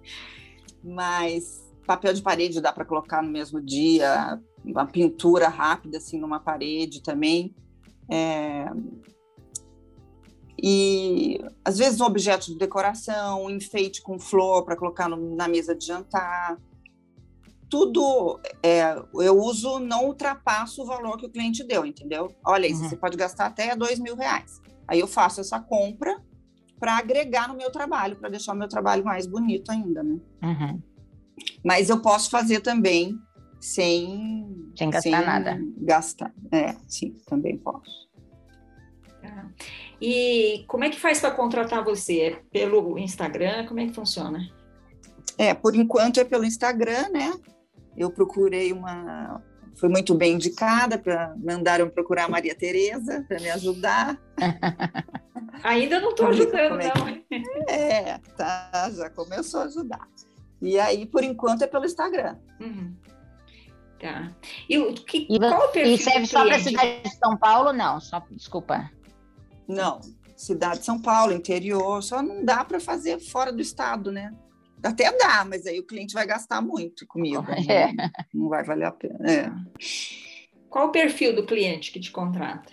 Mas 0.82 1.62
papel 1.86 2.12
de 2.12 2.22
parede 2.22 2.60
dá 2.60 2.72
para 2.72 2.84
colocar 2.84 3.22
no 3.22 3.30
mesmo 3.30 3.60
dia, 3.60 4.40
uma 4.64 4.86
pintura 4.86 5.48
rápida 5.48 5.98
assim 5.98 6.18
numa 6.18 6.40
parede 6.40 7.02
também. 7.02 7.54
É... 8.10 8.66
E 10.60 11.40
às 11.64 11.78
vezes 11.78 12.00
um 12.00 12.04
objeto 12.04 12.46
de 12.46 12.58
decoração, 12.58 13.44
um 13.44 13.50
enfeite 13.50 14.02
com 14.02 14.18
flor 14.18 14.64
para 14.64 14.76
colocar 14.76 15.08
no, 15.08 15.36
na 15.36 15.46
mesa 15.48 15.74
de 15.74 15.86
jantar. 15.86 16.56
Tudo 17.72 18.38
é, 18.62 18.94
eu 19.14 19.38
uso, 19.38 19.78
não 19.78 20.04
ultrapasso 20.04 20.82
o 20.82 20.84
valor 20.84 21.16
que 21.16 21.24
o 21.24 21.30
cliente 21.30 21.64
deu, 21.64 21.86
entendeu? 21.86 22.30
Olha, 22.44 22.66
isso 22.66 22.82
uhum. 22.82 22.90
você 22.90 22.96
pode 22.98 23.16
gastar 23.16 23.46
até 23.46 23.74
dois 23.74 23.98
mil 23.98 24.14
reais. 24.14 24.60
Aí 24.86 25.00
eu 25.00 25.06
faço 25.06 25.40
essa 25.40 25.58
compra 25.58 26.22
para 26.78 26.98
agregar 26.98 27.48
no 27.48 27.56
meu 27.56 27.72
trabalho, 27.72 28.16
para 28.16 28.28
deixar 28.28 28.52
o 28.52 28.58
meu 28.58 28.68
trabalho 28.68 29.02
mais 29.02 29.26
bonito 29.26 29.72
ainda, 29.72 30.02
né? 30.02 30.20
Uhum. 30.42 30.82
Mas 31.64 31.88
eu 31.88 32.02
posso 32.02 32.28
fazer 32.28 32.60
também 32.60 33.18
sem, 33.58 34.70
sem 34.76 34.90
gastar 34.90 35.00
sem 35.00 35.26
nada. 35.26 35.58
Gastar, 35.78 36.34
é, 36.52 36.76
sim, 36.86 37.16
também 37.24 37.56
posso. 37.56 38.06
Tá. 39.22 39.48
E 39.98 40.62
como 40.68 40.84
é 40.84 40.90
que 40.90 41.00
faz 41.00 41.20
para 41.20 41.30
contratar 41.30 41.82
você? 41.82 42.20
É 42.20 42.30
pelo 42.50 42.98
Instagram? 42.98 43.64
Como 43.66 43.80
é 43.80 43.86
que 43.86 43.94
funciona? 43.94 44.46
É, 45.38 45.54
por 45.54 45.74
enquanto 45.74 46.20
é 46.20 46.24
pelo 46.24 46.44
Instagram, 46.44 47.08
né? 47.08 47.32
Eu 47.96 48.10
procurei 48.10 48.72
uma. 48.72 49.42
Fui 49.74 49.88
muito 49.88 50.14
bem 50.14 50.34
indicada 50.34 50.98
para 50.98 51.34
mandaram 51.36 51.88
procurar 51.88 52.24
a 52.24 52.28
Maria 52.28 52.54
Tereza 52.54 53.24
para 53.26 53.40
me 53.40 53.50
ajudar. 53.50 54.20
Ainda 55.64 56.00
não 56.00 56.10
estou 56.10 56.28
ajudando, 56.28 56.80
é 56.80 56.92
não. 56.94 57.22
É, 57.68 58.18
tá, 58.36 58.90
já 58.94 59.08
começou 59.10 59.60
a 59.60 59.64
ajudar. 59.64 60.08
E 60.60 60.78
aí, 60.78 61.06
por 61.06 61.24
enquanto, 61.24 61.62
é 61.62 61.66
pelo 61.66 61.84
Instagram. 61.84 62.36
Uhum. 62.60 62.94
Tá. 64.00 64.32
E, 64.68 64.78
o, 64.78 64.94
que, 64.94 65.26
e, 65.30 65.38
qual 65.38 65.68
o 65.68 65.72
perfil 65.72 65.94
e 65.94 65.98
serve 65.98 66.26
só 66.26 66.44
para 66.44 66.56
a 66.56 66.60
cidade 66.60 67.02
de 67.02 67.16
São 67.16 67.36
Paulo? 67.36 67.72
Não, 67.72 68.00
só 68.00 68.20
desculpa. 68.30 68.90
Não, 69.68 70.00
cidade 70.36 70.80
de 70.80 70.86
São 70.86 71.00
Paulo, 71.00 71.32
interior, 71.32 72.02
só 72.02 72.20
não 72.20 72.44
dá 72.44 72.64
para 72.64 72.80
fazer 72.80 73.20
fora 73.20 73.52
do 73.52 73.62
estado, 73.62 74.10
né? 74.10 74.34
Até 74.82 75.16
dá, 75.16 75.44
mas 75.44 75.66
aí 75.66 75.78
o 75.78 75.86
cliente 75.86 76.14
vai 76.14 76.26
gastar 76.26 76.60
muito 76.60 77.06
comigo. 77.06 77.44
É. 77.68 77.92
Não, 77.92 78.10
não, 78.34 78.48
vai 78.48 78.64
valer 78.64 78.86
a 78.86 78.92
pena. 78.92 79.18
É. 79.30 79.52
Qual 80.68 80.88
o 80.88 80.92
perfil 80.92 81.34
do 81.34 81.46
cliente 81.46 81.92
que 81.92 82.00
te 82.00 82.10
contrata? 82.10 82.72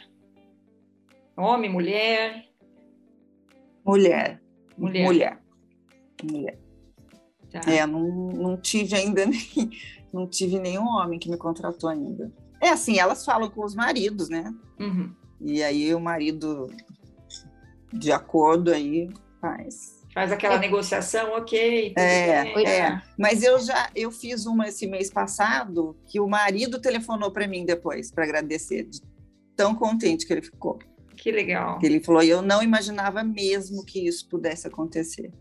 Homem, 1.38 1.70
mulher? 1.70 2.46
Mulher. 3.86 4.42
Mulher. 4.78 5.06
Mulher. 5.06 5.40
mulher. 6.24 6.60
Tá. 7.52 7.62
É, 7.72 7.86
não, 7.86 8.02
não 8.30 8.58
tive 8.58 8.96
ainda 8.96 9.26
nem 9.28 9.42
não 10.12 10.28
tive 10.28 10.60
nenhum 10.60 10.86
homem 10.86 11.20
que 11.20 11.30
me 11.30 11.38
contratou 11.38 11.90
ainda. 11.90 12.32
É 12.62 12.70
assim, 12.70 13.00
elas 13.00 13.24
falam 13.24 13.50
com 13.50 13.64
os 13.64 13.76
maridos, 13.76 14.30
né? 14.30 14.54
Uhum. 14.80 15.14
E 15.40 15.64
aí 15.64 15.94
o 15.94 16.00
marido, 16.00 16.68
de 17.94 18.12
acordo, 18.12 18.72
aí 18.72 19.10
faz. 19.40 19.99
Faz 20.20 20.34
aquela 20.34 20.56
é. 20.56 20.60
negociação, 20.60 21.32
ok. 21.32 21.94
É, 21.98 22.62
é. 22.68 23.02
Mas 23.18 23.42
eu 23.42 23.58
já 23.58 23.90
eu 23.96 24.12
fiz 24.12 24.46
uma 24.46 24.68
esse 24.68 24.86
mês 24.86 25.10
passado 25.10 25.96
que 26.06 26.20
o 26.20 26.28
marido 26.28 26.78
telefonou 26.82 27.32
para 27.32 27.48
mim 27.48 27.64
depois 27.66 28.12
para 28.12 28.26
agradecer, 28.26 28.84
de 28.84 29.00
tão 29.56 29.74
contente 29.74 30.28
que 30.28 30.34
ele 30.34 30.42
ficou. 30.42 30.78
Que 31.16 31.32
legal. 31.32 31.80
Ele 31.82 32.02
falou, 32.02 32.22
eu 32.22 32.42
não 32.42 32.62
imaginava 32.62 33.24
mesmo 33.24 33.86
que 33.86 34.06
isso 34.06 34.28
pudesse 34.28 34.68
acontecer. 34.68 35.32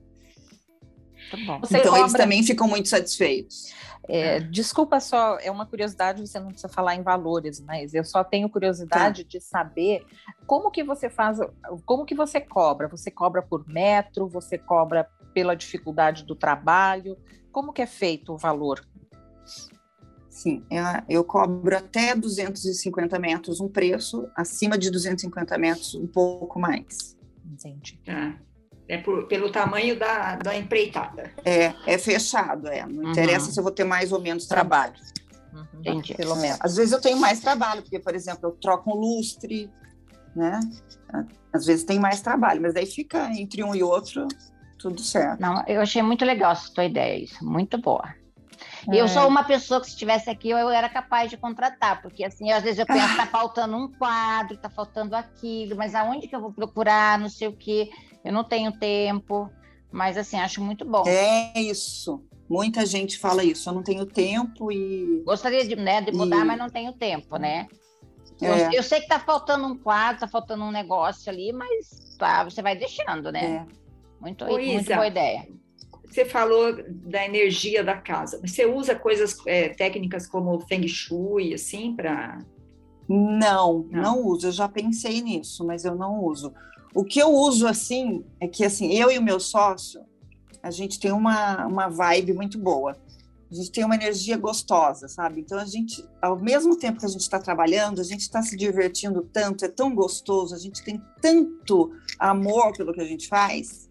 Tá 1.31 1.37
bom. 1.37 1.61
então 1.65 1.83
cobra... 1.83 2.01
eles 2.01 2.13
também 2.13 2.43
ficam 2.43 2.69
muito 2.69 2.89
satisfeitos. 2.89 3.73
É, 4.09 4.41
desculpa 4.41 5.01
só, 5.01 5.39
é 5.39 5.51
uma 5.51 5.67
curiosidade, 5.67 6.27
você 6.27 6.41
não 6.41 6.49
precisa 6.49 6.69
falar 6.69 6.95
em 6.95 7.03
valores, 7.03 7.61
mas 7.61 7.93
eu 7.93 8.03
só 8.03 8.25
tenho 8.25 8.49
curiosidade 8.49 9.23
tá. 9.23 9.29
de 9.29 9.39
saber 9.39 10.07
como 10.47 10.71
que 10.71 10.83
você 10.83 11.11
faz, 11.11 11.39
como 11.85 12.07
que 12.07 12.15
você 12.15 12.41
cobra? 12.41 12.89
Você 12.89 13.11
cobra 13.11 13.43
por 13.43 13.69
metro, 13.69 14.27
você 14.27 14.57
cobra 14.57 15.07
pela 15.35 15.55
dificuldade 15.55 16.25
do 16.25 16.35
trabalho? 16.35 17.19
Como 17.53 17.73
que 17.73 17.83
é 17.83 17.87
feito 17.87 18.33
o 18.33 18.39
valor? 18.39 18.83
Sim, 20.31 20.65
eu 21.09 21.25
cobro 21.25 21.77
até 21.77 22.15
250 22.15 23.19
metros 23.19 23.61
um 23.61 23.69
preço, 23.69 24.31
acima 24.37 24.79
de 24.79 24.91
250 24.91 25.59
metros 25.59 25.95
um 25.95 26.07
pouco 26.07 26.61
mais. 26.61 27.19
Entendi. 27.45 27.99
Tá. 28.07 28.39
É 28.89 28.97
por, 28.97 29.27
pelo 29.27 29.53
tamanho 29.53 29.99
da, 29.99 30.37
da 30.37 30.57
empreitada. 30.57 31.31
É, 31.45 31.75
é 31.87 31.99
fechado, 31.99 32.69
é. 32.69 32.87
Não 32.87 33.05
uhum. 33.05 33.11
interessa 33.11 33.51
se 33.51 33.59
eu 33.59 33.63
vou 33.63 33.73
ter 33.73 33.85
mais 33.85 34.13
ou 34.13 34.21
menos 34.21 34.47
trabalho. 34.47 34.95
Uhum. 35.53 35.67
Entendi. 35.81 36.15
Pelo 36.15 36.37
menos. 36.37 36.59
Às 36.61 36.77
vezes 36.77 36.93
eu 36.93 37.01
tenho 37.01 37.19
mais 37.19 37.41
trabalho, 37.41 37.83
porque, 37.83 37.99
por 37.99 38.15
exemplo, 38.15 38.49
eu 38.49 38.53
troco 38.53 38.91
um 38.91 38.95
lustre, 38.95 39.71
né? 40.35 40.59
Às 41.53 41.67
vezes 41.67 41.85
tem 41.85 41.99
mais 41.99 42.21
trabalho, 42.21 42.63
mas 42.63 42.73
daí 42.73 42.87
fica 42.87 43.31
entre 43.33 43.63
um 43.63 43.75
e 43.75 43.83
outro 43.83 44.27
tudo 44.79 45.01
certo. 45.01 45.41
Não, 45.41 45.63
eu 45.67 45.81
achei 45.81 46.01
muito 46.03 46.25
legal 46.25 46.53
essa 46.53 46.73
tua 46.73 46.85
ideia, 46.85 47.23
isso, 47.23 47.45
muito 47.45 47.77
boa. 47.79 48.15
É. 48.91 48.97
eu 49.01 49.09
sou 49.09 49.27
uma 49.27 49.45
pessoa 49.45 49.81
que 49.81 49.87
se 49.87 49.93
estivesse 49.93 50.29
aqui 50.31 50.51
eu 50.51 50.69
era 50.69 50.89
capaz 50.89 51.31
de 51.31 51.37
contratar, 51.37 52.03
porque 52.03 52.25
assim, 52.25 52.51
às 52.51 52.63
vezes 52.63 52.79
eu 52.79 52.87
penso, 52.87 53.17
tá 53.17 53.27
faltando 53.27 53.77
um 53.77 53.89
quadro, 53.93 54.57
tá 54.57 54.69
faltando 54.69 55.17
aquilo, 55.17 55.77
mas 55.77 55.95
aonde 55.95 56.29
que 56.29 56.37
eu 56.37 56.41
vou 56.41 56.53
procurar, 56.53 57.19
não 57.19 57.29
sei 57.29 57.49
o 57.49 57.57
quê, 57.57 57.91
eu 58.25 58.33
não 58.33 58.45
tenho 58.45 58.73
tempo, 58.73 59.51
mas 59.91 60.17
assim, 60.17 60.39
acho 60.39 60.63
muito 60.63 60.85
bom. 60.85 61.05
É 61.07 61.59
isso. 61.59 62.23
Muita 62.49 62.87
gente 62.87 63.19
fala 63.19 63.45
isso. 63.45 63.69
Eu 63.69 63.75
não 63.75 63.83
tenho 63.83 64.07
tempo 64.07 64.73
e. 64.73 65.23
Gostaria 65.25 65.67
de, 65.67 65.77
né, 65.77 66.01
de 66.01 66.13
mudar, 66.13 66.39
E- 66.39 66.45
mas 66.45 66.59
não 66.59 66.71
tenho 66.71 66.93
tempo, 66.93 67.37
né? 67.37 67.67
Eu, 68.41 68.55
É, 68.55 68.71
eu 68.73 68.83
sei 68.83 69.01
que 69.01 69.09
tá 69.09 69.19
faltando 69.19 69.67
um 69.67 69.77
quadro, 69.77 70.21
tá 70.21 70.29
faltando 70.29 70.65
um 70.65 70.71
negócio 70.71 71.31
ali, 71.31 71.53
mas 71.53 72.17
tá, 72.19 72.45
você 72.45 72.63
vai 72.63 72.77
deixando, 72.77 73.33
né? 73.33 73.67
é. 73.69 73.79
Muito, 74.21 74.45
Ô, 74.45 74.49
muito 74.49 74.63
Isa, 74.65 74.95
boa 74.95 75.07
ideia. 75.07 75.47
Você 76.09 76.25
falou 76.25 76.75
da 76.89 77.25
energia 77.25 77.85
da 77.85 77.97
casa. 77.97 78.41
Você 78.45 78.65
usa 78.65 78.95
coisas, 78.95 79.37
é, 79.47 79.69
técnicas 79.69 80.27
como 80.27 80.61
Feng 80.61 80.87
Shui, 80.89 81.55
assim, 81.55 81.95
para. 81.95 82.39
Não, 83.09 83.87
Não. 83.91 84.03
não 84.03 84.27
uso. 84.27 84.49
Eu 84.49 84.53
já 84.53 84.69
pensei 84.69 85.21
nisso, 85.21 85.65
mas 85.67 85.85
eu 85.85 85.95
não 85.95 86.23
uso. 86.25 86.53
O 86.95 87.05
que 87.05 87.19
eu 87.19 87.31
uso 87.31 87.67
assim 87.67 88.25
é 88.41 88.49
que 88.49 88.65
assim, 88.65 88.93
eu 88.93 89.11
e 89.11 89.19
o 89.19 89.23
meu 89.23 89.39
sócio, 89.39 90.01
a 90.63 90.71
gente 90.71 90.99
tem 90.99 91.13
uma, 91.13 91.67
uma 91.67 91.89
vibe 91.89 92.33
muito 92.33 92.59
boa. 92.59 92.97
A 93.51 93.55
gente 93.55 93.71
tem 93.71 93.85
uma 93.85 93.95
energia 93.95 94.37
gostosa, 94.37 95.09
sabe? 95.09 95.41
Então 95.41 95.59
a 95.59 95.65
gente, 95.65 96.05
ao 96.21 96.39
mesmo 96.39 96.77
tempo 96.77 97.01
que 97.01 97.07
a 97.07 97.09
gente 97.09 97.23
está 97.23 97.39
trabalhando, 97.39 98.01
a 98.01 98.05
gente 98.05 98.21
está 98.21 98.43
se 98.43 98.57
divertindo 98.57 99.23
tanto, 99.33 99.65
é 99.65 99.69
tão 99.69 99.95
gostoso, 99.95 100.55
a 100.55 100.59
gente 100.59 100.85
tem 100.85 101.01
tanto 101.23 101.93
amor 102.19 102.77
pelo 102.77 102.93
que 102.93 103.01
a 103.01 103.07
gente 103.07 103.27
faz, 103.27 103.88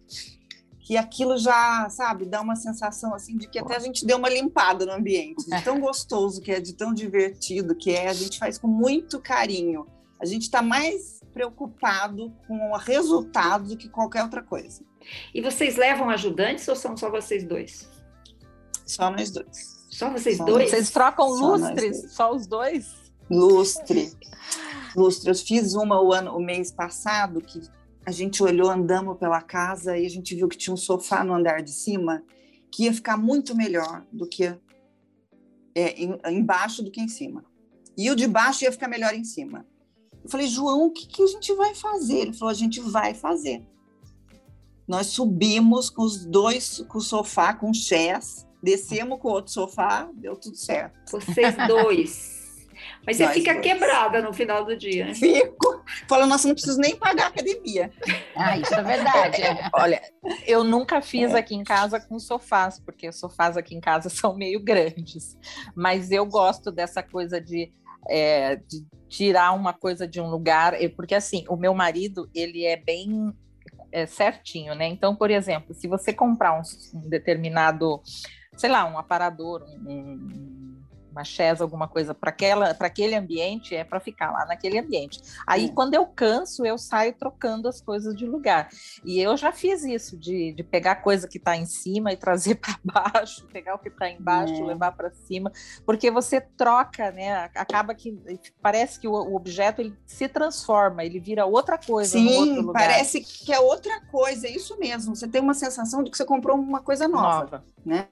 que 0.88 0.96
aquilo 0.96 1.36
já, 1.36 1.86
sabe, 1.90 2.24
dá 2.24 2.40
uma 2.40 2.56
sensação 2.56 3.12
assim 3.12 3.36
de 3.36 3.46
que 3.46 3.58
até 3.58 3.76
a 3.76 3.78
gente 3.78 4.06
deu 4.06 4.16
uma 4.16 4.30
limpada 4.30 4.86
no 4.86 4.92
ambiente, 4.92 5.44
de 5.44 5.62
tão 5.62 5.78
gostoso 5.78 6.40
que 6.40 6.50
é, 6.50 6.60
de 6.60 6.72
tão 6.72 6.94
divertido 6.94 7.76
que 7.76 7.90
é, 7.90 8.08
a 8.08 8.14
gente 8.14 8.38
faz 8.38 8.56
com 8.56 8.68
muito 8.68 9.20
carinho. 9.20 9.86
A 10.18 10.24
gente 10.24 10.44
está 10.44 10.62
mais 10.62 11.20
preocupado 11.34 12.32
com 12.46 12.70
o 12.70 12.76
resultado 12.78 13.68
do 13.68 13.76
que 13.76 13.86
qualquer 13.86 14.22
outra 14.22 14.42
coisa. 14.42 14.82
E 15.34 15.42
vocês 15.42 15.76
levam 15.76 16.08
ajudantes 16.08 16.66
ou 16.66 16.74
são 16.74 16.96
só 16.96 17.10
vocês 17.10 17.44
dois? 17.44 17.86
Só 18.86 19.10
nós 19.10 19.30
dois. 19.30 19.86
Só 19.90 20.08
vocês 20.08 20.38
Só 20.38 20.44
dois? 20.46 20.70
Vocês 20.70 20.90
trocam 20.90 21.28
Só 21.28 21.48
lustres, 21.48 22.12
só 22.12 22.34
os 22.34 22.46
dois? 22.46 23.12
Lustre. 23.30 24.10
Lustre. 24.96 25.28
Eu 25.28 25.34
fiz 25.34 25.74
uma 25.74 26.00
o, 26.00 26.14
ano, 26.14 26.34
o 26.34 26.40
mês 26.40 26.72
passado 26.72 27.42
que 27.42 27.60
a 28.04 28.10
gente 28.10 28.42
olhou, 28.42 28.70
andamos 28.70 29.18
pela 29.18 29.40
casa 29.42 29.96
e 29.98 30.06
a 30.06 30.10
gente 30.10 30.34
viu 30.34 30.48
que 30.48 30.56
tinha 30.56 30.72
um 30.72 30.78
sofá 30.78 31.22
no 31.22 31.34
andar 31.34 31.62
de 31.62 31.72
cima 31.72 32.22
que 32.70 32.84
ia 32.84 32.92
ficar 32.92 33.16
muito 33.16 33.54
melhor 33.54 34.06
do 34.12 34.26
que 34.26 34.44
é, 35.74 36.02
em- 36.02 36.18
embaixo 36.26 36.82
do 36.82 36.90
que 36.90 37.00
em 37.00 37.08
cima. 37.08 37.44
E 37.96 38.10
o 38.10 38.16
de 38.16 38.26
baixo 38.26 38.64
ia 38.64 38.72
ficar 38.72 38.88
melhor 38.88 39.14
em 39.14 39.24
cima. 39.24 39.66
Eu 40.22 40.30
falei, 40.30 40.46
João, 40.46 40.86
o 40.86 40.90
que, 40.90 41.06
que 41.06 41.22
a 41.22 41.26
gente 41.26 41.52
vai 41.54 41.74
fazer? 41.74 42.18
Ele 42.18 42.32
falou, 42.32 42.50
a 42.50 42.54
gente 42.56 42.80
vai 42.80 43.14
fazer. 43.14 43.64
Nós 44.86 45.08
subimos 45.08 45.90
com 45.90 46.02
os 46.02 46.24
dois, 46.24 46.84
com 46.88 46.98
o 46.98 47.02
sofá, 47.02 47.52
com 47.52 47.70
o 47.70 47.74
chés, 47.74 48.46
descemos 48.62 49.18
com 49.18 49.28
o 49.28 49.32
outro 49.32 49.52
sofá, 49.52 50.10
deu 50.14 50.34
tudo 50.36 50.56
certo. 50.56 51.10
Vocês 51.10 51.54
dois. 51.66 52.36
Mas 53.08 53.16
você 53.16 53.24
Nós 53.24 53.32
fica 53.34 53.54
dois. 53.54 53.64
quebrada 53.64 54.20
no 54.20 54.34
final 54.34 54.66
do 54.66 54.76
dia. 54.76 55.06
né? 55.06 55.14
Fico. 55.14 55.82
Fala, 56.06 56.26
nossa, 56.26 56.46
não 56.46 56.54
preciso 56.54 56.78
nem 56.78 56.94
pagar 56.94 57.24
a 57.24 57.28
academia. 57.28 57.90
Ah, 58.36 58.56
isso 58.58 58.74
é 58.74 58.82
verdade. 58.82 59.40
é. 59.42 59.68
Olha, 59.74 60.00
eu 60.46 60.62
nunca 60.62 61.00
fiz 61.00 61.34
aqui 61.34 61.54
em 61.54 61.64
casa 61.64 61.98
com 61.98 62.18
sofás, 62.18 62.78
porque 62.78 63.08
os 63.08 63.18
sofás 63.18 63.56
aqui 63.56 63.74
em 63.74 63.80
casa 63.80 64.10
são 64.10 64.36
meio 64.36 64.62
grandes. 64.62 65.38
Mas 65.74 66.10
eu 66.10 66.26
gosto 66.26 66.70
dessa 66.70 67.02
coisa 67.02 67.40
de, 67.40 67.72
é, 68.10 68.56
de 68.56 68.86
tirar 69.08 69.52
uma 69.54 69.72
coisa 69.72 70.06
de 70.06 70.20
um 70.20 70.28
lugar, 70.28 70.80
e- 70.80 70.88
porque 70.90 71.14
assim, 71.14 71.46
o 71.48 71.56
meu 71.56 71.72
marido, 71.72 72.28
ele 72.34 72.64
é 72.66 72.76
bem 72.76 73.32
é, 73.90 74.04
certinho, 74.04 74.74
né? 74.74 74.86
Então, 74.86 75.16
por 75.16 75.30
exemplo, 75.30 75.74
se 75.74 75.88
você 75.88 76.12
comprar 76.12 76.52
um, 76.60 76.62
um 76.98 77.08
determinado, 77.08 78.02
sei 78.54 78.68
lá, 78.70 78.84
um 78.84 78.98
aparador, 78.98 79.64
um, 79.64 79.90
um- 79.90 80.77
uma 81.18 81.24
chaise, 81.24 81.60
alguma 81.60 81.88
coisa 81.88 82.14
para 82.14 82.30
aquela, 82.30 82.72
para 82.74 82.86
aquele 82.86 83.14
ambiente, 83.14 83.74
é 83.74 83.82
para 83.84 83.98
ficar 84.00 84.30
lá 84.30 84.46
naquele 84.46 84.78
ambiente. 84.78 85.20
Aí, 85.46 85.66
Sim. 85.66 85.74
quando 85.74 85.94
eu 85.94 86.06
canso, 86.06 86.64
eu 86.64 86.78
saio 86.78 87.12
trocando 87.12 87.68
as 87.68 87.80
coisas 87.80 88.14
de 88.14 88.24
lugar. 88.24 88.68
E 89.04 89.20
eu 89.20 89.36
já 89.36 89.50
fiz 89.52 89.82
isso, 89.84 90.16
de, 90.16 90.52
de 90.52 90.62
pegar 90.62 90.96
coisa 90.96 91.26
que 91.26 91.38
está 91.38 91.56
em 91.56 91.66
cima 91.66 92.12
e 92.12 92.16
trazer 92.16 92.54
para 92.62 92.78
baixo, 92.84 93.46
pegar 93.52 93.74
o 93.74 93.78
que 93.78 93.88
está 93.88 94.08
embaixo, 94.08 94.54
É. 94.54 94.64
levar 94.64 94.92
para 94.92 95.10
cima, 95.10 95.50
porque 95.84 96.10
você 96.10 96.40
troca, 96.40 97.10
né? 97.10 97.50
Acaba 97.54 97.94
que 97.94 98.16
parece 98.62 99.00
que 99.00 99.08
o, 99.08 99.12
o 99.12 99.34
objeto 99.34 99.80
ele 99.80 99.94
se 100.06 100.28
transforma, 100.28 101.04
ele 101.04 101.18
vira 101.18 101.44
outra 101.46 101.76
coisa 101.76 102.10
Sim, 102.18 102.70
parece 102.72 103.20
que 103.20 103.52
é 103.52 103.58
outra 103.58 104.00
coisa, 104.06 104.46
é 104.46 104.50
isso 104.50 104.78
mesmo. 104.78 105.16
Você 105.16 105.26
tem 105.26 105.40
uma 105.40 105.54
sensação 105.54 106.02
de 106.02 106.10
que 106.10 106.16
você 106.16 106.24
comprou 106.24 106.56
uma 106.56 106.80
coisa 106.80 107.08
nova, 107.08 107.40
nova. 107.40 107.64
né? 107.84 108.08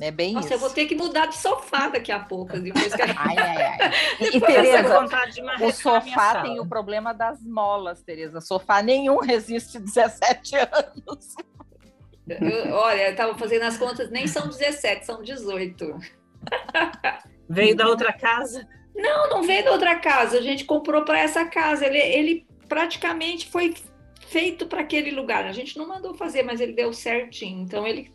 É 0.00 0.10
bem 0.10 0.32
Nossa, 0.32 0.46
isso. 0.46 0.54
eu 0.54 0.58
vou 0.58 0.70
ter 0.70 0.86
que 0.86 0.94
mudar 0.94 1.26
de 1.26 1.36
sofá 1.36 1.88
daqui 1.88 2.10
a 2.10 2.20
pouco. 2.20 2.58
Depois 2.58 2.94
que... 2.94 3.02
Ai, 3.02 3.36
ai, 3.36 3.62
ai. 3.62 3.78
E, 4.20 4.36
e 4.36 4.40
Tereza, 4.40 5.00
vontade 5.00 5.34
de 5.34 5.64
o 5.64 5.70
sofá 5.72 6.42
tem 6.42 6.58
o 6.58 6.66
problema 6.66 7.12
das 7.12 7.42
molas, 7.44 8.02
Tereza. 8.02 8.40
Sofá 8.40 8.82
nenhum 8.82 9.18
resiste 9.18 9.78
17 9.78 10.56
anos. 10.56 11.34
Eu- 12.28 12.74
olha, 12.74 13.02
eu 13.06 13.10
estava 13.10 13.36
fazendo 13.36 13.62
as 13.62 13.76
contas, 13.76 14.10
nem 14.10 14.26
são 14.26 14.48
17, 14.48 15.04
são 15.04 15.22
18. 15.22 15.98
Veio 17.48 17.76
da 17.76 17.86
outra 17.88 18.12
casa. 18.12 18.66
Não, 18.94 19.28
não 19.28 19.42
veio 19.42 19.64
da 19.64 19.72
outra 19.72 19.98
casa. 19.98 20.38
A 20.38 20.42
gente 20.42 20.64
comprou 20.64 21.04
para 21.04 21.18
essa 21.18 21.44
casa. 21.44 21.86
Ele, 21.86 21.98
ele 21.98 22.46
praticamente 22.68 23.48
foi 23.48 23.74
feito 24.28 24.66
para 24.66 24.80
aquele 24.80 25.10
lugar. 25.10 25.44
A 25.44 25.52
gente 25.52 25.76
não 25.76 25.88
mandou 25.88 26.14
fazer, 26.14 26.42
mas 26.42 26.60
ele 26.60 26.72
deu 26.72 26.92
certinho. 26.92 27.62
Então 27.62 27.86
ele 27.86 28.12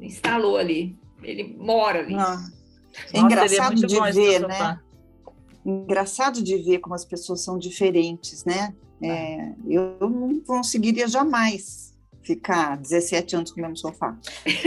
instalou 0.00 0.56
ali. 0.56 0.98
Ele 1.22 1.56
mora 1.58 2.00
ali. 2.00 2.14
Não. 2.14 2.22
É 2.22 2.26
Nossa, 2.26 2.52
seria 3.06 3.20
engraçado 3.20 3.76
muito 3.76 3.86
de 3.86 4.12
ver, 4.12 4.40
sofá. 4.40 4.48
né? 4.48 4.80
Engraçado 5.64 6.42
de 6.42 6.56
ver 6.58 6.78
como 6.78 6.94
as 6.94 7.04
pessoas 7.04 7.42
são 7.42 7.58
diferentes, 7.58 8.44
né? 8.44 8.74
É, 9.02 9.52
eu 9.66 9.96
não 10.00 10.40
conseguiria 10.40 11.06
jamais 11.06 11.87
ficar 12.28 12.76
17 12.76 13.36
anos 13.36 13.50
com 13.50 13.58
o 13.58 13.62
mesmo 13.62 13.76
sofá. 13.78 14.14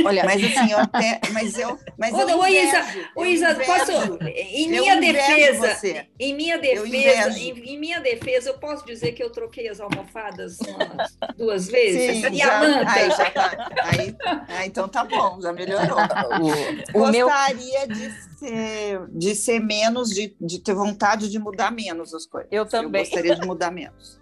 Olha, 0.04 0.24
Mas 0.26 0.44
assim, 0.44 0.72
eu 0.72 0.80
até. 0.80 1.22
Mas 1.32 1.58
eu. 1.58 1.78
Mas 1.96 2.12
Ô, 2.14 2.22
eu 2.22 2.40
ô, 2.40 2.48
Isa, 2.48 2.80
invejo, 2.80 3.10
Ô, 3.16 3.22
eu 3.24 3.32
Isa, 3.32 3.52
invejo. 3.52 3.72
posso, 3.72 3.92
em 4.28 4.68
minha 4.68 4.96
defesa, 5.00 5.76
você. 5.76 6.08
em 6.20 6.34
minha 6.34 6.56
Eu 6.56 6.60
defesa, 6.62 7.40
em, 7.40 7.52
em 7.52 7.80
minha 7.80 8.00
defesa, 8.00 8.50
eu 8.50 8.58
posso 8.58 8.84
dizer 8.86 9.12
que 9.12 9.22
eu 9.24 9.30
troquei 9.30 9.70
as 9.70 9.80
almofadas 9.80 10.58
umas 10.60 11.18
duas 11.38 11.68
vezes. 11.68 12.24
Sim, 12.26 12.34
e 12.34 12.42
a 12.42 12.46
já, 12.48 12.60
manta. 12.60 12.92
aí 12.92 13.10
já 13.12 13.30
tá. 13.32 13.70
Aí, 13.84 14.16
ah, 14.26 14.66
então 14.66 14.88
tá 14.90 15.04
bom, 15.06 15.40
já 15.40 15.54
melhorou. 15.54 15.98
o, 16.96 17.04
o 17.04 17.12
meu 17.12 17.28
Gostaria 17.28 17.88
de 17.88 18.12
ser, 18.40 19.08
de 19.10 19.36
ser 19.36 19.60
menos, 19.60 20.10
de, 20.10 20.36
de 20.42 20.60
ter 20.60 20.74
vontade 20.74 21.30
de 21.30 21.38
mudar 21.38 21.72
menos 21.72 22.12
as 22.14 22.26
coisas. 22.26 22.50
Eu 22.52 22.66
também. 22.66 23.02
Eu 23.02 23.06
gostaria 23.06 23.36
de 23.36 23.46
mudar 23.46 23.70
menos. 23.72 24.20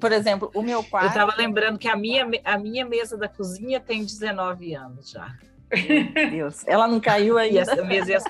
Por 0.00 0.12
exemplo, 0.12 0.50
o 0.54 0.62
meu 0.62 0.78
Eu 0.80 0.84
quarto. 0.84 1.08
estava 1.08 1.34
lembrando 1.36 1.78
que 1.78 1.88
a 1.88 1.96
minha, 1.96 2.26
a 2.44 2.58
minha 2.58 2.84
mesa 2.84 3.16
da 3.16 3.28
cozinha 3.28 3.80
tem 3.80 4.04
19 4.04 4.74
anos 4.74 5.10
já. 5.10 5.34
Meu 6.14 6.30
Deus, 6.30 6.66
ela 6.66 6.86
não 6.88 7.00
caiu 7.00 7.38
E 7.38 7.42
ainda. 7.42 7.60
essa 7.60 7.82
mesa, 7.84 8.16
as- 8.16 8.24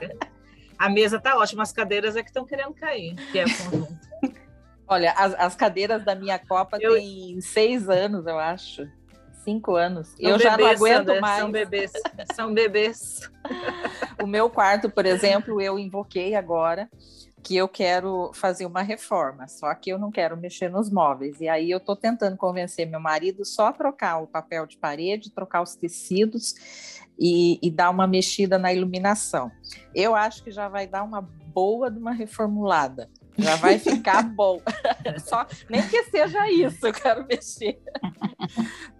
a 0.78 0.88
mesa 0.88 1.20
tá 1.20 1.36
ótima, 1.36 1.62
as 1.62 1.72
cadeiras 1.72 2.16
é 2.16 2.22
que 2.22 2.28
estão 2.30 2.44
querendo 2.44 2.72
cair, 2.74 3.14
que 3.32 3.38
é 3.38 3.44
o 3.44 3.48
conjunto. 3.70 3.98
Olha, 4.86 5.12
as, 5.12 5.34
as 5.34 5.54
cadeiras 5.56 6.04
da 6.04 6.14
minha 6.14 6.38
Copa 6.38 6.78
Eu- 6.80 6.94
têm 6.94 7.40
seis 7.40 7.88
anos, 7.88 8.26
eu 8.26 8.38
acho. 8.38 8.88
Cinco 9.44 9.76
anos. 9.76 10.08
São 10.08 10.30
eu 10.30 10.38
já 10.38 10.50
não 10.50 10.56
bebês, 10.58 10.76
aguento 10.80 10.96
Sandra, 11.06 11.20
mais. 11.20 11.40
São 11.40 11.50
bebês. 11.50 11.92
São 12.34 12.54
bebês. 12.54 13.30
O 14.22 14.26
meu 14.26 14.50
quarto, 14.50 14.90
por 14.90 15.06
exemplo, 15.06 15.60
eu 15.60 15.78
invoquei 15.78 16.34
agora 16.34 16.88
que 17.48 17.56
eu 17.56 17.66
quero 17.66 18.30
fazer 18.34 18.66
uma 18.66 18.82
reforma, 18.82 19.48
só 19.48 19.74
que 19.74 19.88
eu 19.90 19.98
não 19.98 20.10
quero 20.10 20.36
mexer 20.36 20.68
nos 20.68 20.90
móveis. 20.90 21.40
E 21.40 21.48
aí 21.48 21.70
eu 21.70 21.78
estou 21.78 21.96
tentando 21.96 22.36
convencer 22.36 22.86
meu 22.86 23.00
marido 23.00 23.42
só 23.42 23.68
a 23.68 23.72
trocar 23.72 24.18
o 24.22 24.26
papel 24.26 24.66
de 24.66 24.76
parede, 24.76 25.30
trocar 25.32 25.62
os 25.62 25.74
tecidos 25.74 26.54
e, 27.18 27.58
e 27.62 27.70
dar 27.70 27.88
uma 27.88 28.06
mexida 28.06 28.58
na 28.58 28.70
iluminação. 28.70 29.50
Eu 29.94 30.14
acho 30.14 30.44
que 30.44 30.50
já 30.50 30.68
vai 30.68 30.86
dar 30.86 31.02
uma 31.02 31.22
boa 31.22 31.90
de 31.90 31.98
uma 31.98 32.12
reformulada. 32.12 33.08
Já 33.38 33.56
vai 33.56 33.78
ficar 33.78 34.22
bom. 34.28 34.60
Só 35.24 35.46
nem 35.70 35.80
que 35.88 36.02
seja 36.04 36.50
isso, 36.50 36.86
eu 36.86 36.92
quero 36.92 37.26
mexer. 37.26 37.80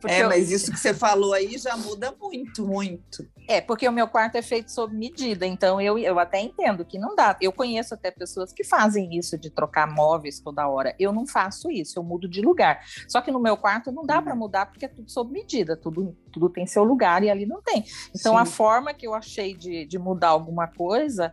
Porque 0.00 0.14
É, 0.16 0.22
eu- 0.22 0.28
mas 0.30 0.50
isso 0.50 0.72
que 0.72 0.78
você 0.78 0.94
falou 0.94 1.34
aí 1.34 1.58
já 1.58 1.76
muda 1.76 2.14
muito, 2.18 2.66
muito. 2.66 3.28
É, 3.48 3.62
porque 3.62 3.88
o 3.88 3.92
meu 3.92 4.06
quarto 4.06 4.36
é 4.36 4.42
feito 4.42 4.70
sob 4.70 4.94
medida, 4.94 5.46
então 5.46 5.80
eu, 5.80 5.98
eu 5.98 6.18
até 6.18 6.38
entendo 6.38 6.84
que 6.84 6.98
não 6.98 7.16
dá. 7.16 7.34
Eu 7.40 7.50
conheço 7.50 7.94
até 7.94 8.10
pessoas 8.10 8.52
que 8.52 8.62
fazem 8.62 9.16
isso 9.16 9.38
de 9.38 9.48
trocar 9.48 9.90
móveis 9.90 10.38
toda 10.38 10.68
hora. 10.68 10.94
Eu 10.98 11.14
não 11.14 11.26
faço 11.26 11.70
isso, 11.70 11.98
eu 11.98 12.02
mudo 12.02 12.28
de 12.28 12.42
lugar. 12.42 12.80
Só 13.08 13.22
que 13.22 13.30
no 13.30 13.40
meu 13.40 13.56
quarto 13.56 13.90
não 13.90 14.04
dá 14.04 14.20
para 14.20 14.34
Uhum. 14.34 14.38
mudar 14.40 14.66
porque 14.66 14.84
é 14.84 14.88
tudo 14.88 15.10
sob 15.10 15.32
medida, 15.32 15.76
tudo, 15.76 16.14
tudo 16.30 16.50
tem 16.50 16.66
seu 16.66 16.84
lugar 16.84 17.22
e 17.24 17.30
ali 17.30 17.46
não 17.46 17.62
tem. 17.62 17.84
Então 18.14 18.36
a 18.36 18.44
Sim. 18.44 18.52
forma 18.52 18.92
que 18.92 19.06
eu 19.06 19.14
achei 19.14 19.54
de, 19.54 19.86
de 19.86 19.98
mudar 19.98 20.28
alguma 20.28 20.68
coisa 20.68 21.32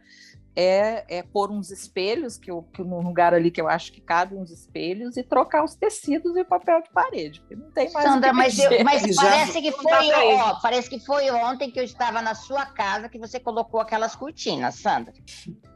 é, 0.56 1.04
é 1.18 1.22
pôr 1.24 1.52
uns 1.52 1.70
espelhos, 1.70 2.38
que, 2.38 2.50
eu, 2.50 2.64
que 2.74 2.82
num 2.82 3.02
lugar 3.02 3.34
ali 3.34 3.52
que 3.52 3.60
eu 3.60 3.68
acho 3.68 3.92
que 3.92 4.00
cabe 4.00 4.36
uns 4.36 4.50
espelhos, 4.52 5.18
e 5.18 5.24
trocar 5.24 5.64
os 5.64 5.76
tecidos 5.76 6.36
e 6.38 6.44
papel 6.46 6.82
de 6.82 6.90
parede, 6.92 7.42
porque 7.42 7.56
não 7.56 7.70
tem 7.72 7.92
mais. 7.92 8.06
o 8.06 8.10
Sandra, 8.10 8.30
que 8.30 8.36
mas, 8.36 8.58
eu- 8.60 8.84
mas 8.84 9.16
parece 9.16 9.62
que 9.62 9.72
foi, 9.72 10.12
ó, 10.14 10.60
parece 10.62 10.90
que 10.90 11.00
foi 11.00 11.30
ontem 11.32 11.70
que 11.72 11.80
eu 11.80 11.84
estava 11.84 12.22
na 12.22 12.34
sua 12.36 12.66
casa 12.66 13.10
que 13.10 13.20
você 13.20 13.40
colocou 13.40 13.80
aquelas 13.82 14.16
cortinas, 14.16 14.76
Sandra. 14.76 15.14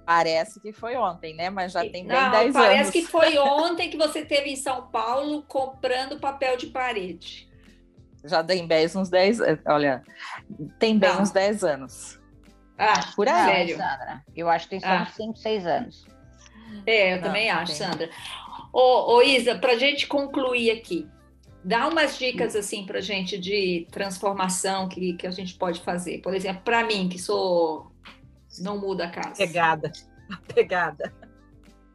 Parece 0.05 0.59
que 0.59 0.73
foi 0.73 0.95
ontem, 0.95 1.35
né? 1.35 1.49
Mas 1.49 1.71
já 1.73 1.81
tem 1.81 2.05
bem 2.07 2.07
Não, 2.07 2.31
10 2.31 2.53
parece 2.53 2.81
anos. 2.81 2.91
que 2.91 3.01
foi 3.05 3.37
ontem 3.37 3.89
que 3.89 3.97
você 3.97 4.19
esteve 4.21 4.49
em 4.49 4.55
São 4.55 4.87
Paulo 4.87 5.43
comprando 5.43 6.19
papel 6.19 6.57
de 6.57 6.67
parede. 6.67 7.47
Já 8.25 8.43
tem 8.43 8.65
bem 8.67 8.85
uns 8.95 9.07
10 9.09 9.39
anos. 9.39 9.59
Olha, 9.67 10.03
tem 10.79 10.97
bem 10.97 11.13
Não. 11.13 11.21
uns 11.21 11.31
10 11.31 11.63
anos. 11.63 12.18
Ah, 12.79 13.11
Por 13.15 13.25
Não, 13.25 13.33
aí. 13.33 13.45
sério. 13.45 13.77
Sandra. 13.77 14.23
Eu 14.35 14.49
acho 14.49 14.65
que 14.65 14.69
tem 14.71 14.79
só 14.79 14.87
Ah. 14.87 15.03
uns 15.03 15.13
5, 15.15 15.37
6 15.37 15.65
anos. 15.67 16.05
É, 16.85 17.11
eu 17.13 17.15
Não, 17.17 17.23
também 17.23 17.51
não 17.51 17.59
acho, 17.59 17.77
tem. 17.77 17.87
Sandra. 17.87 18.09
Ô, 18.71 19.15
ô 19.15 19.21
Isa, 19.21 19.55
para 19.57 19.73
a 19.73 19.77
gente 19.77 20.07
concluir 20.07 20.71
aqui, 20.71 21.07
dá 21.63 21.87
umas 21.89 22.17
dicas 22.17 22.55
assim 22.55 22.85
para 22.85 23.01
gente 23.01 23.37
de 23.37 23.85
transformação 23.91 24.87
que, 24.87 25.13
que 25.13 25.27
a 25.27 25.31
gente 25.31 25.55
pode 25.55 25.81
fazer. 25.81 26.19
Por 26.21 26.33
exemplo, 26.33 26.61
para 26.63 26.85
mim, 26.85 27.09
que 27.09 27.19
sou 27.19 27.91
não 28.61 28.79
muda 28.79 29.05
a 29.05 29.09
casa. 29.09 29.35
Pegada. 29.35 29.91
Pegada. 30.55 31.13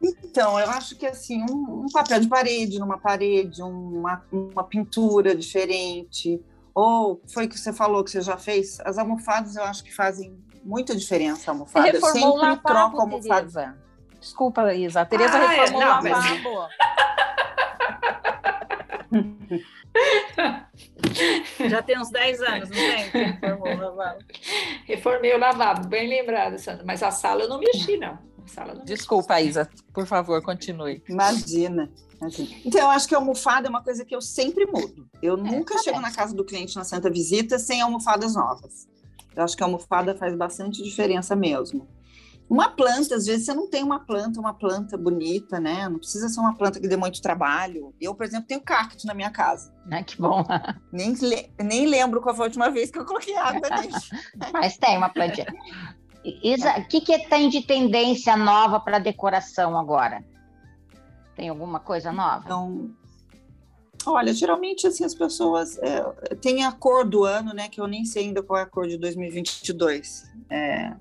Então, 0.01 0.59
eu 0.59 0.69
acho 0.69 0.95
que 0.97 1.05
assim, 1.07 1.41
um, 1.49 1.85
um 1.85 1.91
papel 1.91 2.19
de 2.19 2.27
parede 2.27 2.77
numa 2.79 2.97
parede, 2.99 3.63
uma, 3.63 4.23
uma 4.31 4.63
pintura 4.63 5.35
diferente, 5.35 6.39
ou 6.73 7.21
foi 7.33 7.47
que 7.47 7.57
você 7.57 7.73
falou 7.73 8.03
que 8.03 8.11
você 8.11 8.21
já 8.21 8.37
fez, 8.37 8.79
as 8.81 8.97
almofadas 8.97 9.55
eu 9.55 9.63
acho 9.63 9.83
que 9.83 9.93
fazem 9.95 10.37
muita 10.65 10.95
diferença 10.95 11.49
a 11.49 11.53
almofada. 11.53 11.87
Eu 11.87 11.93
reformou 11.93 12.37
o 12.37 12.39
sempre 12.39 12.55
troco 12.57 12.69
a 12.69 12.73
lavabo, 12.81 13.01
almofada. 13.01 13.35
Tereza. 13.41 13.77
Desculpa, 14.19 14.73
Isa. 14.73 15.01
A 15.01 15.05
Tereza 15.05 15.37
Ah, 15.37 15.43
é, 15.43 15.47
reformou 15.59 15.81
não, 15.81 15.99
o 15.99 16.03
mas- 16.03 16.11
lavabo. 16.11 16.67
Já 21.69 21.81
tem 21.81 21.99
uns 21.99 22.09
10 22.09 22.41
anos, 22.41 22.69
não 22.69 22.75
tem? 22.75 23.11
que 23.11 23.17
reformou 23.17 23.73
o 23.73 23.77
lavabo. 23.77 24.19
Reformei 24.85 25.33
o 25.33 25.37
lavabo, 25.39 25.87
bem 25.87 26.07
lembrado, 26.09 26.57
Sandra. 26.57 26.83
Mas 26.85 27.01
a 27.01 27.11
sala 27.11 27.43
eu 27.43 27.49
não 27.49 27.59
mexi, 27.59 27.97
não. 27.97 28.17
Eu. 28.47 28.83
Desculpa, 28.85 29.39
Isa. 29.41 29.67
Por 29.93 30.05
favor, 30.05 30.41
continue. 30.43 31.01
Imagina. 31.09 31.89
Então, 32.63 32.81
eu 32.81 32.89
acho 32.89 33.07
que 33.07 33.15
a 33.15 33.17
almofada 33.17 33.67
é 33.67 33.69
uma 33.69 33.83
coisa 33.83 34.05
que 34.05 34.15
eu 34.15 34.21
sempre 34.21 34.65
mudo. 34.65 35.07
Eu 35.21 35.35
nunca 35.35 35.75
tá 35.75 35.81
chego 35.81 35.97
bem. 35.97 36.05
na 36.09 36.13
casa 36.13 36.35
do 36.35 36.45
cliente 36.45 36.75
na 36.75 36.83
Santa 36.83 37.09
Visita 37.09 37.57
sem 37.59 37.81
almofadas 37.81 38.35
novas. 38.35 38.87
Eu 39.35 39.43
acho 39.43 39.55
que 39.55 39.63
a 39.63 39.65
almofada 39.65 40.15
faz 40.15 40.35
bastante 40.35 40.81
diferença 40.83 41.35
mesmo. 41.35 41.87
Uma 42.47 42.69
planta, 42.69 43.15
às 43.15 43.25
vezes 43.25 43.45
você 43.45 43.53
não 43.55 43.67
tem 43.67 43.83
uma 43.83 43.99
planta, 43.99 44.39
uma 44.39 44.53
planta 44.53 44.95
bonita, 44.95 45.59
né? 45.59 45.89
Não 45.89 45.97
precisa 45.97 46.29
ser 46.29 46.39
uma 46.39 46.55
planta 46.55 46.79
que 46.79 46.87
dê 46.87 46.95
muito 46.95 47.21
trabalho. 47.21 47.93
Eu, 47.99 48.13
por 48.13 48.23
exemplo, 48.23 48.47
tenho 48.47 48.61
cacto 48.61 49.07
na 49.07 49.15
minha 49.15 49.31
casa. 49.31 49.73
Né? 49.85 50.03
Que 50.03 50.21
bom. 50.21 50.43
Nem, 50.91 51.15
nem 51.59 51.87
lembro 51.87 52.21
qual 52.21 52.35
foi 52.35 52.45
a 52.45 52.47
última 52.47 52.69
vez 52.69 52.91
que 52.91 52.99
eu 52.99 53.05
coloquei 53.05 53.35
água 53.35 53.67
nele. 53.69 53.93
Mas 54.53 54.77
tem 54.77 54.95
uma 54.95 55.09
plantinha. 55.09 55.47
Isa, 56.23 56.79
o 56.79 56.87
que, 56.87 57.01
que 57.01 57.27
tem 57.27 57.49
de 57.49 57.61
tendência 57.61 58.37
nova 58.37 58.79
para 58.79 58.99
decoração 58.99 59.77
agora? 59.77 60.23
Tem 61.35 61.49
alguma 61.49 61.79
coisa 61.79 62.11
nova? 62.11 62.43
Então, 62.45 62.91
olha, 64.13 64.33
geralmente 64.33 64.85
assim 64.87 65.03
as 65.03 65.13
pessoas 65.15 65.77
é, 65.79 66.01
tem 66.41 66.63
a 66.65 66.71
cor 66.71 67.05
do 67.07 67.23
ano, 67.23 67.53
né? 67.53 67.69
Que 67.69 67.79
eu 67.81 67.87
nem 67.87 68.05
sei 68.05 68.25
ainda 68.25 68.41
qual 68.43 68.59
é 68.59 68.63
a 68.63 68.65
cor 68.65 68.87
de 68.87 68.97
2022. 68.97 70.25
É, 70.49 70.93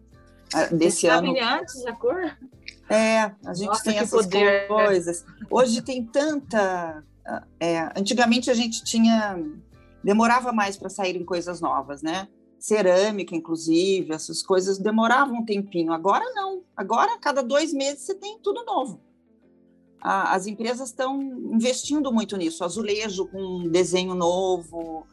a- 0.52 0.66
desse 0.66 1.00
Você 1.02 1.08
ano. 1.08 1.34
antes 1.40 1.84
a 1.86 1.92
cor? 1.92 2.36
É, 2.88 3.30
a 3.44 3.54
gente 3.54 3.66
Nossa, 3.68 3.84
tem 3.84 3.98
essas 3.98 4.26
poder. 4.26 4.66
coisas. 4.68 5.24
Hoje 5.50 5.80
tem 5.82 6.04
tanta. 6.04 7.02
é, 7.58 7.90
antigamente 7.96 8.50
a 8.50 8.54
gente 8.54 8.84
tinha. 8.84 9.42
Demorava 10.02 10.52
mais 10.52 10.76
para 10.76 10.90
saírem 10.90 11.24
coisas 11.24 11.60
novas, 11.62 12.02
né? 12.02 12.28
Cerâmica, 12.58 13.34
inclusive, 13.34 14.12
essas 14.12 14.42
coisas 14.42 14.78
demoravam 14.78 15.38
um 15.38 15.44
tempinho. 15.44 15.92
Agora 15.92 16.24
não. 16.34 16.62
Agora, 16.76 17.14
a 17.14 17.18
cada 17.18 17.42
dois 17.42 17.72
meses, 17.72 18.00
você 18.02 18.14
tem 18.14 18.38
tudo 18.42 18.64
novo. 18.64 19.00
A- 20.04 20.34
as 20.34 20.46
empresas 20.46 20.90
estão 20.90 21.20
investindo 21.22 22.12
muito 22.12 22.36
nisso. 22.36 22.62
Azulejo 22.62 23.26
com 23.28 23.66
desenho 23.70 24.14
novo. 24.14 25.06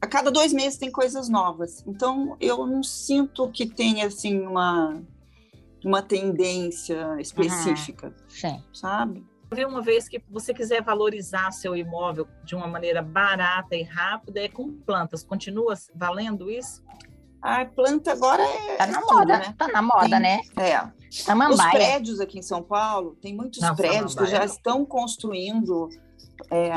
A 0.00 0.06
cada 0.06 0.30
dois 0.30 0.52
meses 0.52 0.78
tem 0.78 0.90
coisas 0.92 1.28
novas. 1.28 1.82
Então, 1.86 2.36
eu 2.40 2.64
não 2.66 2.82
sinto 2.82 3.50
que 3.50 3.66
tenha 3.66 4.06
assim 4.06 4.40
uma 4.46 5.02
uma 5.84 6.00
tendência 6.00 7.14
específica, 7.20 8.14
Sim. 8.26 8.62
sabe? 8.72 9.22
Vi 9.52 9.66
uma 9.66 9.82
vez 9.82 10.08
que 10.08 10.18
você 10.30 10.54
quiser 10.54 10.82
valorizar 10.82 11.50
seu 11.52 11.76
imóvel 11.76 12.26
de 12.42 12.54
uma 12.54 12.66
maneira 12.66 13.02
barata 13.02 13.76
e 13.76 13.82
rápida, 13.82 14.40
é 14.40 14.48
com 14.48 14.72
plantas. 14.72 15.22
Continua 15.22 15.74
valendo 15.94 16.50
isso? 16.50 16.82
A 17.42 17.66
planta 17.66 18.12
agora 18.12 18.42
é, 18.42 18.76
Tá 18.76 18.84
é 18.84 18.90
na 18.92 19.00
tudo, 19.02 19.14
moda, 19.14 19.36
né? 19.38 19.54
tá 19.58 19.68
na 19.68 19.82
moda, 19.82 20.08
Tem- 20.08 20.20
né? 20.20 20.40
É. 20.56 20.90
Os 21.18 21.22
Samambaia. 21.24 21.70
prédios 21.72 22.20
aqui 22.20 22.38
em 22.38 22.42
São 22.42 22.62
Paulo, 22.62 23.16
tem 23.22 23.34
muitos 23.34 23.60
Não, 23.60 23.74
prédios 23.76 24.14
que 24.14 24.24
Samambaia 24.24 24.30
já 24.32 24.38
não. 24.46 24.54
estão 24.54 24.84
construindo 24.86 25.88
é, 26.50 26.72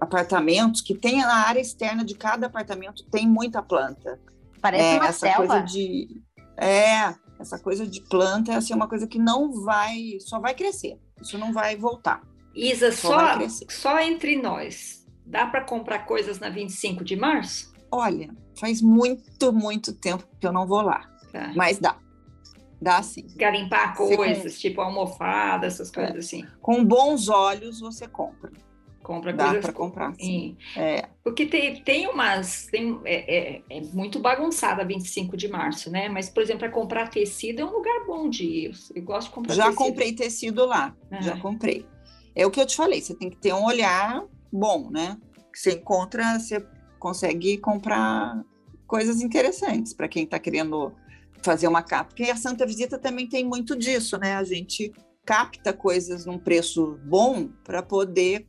apartamentos 0.00 0.80
que 0.80 0.94
tem 0.94 1.18
na 1.18 1.46
área 1.46 1.60
externa 1.60 2.04
de 2.04 2.14
cada 2.14 2.46
apartamento 2.46 3.04
tem 3.10 3.26
muita 3.28 3.62
planta. 3.62 4.20
Parece 4.60 4.84
É, 4.84 4.94
uma 4.96 5.06
essa 5.06 5.18
selva. 5.26 5.46
coisa 5.46 5.62
de 5.62 6.22
é 6.56 7.14
essa 7.38 7.56
coisa 7.58 7.86
de 7.86 8.00
planta 8.02 8.52
é 8.52 8.56
assim 8.56 8.74
uma 8.74 8.88
coisa 8.88 9.06
que 9.06 9.18
não 9.18 9.52
vai 9.62 10.18
só 10.20 10.40
vai 10.40 10.54
crescer. 10.54 10.98
Isso 11.20 11.38
não 11.38 11.52
vai 11.52 11.76
voltar. 11.76 12.20
Isa, 12.54 12.90
Só 12.90 13.38
só, 13.38 13.64
só 13.68 14.00
entre 14.00 14.40
nós, 14.40 15.06
dá 15.24 15.46
para 15.46 15.62
comprar 15.64 16.00
coisas 16.06 16.40
na 16.40 16.50
25 16.50 17.04
de 17.04 17.14
março? 17.14 17.72
Olha, 17.92 18.34
faz 18.58 18.82
muito 18.82 19.52
muito 19.52 19.92
tempo 19.92 20.24
que 20.40 20.46
eu 20.46 20.52
não 20.52 20.66
vou 20.66 20.82
lá, 20.82 21.08
Tá. 21.32 21.52
mas 21.54 21.78
dá. 21.78 21.96
Dá 22.80 23.02
sim. 23.02 23.26
Garimpar 23.36 23.96
Você 23.96 24.16
coisas, 24.16 24.58
tipo 24.60 24.80
almofada, 24.80 25.66
essas 25.66 25.90
coisas 25.90 26.16
assim. 26.16 26.44
Com 26.60 26.84
bons 26.84 27.28
olhos 27.28 27.80
você 27.80 28.06
compra. 28.06 28.52
Compra 29.02 29.32
Dá 29.32 29.44
coisas 29.46 29.64
para 29.64 29.72
comprar. 29.72 30.14
Sim. 30.16 30.56
É, 30.76 31.08
Porque 31.24 31.46
tem, 31.46 31.82
tem 31.82 32.06
umas. 32.08 32.66
Tem, 32.66 33.00
é, 33.04 33.56
é, 33.56 33.62
é 33.70 33.80
muito 33.92 34.20
bagunçada 34.20 34.82
a 34.82 34.84
25 34.84 35.34
de 35.36 35.48
março, 35.48 35.90
né? 35.90 36.08
Mas, 36.10 36.28
por 36.28 36.42
exemplo, 36.42 36.60
para 36.60 36.70
comprar 36.70 37.08
tecido 37.08 37.62
é 37.62 37.64
um 37.64 37.72
lugar 37.72 38.04
bom 38.06 38.28
de 38.28 38.44
ir. 38.44 38.70
Eu 38.94 39.02
gosto 39.02 39.28
de 39.28 39.34
comprar 39.34 39.54
já 39.54 39.64
tecido. 39.64 39.78
comprei 39.78 40.12
tecido 40.12 40.66
lá, 40.66 40.94
Ah. 41.10 41.20
já 41.22 41.36
comprei. 41.40 41.86
É 42.36 42.46
o 42.46 42.50
que 42.50 42.60
eu 42.60 42.66
te 42.66 42.76
falei, 42.76 43.00
você 43.00 43.14
tem 43.14 43.30
que 43.30 43.36
ter 43.38 43.52
um 43.54 43.64
olhar 43.64 44.22
bom, 44.52 44.90
né? 44.90 45.16
Você 45.54 45.72
encontra, 45.72 46.38
você 46.38 46.64
consegue 46.98 47.56
comprar 47.58 48.44
coisas 48.86 49.22
interessantes 49.22 49.92
para 49.94 50.06
quem 50.06 50.24
está 50.24 50.38
querendo 50.38 50.92
fazer 51.42 51.68
uma 51.68 51.82
capa. 51.82 52.10
Porque 52.10 52.24
a 52.30 52.36
Santa 52.36 52.66
Visita 52.66 52.98
também 52.98 53.28
tem 53.28 53.44
muito 53.44 53.76
disso, 53.76 54.18
né? 54.18 54.34
A 54.34 54.44
gente 54.44 54.92
capta 55.24 55.72
coisas 55.72 56.24
num 56.24 56.38
preço 56.38 56.98
bom 57.04 57.48
para 57.64 57.82
poder 57.82 58.46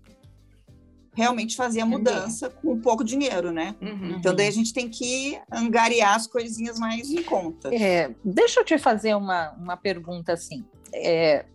realmente 1.14 1.56
fazer 1.56 1.82
a 1.82 1.86
mudança 1.86 2.50
com 2.50 2.80
pouco 2.80 3.04
dinheiro, 3.04 3.52
né? 3.52 3.76
Uhum. 3.82 4.12
Então 4.12 4.34
daí 4.34 4.48
a 4.48 4.52
gente 4.52 4.74
tem 4.74 4.88
que 4.90 5.38
angariar 5.52 6.16
as 6.16 6.28
coisinhas 6.28 6.80
mais 6.80 7.10
em 7.12 7.22
conta. 7.24 7.74
É, 7.76 8.16
deixa 8.24 8.62
eu 8.62 8.66
te 8.66 8.78
fazer 8.78 9.16
uma, 9.16 9.52
uma 9.54 9.76
pergunta 9.76 10.32
assim. 10.32 10.64
É, 10.94 11.46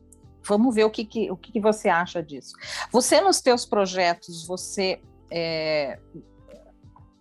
vamos 0.47 0.75
ver 0.75 0.85
o 0.85 0.91
que, 0.91 1.05
que- 1.07 1.31
o 1.31 1.37
que, 1.37 1.53
que 1.53 1.61
você 1.61 1.89
acha 1.89 2.23
disso. 2.23 2.55
Você, 2.93 3.21
nos 3.23 3.41
teus 3.41 3.65
projetos, 3.65 4.47
você, 4.47 5.01
é, 5.31 5.99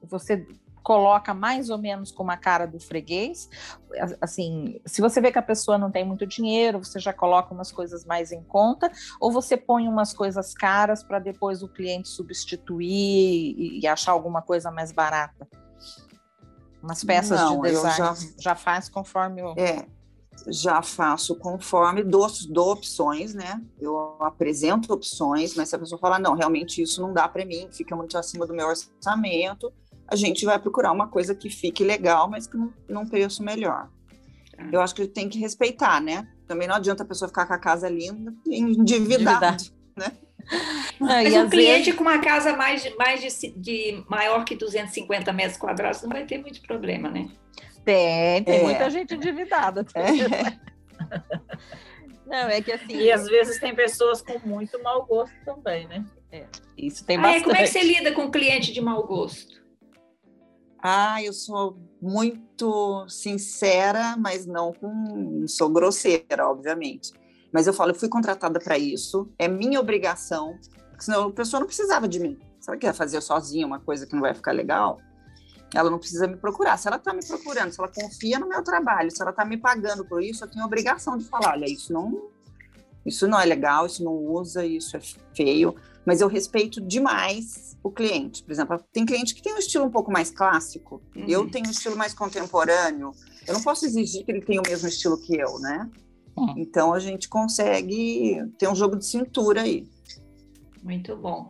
você 0.01 0.45
coloca 0.83 1.33
mais 1.33 1.69
ou 1.69 1.77
menos 1.77 2.11
com 2.11 2.29
a 2.29 2.37
cara 2.37 2.65
do 2.67 2.79
freguês? 2.79 3.49
Assim, 4.21 4.81
se 4.85 5.01
você 5.01 5.21
vê 5.21 5.31
que 5.31 5.39
a 5.39 5.43
pessoa 5.43 5.77
não 5.77 5.89
tem 5.89 6.05
muito 6.05 6.27
dinheiro, 6.27 6.83
você 6.83 6.99
já 6.99 7.13
coloca 7.13 7.53
umas 7.53 7.71
coisas 7.71 8.05
mais 8.05 8.31
em 8.31 8.43
conta? 8.43 8.91
Ou 9.19 9.31
você 9.31 9.55
põe 9.55 9.87
umas 9.87 10.13
coisas 10.13 10.53
caras 10.53 11.03
para 11.03 11.19
depois 11.19 11.63
o 11.63 11.67
cliente 11.69 12.09
substituir 12.09 13.55
e, 13.57 13.79
e 13.81 13.87
achar 13.87 14.11
alguma 14.11 14.41
coisa 14.41 14.69
mais 14.69 14.91
barata? 14.91 15.47
Umas 16.81 17.03
peças 17.03 17.39
Não, 17.39 17.61
de 17.61 17.69
design 17.69 17.97
já- 17.97 18.15
já 18.37 18.55
faz 18.55 18.89
conforme 18.89 19.41
o. 19.41 19.53
É, 19.57 19.85
já 20.47 20.81
faço 20.81 21.35
conforme, 21.37 22.03
dou, 22.03 22.27
dou 22.49 22.71
opções, 22.71 23.33
né? 23.33 23.61
Eu 23.79 24.17
apresento 24.19 24.91
opções, 24.91 25.55
mas 25.55 25.69
se 25.69 25.75
a 25.75 25.79
pessoa 25.79 25.97
falar, 25.99 26.19
não, 26.19 26.33
realmente 26.33 26.81
isso 26.81 27.01
não 27.01 27.13
dá 27.13 27.27
para 27.29 27.45
mim, 27.45 27.69
fica 27.71 27.95
muito 27.95 28.17
acima 28.17 28.45
do 28.45 28.53
meu 28.53 28.67
orçamento, 28.67 29.71
a 30.07 30.15
gente 30.15 30.45
vai 30.45 30.59
procurar 30.59 30.91
uma 30.91 31.07
coisa 31.07 31.33
que 31.33 31.49
fique 31.49 31.83
legal, 31.83 32.29
mas 32.29 32.47
que 32.47 32.57
num, 32.57 32.71
num 32.89 33.07
preço 33.07 33.43
melhor. 33.43 33.89
Tá. 34.55 34.69
Eu 34.71 34.81
acho 34.81 34.93
que 34.95 35.07
tem 35.07 35.27
que 35.29 35.39
respeitar, 35.39 36.01
né? 36.01 36.27
Também 36.47 36.67
não 36.67 36.75
adianta 36.75 37.03
a 37.03 37.05
pessoa 37.05 37.27
ficar 37.29 37.45
com 37.47 37.53
a 37.53 37.57
casa 37.57 37.89
linda 37.89 38.33
e 38.47 38.59
endividada. 38.59 39.57
Né? 39.95 40.11
Não, 40.99 41.07
Mas 41.07 41.31
e 41.31 41.37
um 41.37 41.47
cliente 41.47 41.83
vezes- 41.85 41.93
com 41.95 42.01
uma 42.01 42.17
casa 42.17 42.57
mais, 42.57 42.81
de, 42.81 42.95
mais 42.95 43.21
de, 43.21 43.51
de 43.51 44.03
maior 44.09 44.43
que 44.43 44.55
250 44.55 45.31
metros 45.31 45.55
quadrados 45.57 46.01
não 46.01 46.09
vai 46.09 46.25
ter 46.25 46.39
muito 46.39 46.59
problema, 46.63 47.09
né? 47.11 47.29
Tem, 47.85 48.43
tem 48.43 48.59
É. 48.59 48.63
muita 48.63 48.89
gente 48.89 49.13
endividada. 49.13 49.85
É. 49.93 50.73
Não, 52.25 52.49
é 52.49 52.61
que 52.61 52.71
assim, 52.71 52.95
E 52.95 53.11
às 53.11 53.25
vezes 53.27 53.59
tem 53.59 53.75
pessoas 53.75 54.21
com 54.21 54.39
muito 54.47 54.81
mau 54.81 55.05
gosto 55.05 55.35
também, 55.45 55.87
né? 55.87 56.03
isso 56.75 57.05
tem 57.05 57.17
Ah, 57.17 57.19
é, 57.19 57.23
bastante. 57.23 57.43
como 57.43 57.55
é 57.57 57.61
que 57.61 57.67
você 57.67 57.83
lida 57.83 58.11
com 58.13 58.31
cliente 58.31 58.73
de 58.73 58.81
mau 58.81 59.05
gosto? 59.05 59.61
Ah, 60.85 61.23
eu 61.23 61.31
sou 61.31 61.77
muito 62.01 63.07
sincera, 63.07 64.17
mas 64.17 64.45
não 64.45 64.73
com. 64.73 65.45
sou 65.47 65.69
grosseira, 65.69 66.45
obviamente. 66.45 67.13
Mas 67.53 67.67
eu 67.67 67.73
falo, 67.73 67.91
eu 67.91 67.95
fui 67.95 68.09
contratada 68.09 68.59
para 68.59 68.77
isso, 68.77 69.31
é 69.39 69.47
minha 69.47 69.79
obrigação, 69.79 70.59
senão 70.99 71.29
a 71.29 71.31
pessoa 71.31 71.61
não 71.61 71.67
precisava 71.67 72.05
de 72.05 72.19
mim. 72.19 72.37
Se 72.59 72.69
ela 72.69 72.77
quer 72.77 72.93
fazer 72.93 73.21
sozinha 73.21 73.65
uma 73.65 73.79
coisa 73.79 74.05
que 74.05 74.13
não 74.13 74.21
vai 74.21 74.33
ficar 74.33 74.51
legal, 74.51 74.99
ela 75.73 75.89
não 75.89 75.99
precisa 75.99 76.27
me 76.27 76.35
procurar. 76.35 76.75
Se 76.77 76.87
ela 76.87 76.97
está 76.97 77.13
me 77.13 77.25
procurando, 77.25 77.71
se 77.71 77.79
ela 77.79 77.89
confia 77.89 78.37
no 78.37 78.49
meu 78.49 78.61
trabalho, 78.61 79.09
se 79.09 79.21
ela 79.21 79.31
está 79.31 79.45
me 79.45 79.55
pagando 79.55 80.03
por 80.03 80.21
isso, 80.21 80.43
eu 80.43 80.49
tenho 80.49 80.65
obrigação 80.65 81.17
de 81.17 81.23
falar, 81.23 81.51
olha, 81.51 81.65
isso 81.65 81.93
não, 81.93 82.29
isso 83.05 83.25
não 83.25 83.39
é 83.39 83.45
legal, 83.45 83.85
isso 83.85 84.03
não 84.03 84.13
usa, 84.13 84.65
isso 84.65 84.97
é 84.97 84.99
feio. 85.33 85.75
Mas 86.05 86.19
eu 86.19 86.27
respeito 86.27 86.81
demais 86.81 87.72
o 87.83 87.91
cliente. 87.91 88.41
Por 88.43 88.51
exemplo, 88.51 88.79
tem 88.93 89.05
cliente 89.05 89.35
que 89.35 89.41
tem 89.43 89.53
um 89.53 89.57
estilo 89.57 89.85
um 89.85 89.91
pouco 89.91 90.11
mais 90.11 90.31
clássico, 90.31 91.01
Uhum. 91.15 91.25
eu 91.27 91.49
tenho 91.49 91.67
um 91.67 91.71
estilo 91.71 91.97
mais 91.97 92.13
contemporâneo. 92.13 93.11
Eu 93.45 93.53
não 93.53 93.61
posso 93.61 93.85
exigir 93.85 94.23
que 94.23 94.31
ele 94.31 94.41
tenha 94.41 94.61
o 94.61 94.67
mesmo 94.67 94.87
estilo 94.87 95.19
que 95.19 95.35
eu, 95.35 95.59
né? 95.59 95.89
Hum. 96.37 96.53
Então 96.57 96.93
a 96.93 96.99
gente 96.99 97.27
consegue 97.27 98.41
ter 98.57 98.67
um 98.69 98.75
jogo 98.75 98.95
de 98.95 99.05
cintura 99.05 99.61
aí. 99.61 99.85
Muito 100.81 101.15
bom. 101.15 101.49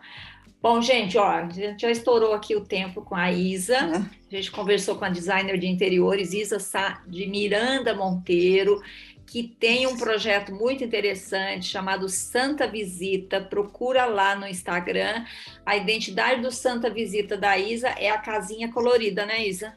Bom, 0.61 0.81
gente, 0.81 1.17
ó, 1.17 1.27
a 1.27 1.49
gente 1.49 1.81
já 1.81 1.91
estourou 1.91 2.34
aqui 2.34 2.55
o 2.55 2.63
tempo 2.63 3.01
com 3.01 3.15
a 3.15 3.31
Isa. 3.31 3.81
né? 3.81 4.09
A 4.31 4.36
gente 4.36 4.49
conversou 4.51 4.95
com 4.95 5.03
a 5.05 5.09
designer 5.09 5.57
de 5.59 5.67
interiores, 5.67 6.34
Isa 6.34 6.57
Sá, 6.57 7.03
de 7.07 7.27
Miranda 7.27 7.93
Monteiro, 7.93 8.81
que 9.26 9.43
tem 9.43 9.88
um 9.88 9.97
projeto 9.97 10.53
muito 10.53 10.84
interessante 10.84 11.65
chamado 11.67 12.07
Santa 12.09 12.67
Visita. 12.67 13.41
Procura 13.41 14.05
lá 14.05 14.36
no 14.36 14.45
Instagram. 14.47 15.26
A 15.65 15.76
identidade 15.76 16.41
do 16.41 16.51
Santa 16.51 16.89
Visita 16.89 17.36
da 17.38 17.57
Isa 17.57 17.88
é 17.89 18.09
a 18.09 18.17
casinha 18.17 18.71
colorida, 18.71 19.26
né, 19.26 19.47
Isa? 19.47 19.74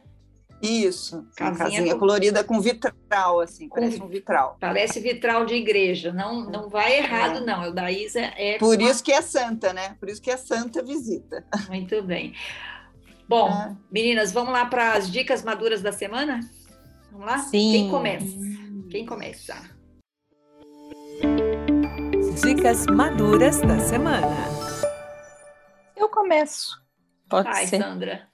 Isso, 0.63 1.17
uma 1.19 1.51
Casinha 1.53 1.59
casinha 1.59 1.93
com- 1.95 2.01
colorida 2.01 2.43
com 2.43 2.59
vitral, 2.61 3.41
assim, 3.41 3.69
parece 3.69 4.03
um 4.03 4.09
vitral. 4.09 4.57
Parece 4.59 5.01
vitral 5.01 5.45
de 5.45 5.55
igreja. 5.55 6.13
Não, 6.13 6.49
não 6.49 6.71
vai 6.71 6.97
errado, 6.97 7.45
não. 7.45 7.69
O 7.69 7.75
da 7.75 7.93
Isa 7.93 8.21
é 8.21 8.57
Por 8.59 8.75
com 8.77 8.85
a- 8.85 8.91
isso 8.91 9.05
que 9.05 9.13
é 9.13 9.21
santa, 9.21 9.75
né? 9.75 9.97
Por 10.01 10.09
isso 10.09 10.21
que 10.21 10.31
é 10.31 10.37
santa 10.39 10.83
visita. 10.83 11.45
Muito 11.69 12.03
bem. 12.03 12.33
Bom, 13.29 13.49
Ah. 13.51 13.77
meninas, 13.93 14.33
vamos 14.33 14.51
lá 14.53 14.65
para 14.65 14.95
as 14.95 15.11
dicas 15.11 15.43
maduras 15.45 15.83
da 15.83 15.93
semana? 15.93 16.41
Vamos 17.13 17.27
lá? 17.27 17.39
Sim. 17.39 17.73
Quem 17.73 17.91
começa? 17.91 18.27
Quem 18.97 19.05
começa? 19.05 19.55
Dicas 22.43 22.87
maduras 22.87 23.61
da 23.61 23.79
semana. 23.79 24.35
Eu 25.95 26.09
começo. 26.09 26.83
Pode 27.29 27.47
Vai, 27.47 27.67
ser. 27.67 27.77
Sandra. 27.77 28.27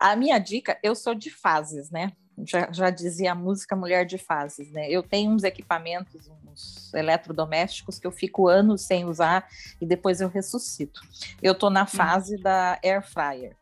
A 0.00 0.16
minha 0.16 0.38
dica, 0.38 0.78
eu 0.82 0.94
sou 0.94 1.14
de 1.14 1.28
fases, 1.28 1.90
né? 1.90 2.12
Já, 2.42 2.72
já 2.72 2.88
dizia 2.88 3.32
a 3.32 3.34
música 3.34 3.76
Mulher 3.76 4.06
de 4.06 4.16
Fases, 4.16 4.72
né? 4.72 4.88
Eu 4.88 5.02
tenho 5.02 5.30
uns 5.30 5.44
equipamentos, 5.44 6.30
uns 6.46 6.90
eletrodomésticos 6.94 7.98
que 7.98 8.06
eu 8.06 8.12
fico 8.12 8.48
anos 8.48 8.80
sem 8.80 9.04
usar 9.04 9.46
e 9.78 9.84
depois 9.84 10.22
eu 10.22 10.28
ressuscito. 10.30 11.02
Eu 11.42 11.54
tô 11.54 11.68
na 11.68 11.84
fase 11.84 12.38
da 12.38 12.80
Air 12.82 13.02
Fryer. 13.06 13.54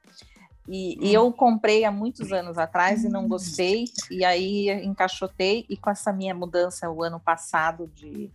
E, 0.68 0.98
e 1.04 1.12
eu 1.14 1.32
comprei 1.32 1.84
há 1.84 1.90
muitos 1.90 2.32
anos 2.32 2.56
atrás 2.58 3.02
e 3.02 3.08
não 3.08 3.26
gostei, 3.26 3.84
e 4.10 4.24
aí 4.24 4.68
encaixotei, 4.84 5.66
e 5.68 5.76
com 5.76 5.90
essa 5.90 6.12
minha 6.12 6.34
mudança 6.34 6.88
o 6.90 7.02
ano 7.02 7.18
passado 7.18 7.88
de 7.88 8.30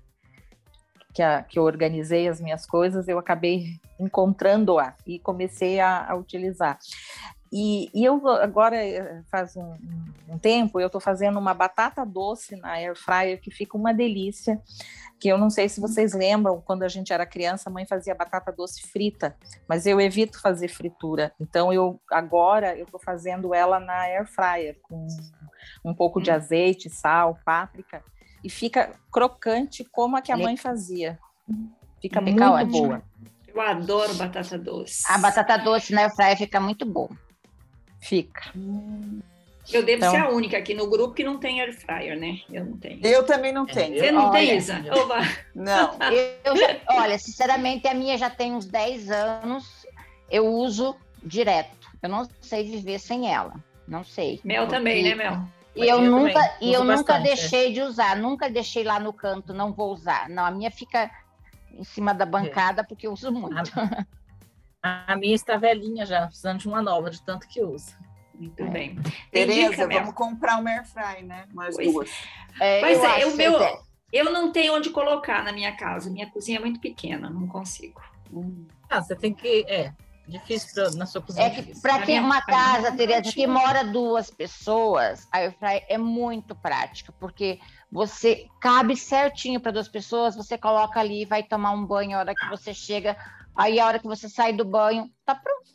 que, 1.14 1.22
a- 1.22 1.44
que 1.44 1.58
eu 1.58 1.64
organizei 1.64 2.28
as 2.28 2.42
minhas 2.42 2.66
coisas, 2.66 3.08
eu 3.08 3.18
acabei 3.18 3.80
encontrando-a 4.00 4.96
e 5.08 5.18
comecei 5.20 5.80
a, 5.80 6.10
a 6.12 6.16
utilizar. 6.16 6.78
E, 7.52 7.90
e 7.94 8.04
eu 8.04 8.28
agora, 8.28 8.76
eh, 8.76 9.22
faz 9.30 9.56
um, 9.56 9.76
um 10.28 10.38
tempo, 10.38 10.80
eu 10.80 10.88
estou 10.88 11.00
fazendo 11.00 11.40
uma 11.40 11.54
batata 11.54 12.06
doce 12.06 12.56
na 12.56 12.72
air 12.74 12.96
fryer 12.96 13.40
que 13.40 13.52
fica 13.52 13.78
uma 13.78 13.94
delícia. 13.94 14.62
Que 15.20 15.30
eu 15.30 15.38
não 15.38 15.50
sei 15.50 15.70
se 15.70 15.80
vocês 15.80 16.14
lembram, 16.14 16.62
quando 16.62 16.84
a 16.84 16.90
gente 16.90 17.14
era 17.14 17.26
criança, 17.26 17.70
a 17.70 17.74
mãe 17.74 17.86
fazia 17.86 18.14
batata 18.14 18.52
doce 18.52 18.82
frita, 18.82 19.36
mas 19.68 19.86
eu 19.86 20.02
evito 20.02 20.42
fazer 20.42 20.68
fritura. 20.68 21.32
Então 21.40 21.72
eu 21.72 22.00
agora 22.12 22.76
eu 22.78 22.84
estou 22.84 23.00
fazendo 23.00 23.54
ela 23.54 23.80
na 23.80 24.02
air 24.02 24.28
fryer 24.28 24.78
com 24.82 25.08
um 25.84 25.94
pouco 25.94 26.22
de 26.22 26.32
azeite, 26.32 26.90
sal, 26.90 27.40
páprica 27.46 28.04
e 28.44 28.50
fica 28.50 28.92
crocante 29.12 29.84
como 29.86 30.16
a 30.18 30.22
que 30.22 30.32
a 30.32 30.38
mãe 30.38 30.56
fazia. 30.58 31.18
Fica 32.02 32.20
Fica 32.20 32.22
muito 32.22 32.44
ótimo. 32.44 32.72
boa. 32.72 33.04
Eu 33.48 33.62
adoro 33.62 34.14
batata 34.16 34.58
doce. 34.58 35.02
A 35.10 35.18
batata 35.18 35.58
doce 35.58 35.94
na 35.94 36.02
airfryer 36.02 36.38
fica 36.38 36.60
muito 36.60 36.86
boa. 36.86 37.10
Fica. 38.06 38.44
Eu 39.74 39.84
devo 39.84 39.98
Então- 39.98 40.12
ser 40.12 40.18
a 40.18 40.30
única 40.30 40.58
aqui 40.60 40.76
no 40.76 40.88
grupo 40.88 41.16
que 41.16 41.24
não 41.24 41.40
tem 41.40 41.60
air 41.60 41.74
fryer, 41.74 42.20
né? 42.20 42.40
Eu 42.52 42.66
não 42.66 42.78
tenho. 42.78 43.00
Eu 43.04 43.26
também 43.26 43.52
não 43.52 43.66
tenho. 43.66 43.98
Você 43.98 44.12
não 44.12 44.30
tem, 44.30 44.50
Olha, 44.50 44.56
Isa? 44.58 44.86
Oba. 44.92 45.16
Não. 45.56 45.98
Eu 46.46 46.54
olha, 46.98 47.18
sinceramente, 47.18 47.88
a 47.88 47.94
minha 47.96 48.16
já 48.16 48.30
tem 48.30 48.54
uns 48.54 48.68
10 48.68 49.10
anos. 49.10 49.88
Eu 50.30 50.46
uso 50.46 50.96
direto. 51.24 51.90
Eu 52.04 52.10
não 52.10 52.30
sei 52.42 52.64
viver 52.64 53.00
sem 53.00 53.34
ela. 53.34 53.56
Não 53.88 54.04
sei. 54.04 54.40
Mel 54.44 54.68
também, 54.68 55.04
né, 55.04 55.16
Mel? 55.16 55.40
E 55.76 55.82
eu, 55.82 56.00
Eu 56.00 56.12
nunca, 56.12 56.34
também, 56.34 56.52
e 56.62 56.74
eu 56.74 56.84
nunca 56.84 57.16
é. 57.16 57.22
deixei 57.22 57.74
de 57.74 57.82
usar, 57.82 58.16
nunca 58.16 58.48
deixei 58.50 58.84
lá 58.84 59.00
no 59.00 59.12
canto, 59.12 59.52
não 59.52 59.74
vou 59.74 59.92
usar. 59.92 60.30
Não, 60.30 60.46
a 60.46 60.52
minha 60.52 60.70
fica 60.70 61.10
em 61.74 61.84
cima 61.84 62.14
da 62.14 62.26
bancada 62.26 62.84
porque 62.84 63.08
eu 63.08 63.14
uso 63.14 63.32
muito. 63.32 63.72
A, 63.78 64.06
a 65.08 65.16
minha 65.16 65.34
está 65.34 65.58
velhinha 65.58 66.06
já, 66.06 66.28
precisando 66.28 66.60
de 66.60 66.68
uma 66.68 66.82
nova, 66.82 67.10
de 67.10 67.22
tanto 67.24 67.48
que 67.48 67.62
usa. 67.64 67.98
Muito 68.34 68.62
É. 68.64 68.68
bem. 68.68 69.00
Tereza, 69.32 69.88
vamos 69.88 70.14
comprar 70.14 70.58
uma 70.60 70.70
air 70.70 70.86
fry, 70.86 71.24
né? 71.24 71.46
Umas 71.54 71.76
Pois. 71.76 71.92
duas. 71.92 72.12
É, 72.60 72.82
Mas 72.82 72.98
eu 73.00 73.06
é, 73.10 73.26
o 73.26 73.36
meu, 73.38 73.58
que- 73.58 73.78
eu 74.14 74.26
não 74.32 74.52
tenho 74.52 74.76
onde 74.76 74.90
colocar 74.90 75.44
na 75.44 75.52
minha 75.52 75.76
casa. 75.76 76.10
Minha 76.10 76.30
cozinha 76.30 76.58
é 76.58 76.62
muito 76.62 76.80
pequena, 76.80 77.30
não 77.30 77.48
consigo. 77.48 78.02
Ah, 78.90 79.02
você 79.02 79.16
tem 79.16 79.34
que. 79.34 79.66
É, 79.68 79.94
difícil 80.28 80.74
pra- 80.74 80.92
na 80.92 81.06
sua 81.06 81.22
cozinha. 81.22 81.46
É 81.46 81.50
difícil. 81.50 81.76
que 81.76 81.82
para 81.82 82.02
quem 82.02 82.20
uma 82.20 82.42
casa, 82.42 82.90
não 82.90 82.98
Tereza, 82.98 83.32
que 83.32 83.48
mora 83.48 83.84
duas 83.84 84.30
pessoas, 84.30 85.28
a 85.32 85.38
airfryer 85.38 85.86
é 85.88 85.98
muito 85.98 86.54
prática, 86.56 87.14
porque 87.20 87.60
você 87.92 88.48
cabe 88.60 88.98
certinho 88.98 89.60
para 89.62 89.72
duas 89.72 89.88
pessoas, 89.88 90.36
você 90.36 90.58
coloca 90.58 91.00
ali, 91.00 91.24
vai 91.26 91.42
tomar 91.44 91.72
um 91.72 91.86
banho 91.86 92.18
a 92.18 92.20
hora 92.20 92.36
que 92.36 92.50
você 92.50 92.74
chega, 92.74 93.16
aí 93.56 93.80
a 93.80 93.86
hora 93.88 94.00
que 94.00 94.08
você 94.08 94.28
sai 94.30 94.54
do 94.54 94.66
banho, 94.66 95.10
tá 95.26 95.34
pronto. 95.36 95.72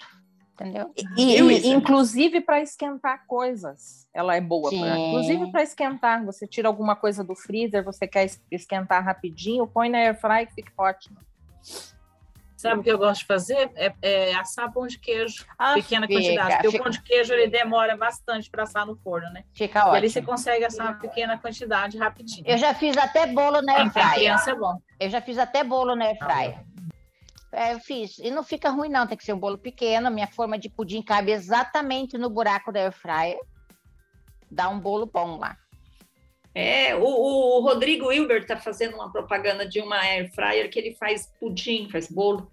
Entendeu? 0.54 0.92
E, 1.16 1.22
e, 1.38 1.52
Isa? 1.56 1.68
inclusive 1.68 2.42
para 2.42 2.60
esquentar 2.60 3.24
coisas, 3.26 4.06
ela 4.12 4.36
é 4.36 4.40
boa. 4.42 4.68
pra- 4.68 4.98
inclusive 4.98 5.50
para 5.50 5.62
esquentar, 5.62 6.22
você 6.24 6.46
tira 6.46 6.68
alguma 6.68 6.94
coisa 6.94 7.24
do 7.24 7.34
freezer, 7.34 7.82
você 7.82 8.06
quer 8.06 8.26
es- 8.26 8.42
esquentar 8.50 9.02
rapidinho, 9.02 9.66
põe 9.66 9.88
na 9.88 9.96
air 9.98 10.20
fry 10.20 10.46
que 10.46 10.52
fica 10.54 10.72
ótimo. 10.76 11.16
Sabe 12.58 12.80
o 12.80 12.82
que 12.82 12.92
eu 12.92 12.98
gosto 12.98 13.20
de 13.22 13.26
fazer? 13.26 13.70
É, 13.74 13.90
é 14.02 14.34
assar 14.34 14.70
pão 14.70 14.86
de 14.86 14.98
queijo, 14.98 15.46
Ah, 15.58 15.72
pequena 15.72 16.06
fica, 16.06 16.20
quantidade. 16.20 16.54
Porque 16.56 16.70
fica. 16.72 16.80
o 16.82 16.84
pão 16.84 16.90
de 16.90 17.00
queijo 17.02 17.32
ele 17.32 17.46
demora 17.48 17.96
bastante 17.96 18.50
para 18.50 18.64
assar 18.64 18.84
no 18.86 18.94
forno, 18.98 19.30
né? 19.32 19.44
Fica 19.54 19.78
E 19.78 19.96
ali 19.96 20.10
você 20.10 20.18
ótimo. 20.18 20.32
consegue 20.34 20.64
assar 20.66 20.88
uma 20.88 20.98
pequena 20.98 21.38
quantidade 21.38 21.96
rapidinho. 21.96 22.46
Eu 22.46 22.58
já 22.58 22.74
fiz 22.74 22.98
até 22.98 23.26
bolo 23.26 23.62
na 23.62 23.76
airfryer. 23.78 24.12
criança 24.12 24.50
é 24.50 24.54
bom. 24.54 24.78
Eu 25.00 25.08
já 25.08 25.22
fiz 25.22 25.38
até 25.38 25.64
bolo 25.64 25.96
na 25.96 26.04
airfryer. 26.04 26.62
É, 27.52 27.72
eu 27.74 27.80
fiz. 27.80 28.18
E 28.18 28.30
não 28.30 28.42
fica 28.44 28.70
ruim, 28.70 28.88
não. 28.88 29.06
Tem 29.06 29.16
que 29.16 29.24
ser 29.24 29.32
um 29.32 29.38
bolo 29.38 29.58
pequeno. 29.58 30.10
Minha 30.10 30.28
forma 30.28 30.58
de 30.58 30.68
pudim 30.68 31.02
cabe 31.02 31.32
exatamente 31.32 32.16
no 32.16 32.30
buraco 32.30 32.70
da 32.72 32.80
airfryer. 32.80 33.38
Dá 34.50 34.68
um 34.68 34.78
bolo 34.80 35.06
bom 35.06 35.38
lá. 35.38 35.56
É, 36.54 36.94
o, 36.96 37.04
o 37.04 37.60
Rodrigo 37.60 38.10
Hilbert 38.12 38.42
está 38.42 38.56
fazendo 38.56 38.94
uma 38.94 39.10
propaganda 39.10 39.66
de 39.68 39.80
uma 39.80 39.96
air 39.98 40.32
fryer 40.34 40.68
que 40.70 40.78
ele 40.78 40.94
faz 40.96 41.28
pudim, 41.38 41.88
faz 41.90 42.08
bolo. 42.10 42.50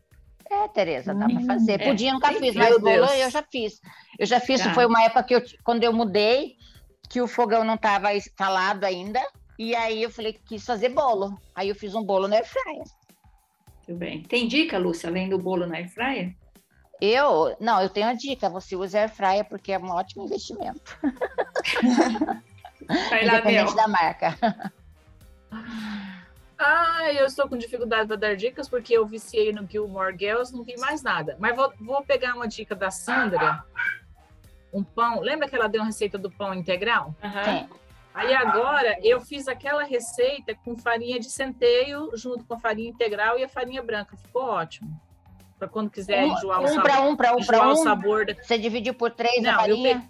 É, 0.50 0.68
Tereza, 0.70 1.14
dá 1.14 1.28
para 1.28 1.42
fazer. 1.42 1.82
é. 1.82 1.90
Pudim 1.90 2.08
eu 2.08 2.14
nunca 2.14 2.32
fiz, 2.34 2.56
mas 2.56 2.70
bolo 2.80 3.06
Deus. 3.06 3.12
eu 3.20 3.30
já 3.32 3.44
fiz. 3.52 3.80
Eu 4.18 4.26
já 4.26 4.40
fiz, 4.40 4.62
Tá. 4.64 4.74
foi 4.74 4.86
uma 4.86 5.04
época 5.04 5.24
que 5.24 5.36
eu, 5.36 5.42
quando 5.64 5.84
eu 5.84 5.92
mudei, 5.92 6.56
que 7.10 7.22
o 7.22 7.28
fogão 7.28 7.64
não 7.64 7.74
estava 7.76 8.14
instalado 8.16 8.86
ainda. 8.86 9.20
E 9.60 9.76
aí 9.76 10.04
eu 10.04 10.12
falei 10.12 10.34
que 10.34 10.44
quis 10.44 10.64
fazer 10.64 10.90
bolo. 10.90 11.36
Aí 11.56 11.68
eu 11.70 11.76
fiz 11.76 11.96
um 11.96 12.04
bolo 12.04 12.28
na 12.28 12.36
airfryer. 12.38 12.84
Muito 13.88 14.00
bem. 14.00 14.22
Tem 14.24 14.48
dica, 14.48 14.78
Lúcia, 14.78 15.10
além 15.10 15.30
do 15.30 15.40
bolo 15.40 15.66
na 15.66 15.78
air 15.78 15.90
fryer? 15.90 16.36
Eu, 17.00 17.56
não, 17.60 17.82
eu 17.82 17.90
tenho 17.90 18.08
uma 18.08 18.16
dica. 18.16 18.50
Você 18.50 18.76
usa 18.76 19.00
air 19.00 19.10
fryer 19.10 19.46
porque 19.46 19.72
é 19.72 19.80
um 19.80 19.90
ótimo 19.90 20.26
investimento. 20.26 20.82
Vai 23.10 23.26
lá, 23.26 23.42
Bel. 23.42 23.52
Independente 23.52 23.76
da 23.76 23.88
marca. 23.88 24.38
Ah, 26.60 27.14
eu 27.14 27.26
estou 27.26 27.48
com 27.48 27.58
dificuldade 27.58 28.08
para 28.08 28.18
dar 28.18 28.36
dicas 28.36 28.68
porque 28.68 28.94
eu 28.94 29.06
viciei 29.06 29.54
no 29.54 29.66
Gilmore 29.70 30.16
Girls, 30.18 30.54
não 30.54 30.64
vi 30.64 30.76
mais 30.78 31.02
nada. 31.02 31.38
Mas 31.40 31.56
vou, 31.56 31.72
vou 31.80 32.04
pegar 32.04 32.36
uma 32.36 32.48
dica 32.48 32.76
da 32.76 32.92
Sandra. 32.92 33.64
Um 34.74 34.84
pão. 34.84 35.22
Lembra 35.22 35.48
que 35.48 35.56
ela 35.56 35.70
deu 35.70 35.82
uma 35.82 35.88
receita 35.88 36.18
do 36.18 36.30
pão 36.30 36.54
integral? 36.54 37.16
Aham. 37.24 37.44
Sim. 37.46 37.70
Aí 38.18 38.34
agora 38.34 38.98
eu 39.04 39.22
fiz 39.22 39.48
aquela 39.48 39.84
receita 39.84 40.56
com 40.66 40.76
farinha 40.76 41.20
de 41.20 41.30
centeio 41.30 42.10
junto 42.16 42.44
com 42.46 42.56
a 42.56 42.60
farinha 42.60 42.90
integral 42.90 43.38
e 43.38 43.44
a 43.44 43.48
farinha 43.48 43.84
branca. 43.84 44.18
Ficou 44.18 44.42
ótimo. 44.42 44.90
Para 45.60 45.68
quando 45.68 45.92
quiser 45.92 46.24
Um, 46.24 46.34
enjoar 46.34 46.62
o 46.62 46.64
um 46.64 46.68
sabor. 46.68 46.84
para 46.84 47.02
um, 47.02 47.16
para 47.16 47.36
um, 47.36 47.46
para 47.46 47.68
o 47.68 47.72
um. 47.74 47.76
sabor 47.76 48.26
da... 48.26 48.34
Você 48.34 48.58
dividiu 48.58 48.96
por 48.96 49.12
três 49.12 49.44
Não, 49.44 49.52
a 49.52 49.60
farinha? 49.60 50.10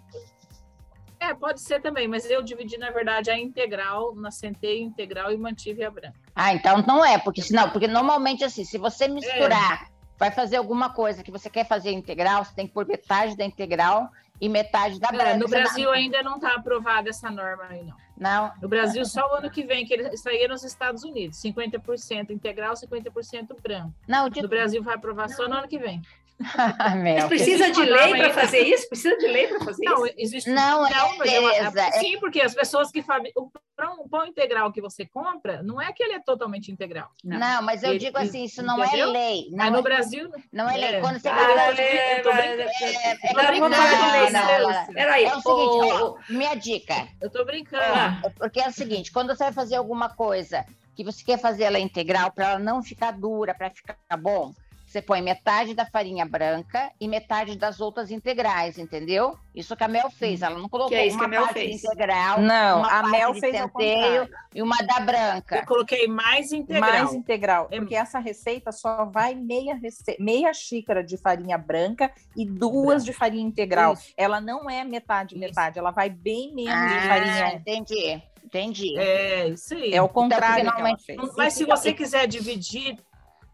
É, 1.20 1.34
pode 1.34 1.60
ser 1.60 1.82
também, 1.82 2.08
mas 2.08 2.30
eu 2.30 2.42
dividi, 2.42 2.78
na 2.78 2.90
verdade, 2.90 3.30
a 3.30 3.38
integral, 3.38 4.14
na 4.14 4.30
centeio 4.30 4.82
integral 4.82 5.30
e 5.30 5.36
mantive 5.36 5.84
a 5.84 5.90
branca. 5.90 6.18
Ah, 6.34 6.54
então 6.54 6.82
não 6.86 7.04
é, 7.04 7.18
porque 7.18 7.42
senão, 7.42 7.68
porque 7.70 7.88
normalmente 7.88 8.42
assim, 8.42 8.64
se 8.64 8.78
você 8.78 9.06
misturar, 9.06 9.90
vai 10.16 10.30
fazer 10.30 10.56
alguma 10.56 10.90
coisa 10.94 11.22
que 11.22 11.30
você 11.30 11.50
quer 11.50 11.66
fazer 11.66 11.90
integral, 11.90 12.44
você 12.44 12.54
tem 12.54 12.66
que 12.66 12.72
pôr 12.72 12.86
metade 12.86 13.36
da 13.36 13.44
integral 13.44 14.10
e 14.40 14.48
metade 14.48 14.98
da 15.00 15.08
branca. 15.08 15.30
É, 15.30 15.34
no 15.34 15.40
não- 15.40 15.48
Brasil 15.48 15.90
ainda 15.90 16.22
não 16.22 16.36
está 16.36 16.54
aprovada 16.54 17.08
essa 17.10 17.30
norma 17.30 17.64
aí, 17.68 17.84
não. 17.84 17.96
Não, 18.16 18.52
No 18.60 18.68
Brasil, 18.68 19.04
só 19.04 19.30
o 19.30 19.34
ano 19.36 19.48
que 19.50 19.62
vem, 19.62 19.86
que 19.86 19.94
eles 19.94 20.20
saíram 20.20 20.52
nos 20.52 20.64
Estados 20.64 21.04
Unidos. 21.04 21.38
50% 21.40 22.30
integral, 22.30 22.74
50% 22.74 23.56
branco. 23.62 23.94
não, 24.08 24.28
de... 24.28 24.42
No 24.42 24.48
Brasil 24.48 24.82
vai 24.82 24.96
aprovar 24.96 25.28
só 25.28 25.48
no 25.48 25.54
ano 25.54 25.68
que 25.68 25.78
vem. 25.78 26.02
Mas 27.02 27.24
precisa 27.24 27.70
de 27.70 27.80
uma 27.80 27.84
lei 27.86 27.96
para 28.10 28.26
ainda. 28.26 28.30
fazer 28.34 28.60
isso? 28.60 28.88
Precisa 28.88 29.16
de 29.16 29.26
lei 29.26 29.48
para 29.48 29.60
fazer 29.60 29.84
Não, 29.84 30.06
isso? 30.06 30.14
existe. 30.18 30.50
Não, 30.50 30.86
é 30.86 30.90
mas 31.18 31.32
eu- 31.32 31.42
beleza, 31.42 31.80
é- 31.82 31.92
Sim, 31.92 32.18
porque 32.20 32.40
as 32.40 32.54
pessoas 32.54 32.90
que 32.90 33.02
fazem. 33.02 33.32
O 33.36 33.50
pão, 33.76 34.00
o 34.00 34.08
pão 34.08 34.24
integral 34.26 34.72
que 34.72 34.80
você 34.80 35.04
compra, 35.06 35.62
não 35.62 35.80
é 35.80 35.92
que 35.92 36.02
ele 36.02 36.14
é 36.14 36.20
totalmente 36.20 36.70
integral. 36.72 37.08
Não, 37.24 37.62
mas 37.62 37.82
eu 37.82 37.90
Ele- 37.90 37.98
digo 37.98 38.18
assim, 38.18 38.44
isso 38.44 38.62
não 38.62 38.82
é 38.82 38.86
entendeu? 38.86 39.10
lei. 39.12 39.48
Mas 39.52 39.66
Não, 39.66 39.72
no 39.72 39.78
é, 39.78 39.82
Brasil. 39.82 40.30
não 40.52 40.68
é 40.70 40.76
lei. 40.76 40.84
é. 40.96 41.00
Quando 41.00 41.18
você 41.20 41.28
Ah, 41.28 41.34
tô 41.36 41.42
é, 41.80 42.20
tô 42.20 42.32
brincando. 42.32 42.62
É, 42.62 43.10
é, 43.12 43.60
não, 43.60 43.68
não, 43.68 43.68
não, 43.70 44.70
não. 44.72 44.86
Peraí, 44.94 45.24
É 45.24 45.36
o 45.36 45.40
seguinte, 45.40 45.92
ó, 45.92 46.14
minha 46.28 46.54
dica. 46.54 47.08
Eu 47.20 47.30
tô 47.30 47.44
brincando. 47.44 47.82
Ah. 47.84 48.20
É 48.24 48.30
Porque 48.30 48.60
é 48.60 48.68
o 48.68 48.72
seguinte, 48.72 49.12
quando 49.12 49.28
você 49.34 49.44
vai 49.44 49.52
fazer 49.52 49.76
alguma 49.76 50.08
coisa 50.08 50.64
que 50.96 51.04
você 51.04 51.24
quer 51.24 51.38
fazer 51.38 51.64
ela 51.64 51.78
integral 51.78 52.32
para 52.32 52.50
ela 52.50 52.58
não 52.58 52.82
ficar 52.82 53.12
dura, 53.12 53.54
para 53.54 53.70
ficar 53.70 53.96
bom, 54.18 54.52
você 54.88 55.02
põe 55.02 55.20
metade 55.20 55.74
da 55.74 55.84
farinha 55.84 56.24
branca 56.24 56.90
e 56.98 57.06
metade 57.06 57.58
das 57.58 57.78
outras 57.78 58.10
integrais, 58.10 58.78
entendeu? 58.78 59.36
Isso 59.54 59.76
que 59.76 59.84
a 59.84 59.88
Mel 59.88 60.10
fez, 60.10 60.40
ela 60.40 60.58
não 60.58 60.68
colocou 60.68 60.88
Que 60.90 60.94
é 60.96 61.06
isso 61.06 61.18
que 61.18 61.22
uma 61.22 61.26
a 61.26 61.28
Mel 61.28 61.42
parte 61.42 61.54
fez. 61.60 61.84
integral, 61.84 62.40
Não, 62.40 62.78
uma 62.78 62.88
a 62.90 63.02
Mel 63.08 63.32
de 63.34 63.40
fez 63.40 63.52
centeio 63.56 63.68
contrário. 63.70 64.30
e 64.54 64.62
uma 64.62 64.76
da 64.78 65.00
branca. 65.00 65.56
Eu 65.58 65.66
coloquei 65.66 66.06
mais 66.08 66.52
integral. 66.52 66.90
Mais 66.90 67.12
integral, 67.12 67.68
É- 67.70 67.78
porque 67.78 67.94
essa 67.94 68.18
receita 68.18 68.72
só 68.72 69.04
vai 69.04 69.34
meia, 69.34 69.74
rece- 69.74 70.16
meia 70.18 70.52
xícara 70.54 71.04
de 71.04 71.18
farinha 71.18 71.58
branca 71.58 72.10
e 72.34 72.46
duas 72.46 73.04
de 73.04 73.12
farinha 73.12 73.46
integral. 73.46 73.92
Isso. 73.92 74.12
Ela 74.16 74.40
não 74.40 74.70
é 74.70 74.84
metade, 74.84 75.34
Isso. 75.34 75.40
metade, 75.40 75.78
ela 75.78 75.90
vai 75.90 76.08
bem 76.08 76.54
menos 76.54 76.72
de 76.72 76.96
Ah, 76.98 77.08
farinha. 77.08 77.54
entendi, 77.56 78.22
entendi. 78.42 78.98
É, 78.98 79.48
isso 79.48 79.74
aí. 79.74 79.92
É 79.92 80.00
o 80.00 80.08
contrário 80.08 80.54
que 80.54 80.60
ela 80.62 80.70
finalmente- 80.76 81.04
fez. 81.04 81.18
Mas 81.36 81.52
se 81.52 81.64
Então, 81.64 81.76
você 81.76 81.92
quiser 81.92 82.26
dividir, 82.26 82.96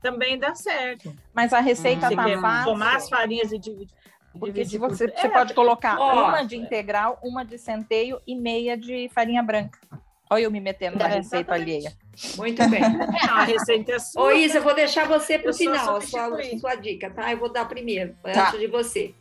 também 0.05 0.39
dá 0.39 0.55
certo. 0.55 1.15
Mas 1.33 1.53
a 1.55 1.61
receita 1.61 2.09
Você 2.09 2.15
tá 2.17 2.25
quer 2.27 2.39
fácil. 2.41 2.65
tomar 2.73 2.97
as 2.97 3.09
farinhas 3.09 3.51
e 3.53 3.59
dividir. 3.59 3.89
Porque 4.39 4.65
se 4.65 4.71
dividir 4.73 4.81
por- 4.81 4.91
você, 4.91 5.09
você 5.09 5.27
É, 5.27 5.31
pode 5.31 5.55
colocar 5.55 5.99
ó, 5.99 6.29
uma 6.29 6.43
de 6.43 6.57
integral, 6.57 7.19
uma 7.23 7.43
de 7.45 7.57
centeio 7.57 8.21
e 8.27 8.37
meia 8.37 8.77
de 8.77 9.09
farinha 9.15 9.43
branca. 9.43 9.79
Olha 10.29 10.43
eu 10.43 10.51
me 10.51 10.61
metendo 10.61 10.99
na 10.99 11.07
É, 11.09 11.15
receita 11.17 11.55
exatamente. 11.57 11.71
alheia. 11.87 11.93
Muito 12.37 12.69
bem. 12.69 12.83
Não, 12.83 13.09
a 13.37 13.45
receita 13.45 13.93
é 13.93 13.99
sua. 13.99 14.25
Ô, 14.25 14.31
Isa, 14.33 14.59
eu 14.59 14.63
vou 14.63 14.75
deixar 14.75 15.07
você 15.09 15.39
para 15.39 15.51
o 15.51 15.55
final, 15.55 15.97
a 15.97 16.01
sua, 16.03 16.31
sua 16.61 16.75
dica, 16.75 17.09
tá? 17.11 17.31
Eu 17.33 17.39
vou 17.39 17.51
dar 17.53 17.65
primeiro, 17.67 18.15
Tá. 18.23 18.49
antes 18.49 18.61
de 18.61 18.67
você. 18.67 19.15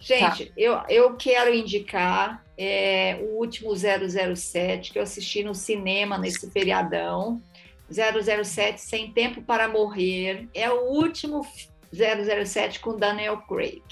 Gente, 0.00 0.52
eu, 0.56 0.80
eu 0.88 1.14
quero 1.16 1.54
indicar 1.54 2.44
é, 2.58 3.18
o 3.22 3.36
último 3.38 3.72
007 3.76 4.90
que 4.92 4.98
eu 4.98 5.02
assisti 5.02 5.44
no 5.44 5.54
cinema 5.54 6.18
nesse 6.18 6.50
feriadão. 6.50 7.40
007 7.92 8.80
Sem 8.80 9.12
Tempo 9.12 9.42
para 9.42 9.68
Morrer. 9.68 10.48
É 10.54 10.70
o 10.70 10.80
último 10.90 11.46
007 11.92 12.80
com 12.80 12.96
Daniel 12.96 13.38
Craig. 13.48 13.82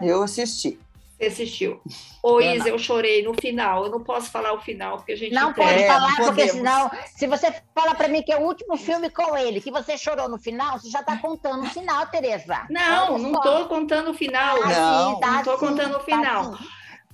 Eu 0.00 0.22
assisti. 0.22 0.78
Você 1.18 1.26
assistiu? 1.26 1.82
Ô, 2.22 2.40
Eu 2.40 2.54
Isa, 2.56 2.68
eu 2.70 2.78
chorei 2.78 3.22
no 3.22 3.34
final. 3.34 3.84
Eu 3.84 3.90
não 3.90 4.02
posso 4.02 4.30
falar 4.30 4.54
o 4.54 4.60
final, 4.62 4.96
porque 4.96 5.12
a 5.12 5.16
gente 5.16 5.34
Não 5.34 5.52
pode 5.52 5.68
É, 5.68 5.86
falar, 5.86 6.08
não 6.18 6.24
porque 6.26 6.48
senão, 6.48 6.90
se 7.14 7.26
você 7.26 7.54
fala 7.74 7.94
para 7.94 8.08
mim 8.08 8.22
que 8.22 8.32
é 8.32 8.38
o 8.38 8.42
último 8.46 8.74
filme 8.78 9.10
com 9.10 9.36
ele, 9.36 9.60
que 9.60 9.70
você 9.70 9.98
chorou 9.98 10.30
no 10.30 10.38
final, 10.38 10.78
você 10.78 10.88
já 10.88 11.00
está 11.00 11.18
contando 11.18 11.62
o 11.64 11.66
final, 11.68 12.06
Tereza. 12.06 12.66
Não, 12.70 13.18
não 13.18 13.32
estou 13.34 13.66
contando 13.66 14.12
o 14.12 14.14
final. 14.14 14.58
Tá 14.60 14.68
Não, 14.68 15.14
sim, 15.14 15.20
tá 15.20 15.30
não 15.32 15.42
tô 15.44 15.52
sim, 15.52 15.58
contando 15.66 15.90
o 15.94 15.98
tá 15.98 16.04
final. 16.04 16.56
sim. 16.56 16.64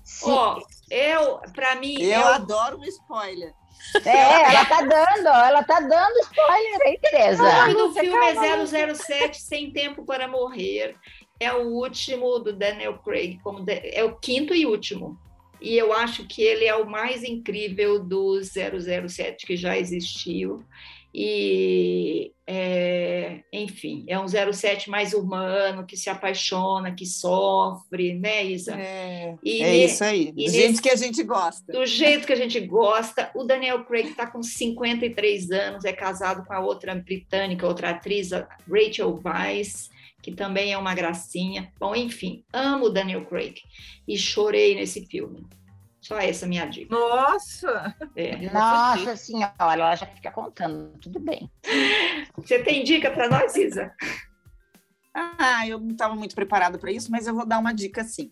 Sim. 0.04 0.30
Ó, 0.30 0.60
eu, 0.88 1.40
para 1.52 1.74
mim, 1.74 2.00
Eu 2.00 2.20
eu- 2.20 2.28
adoro 2.28 2.78
um 2.78 2.84
spoiler. 2.84 3.52
É, 4.04 4.42
ela 4.54 4.64
tá 4.64 4.80
dando, 4.82 5.28
ela 5.28 5.62
tá 5.62 5.80
dando 5.80 6.18
spoiler 6.20 6.80
aí, 6.84 6.94
O 6.96 7.00
Tereza. 7.00 7.42
nome 7.42 7.74
do 7.74 7.92
filme 7.94 8.26
é 8.26 8.94
007 8.94 9.40
Sem 9.40 9.70
Tempo 9.70 10.04
para 10.04 10.26
Morrer. 10.28 10.94
É 11.38 11.52
o 11.52 11.66
último 11.68 12.38
do 12.38 12.52
Daniel 12.52 12.98
Craig, 12.98 13.38
como 13.42 13.64
de- 13.64 13.80
é 13.94 14.02
o 14.04 14.16
quinto 14.16 14.54
e 14.54 14.66
último. 14.66 15.18
E 15.60 15.76
eu 15.76 15.92
acho 15.92 16.26
que 16.26 16.42
ele 16.42 16.64
é 16.66 16.74
o 16.74 16.86
mais 16.88 17.22
incrível 17.22 17.98
dos 17.98 18.50
007 18.52 19.46
que 19.46 19.56
já 19.56 19.76
existiu. 19.76 20.62
E, 21.18 22.32
é, 22.46 23.40
enfim, 23.50 24.04
é 24.06 24.18
um 24.20 24.26
07 24.28 24.90
mais 24.90 25.14
humano, 25.14 25.86
que 25.86 25.96
se 25.96 26.10
apaixona, 26.10 26.94
que 26.94 27.06
sofre, 27.06 28.12
né, 28.14 28.44
Isa? 28.44 28.74
É, 28.78 29.34
E 29.42 29.62
é 29.62 29.84
isso 29.86 30.04
aí. 30.04 30.30
Do 30.30 30.40
jeito 30.42 30.68
nesse- 30.68 30.82
que 30.82 30.90
a 30.90 30.96
gente 30.96 31.22
gosta. 31.22 31.72
do 31.72 31.86
jeito 31.86 32.26
que 32.26 32.32
a 32.34 32.36
gente 32.36 32.60
gosta. 32.60 33.30
O 33.34 33.44
Daniel 33.44 33.84
Craig 33.86 34.08
está 34.10 34.26
com 34.26 34.42
53 34.42 35.50
anos, 35.50 35.84
é 35.86 35.92
casado 35.92 36.44
com 36.46 36.52
a 36.52 36.60
outra 36.60 36.94
britânica, 36.94 37.66
outra 37.66 37.90
atriz, 37.90 38.30
Rachel 38.70 39.18
Weisz, 39.24 39.88
que 40.22 40.32
também 40.32 40.72
é 40.72 40.78
uma 40.78 40.94
gracinha. 40.94 41.72
Bom, 41.80 41.94
enfim, 41.96 42.44
amo 42.52 42.86
o 42.86 42.90
Daniel 42.90 43.24
Craig 43.24 43.54
e 44.06 44.18
chorei 44.18 44.74
nesse 44.74 45.06
filme. 45.06 45.44
Só 46.06 46.18
essa 46.18 46.46
minha 46.46 46.64
dica. 46.66 46.94
Nossa! 46.94 47.96
É. 48.14 48.48
Nossa 48.52 49.16
senhora, 49.16 49.52
ela 49.58 49.96
já 49.96 50.06
fica 50.06 50.30
contando, 50.30 50.96
tudo 51.00 51.18
bem. 51.18 51.50
Você 52.36 52.60
tem 52.62 52.84
dica 52.84 53.10
para 53.10 53.28
nós, 53.28 53.56
Isa? 53.56 53.92
Ah, 55.12 55.66
eu 55.66 55.80
não 55.80 55.90
estava 55.90 56.14
muito 56.14 56.36
preparada 56.36 56.78
para 56.78 56.92
isso, 56.92 57.10
mas 57.10 57.26
eu 57.26 57.34
vou 57.34 57.44
dar 57.44 57.58
uma 57.58 57.72
dica 57.72 58.04
sim. 58.04 58.30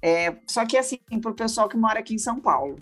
É, 0.00 0.34
só 0.48 0.64
que 0.64 0.78
assim, 0.78 0.98
para 1.20 1.30
o 1.30 1.34
pessoal 1.34 1.68
que 1.68 1.76
mora 1.76 1.98
aqui 1.98 2.14
em 2.14 2.18
São 2.18 2.40
Paulo, 2.40 2.78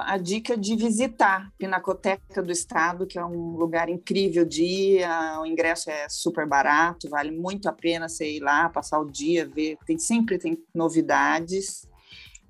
a 0.00 0.18
dica 0.18 0.56
de 0.56 0.74
visitar 0.74 1.46
a 1.46 1.50
Pinacoteca 1.56 2.42
do 2.42 2.50
Estado, 2.50 3.06
que 3.06 3.18
é 3.18 3.24
um 3.24 3.56
lugar 3.56 3.88
incrível 3.88 4.44
de 4.44 4.64
ir, 4.64 5.08
o 5.40 5.46
ingresso 5.46 5.90
é 5.90 6.08
super 6.08 6.46
barato, 6.46 7.08
vale 7.08 7.30
muito 7.30 7.68
a 7.68 7.72
pena 7.72 8.08
você 8.08 8.36
ir 8.36 8.40
lá, 8.40 8.68
passar 8.68 8.98
o 8.98 9.08
dia, 9.08 9.46
ver, 9.48 9.78
tem, 9.86 9.96
sempre 9.96 10.38
tem 10.38 10.58
novidades. 10.74 11.87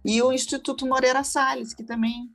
E 0.09 0.23
o 0.23 0.33
Instituto 0.33 0.87
Moreira 0.87 1.23
Salles, 1.23 1.75
que 1.75 1.83
também 1.85 2.31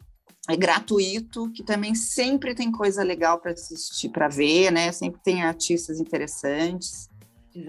é 0.48 0.56
gratuito, 0.56 1.50
que 1.52 1.64
também 1.64 1.96
sempre 1.96 2.54
tem 2.54 2.72
coisa 2.72 3.02
legal 3.04 3.40
para 3.40 3.52
assistir, 3.54 4.10
para 4.10 4.28
ver, 4.28 4.72
né? 4.72 4.92
Sempre 4.92 5.20
tem 5.24 5.42
artistas 5.44 6.00
interessantes. 6.00 7.10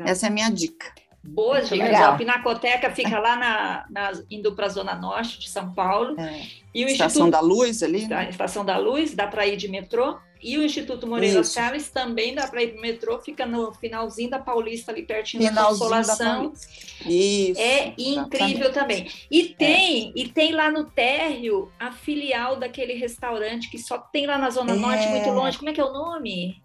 Essa 0.04 0.26
é 0.26 0.28
a 0.28 0.32
minha 0.32 0.50
dica. 0.50 0.92
Boas 1.22 1.68
dicas. 1.70 1.78
legal. 1.88 2.12
A 2.12 2.16
Pinacoteca 2.18 2.90
fica 2.90 3.18
lá 3.18 3.36
na, 3.36 3.86
na- 3.90 4.22
indo 4.30 4.54
para 4.54 4.66
a 4.66 4.68
Zona 4.68 4.94
Norte 4.94 5.38
de 5.38 5.48
São 5.48 5.72
Paulo. 5.72 6.20
É. 6.20 6.42
E 6.74 6.84
o 6.84 6.88
Estação 6.88 7.28
Instituto 7.28 7.30
da 7.30 7.40
Luz 7.40 7.82
ali. 7.82 8.06
da 8.06 8.28
Estação 8.28 8.64
da 8.64 8.76
Luz, 8.76 9.14
dá 9.14 9.26
para 9.26 9.46
ir 9.46 9.56
de 9.56 9.68
metrô. 9.68 10.18
E 10.44 10.58
o 10.58 10.62
Instituto 10.62 11.06
Moreira 11.06 11.40
Isso. 11.40 11.52
Salles 11.54 11.88
também 11.88 12.34
dá 12.34 12.46
para 12.46 12.62
ir 12.62 12.72
de 12.74 12.78
metrô, 12.80 13.18
fica 13.18 13.46
no 13.46 13.72
finalzinho 13.72 14.28
da 14.28 14.38
Paulista, 14.38 14.92
ali 14.92 15.02
pertinho 15.02 15.42
da 15.42 15.48
Finalzinho 15.48 15.88
da 15.90 15.96
Consolação. 15.96 16.42
Paulista. 16.42 16.68
Isso. 17.06 17.60
É 17.60 17.94
incrível 17.96 18.70
também. 18.72 19.10
E 19.30 19.44
tem, 19.44 20.12
e 20.14 20.28
tem 20.28 20.52
lá 20.52 20.70
no 20.70 20.84
térreo 20.84 21.72
a 21.80 21.90
filial 21.92 22.56
daquele 22.56 22.92
restaurante 22.92 23.70
que 23.70 23.78
só 23.78 23.96
tem 23.96 24.26
lá 24.26 24.36
na 24.36 24.50
Zona 24.50 24.72
É. 24.72 24.76
Norte, 24.76 25.06
muito 25.08 25.30
longe. 25.30 25.56
Como 25.56 25.70
é 25.70 25.72
que 25.72 25.80
é 25.80 25.84
o 25.84 25.92
nome? 25.92 26.60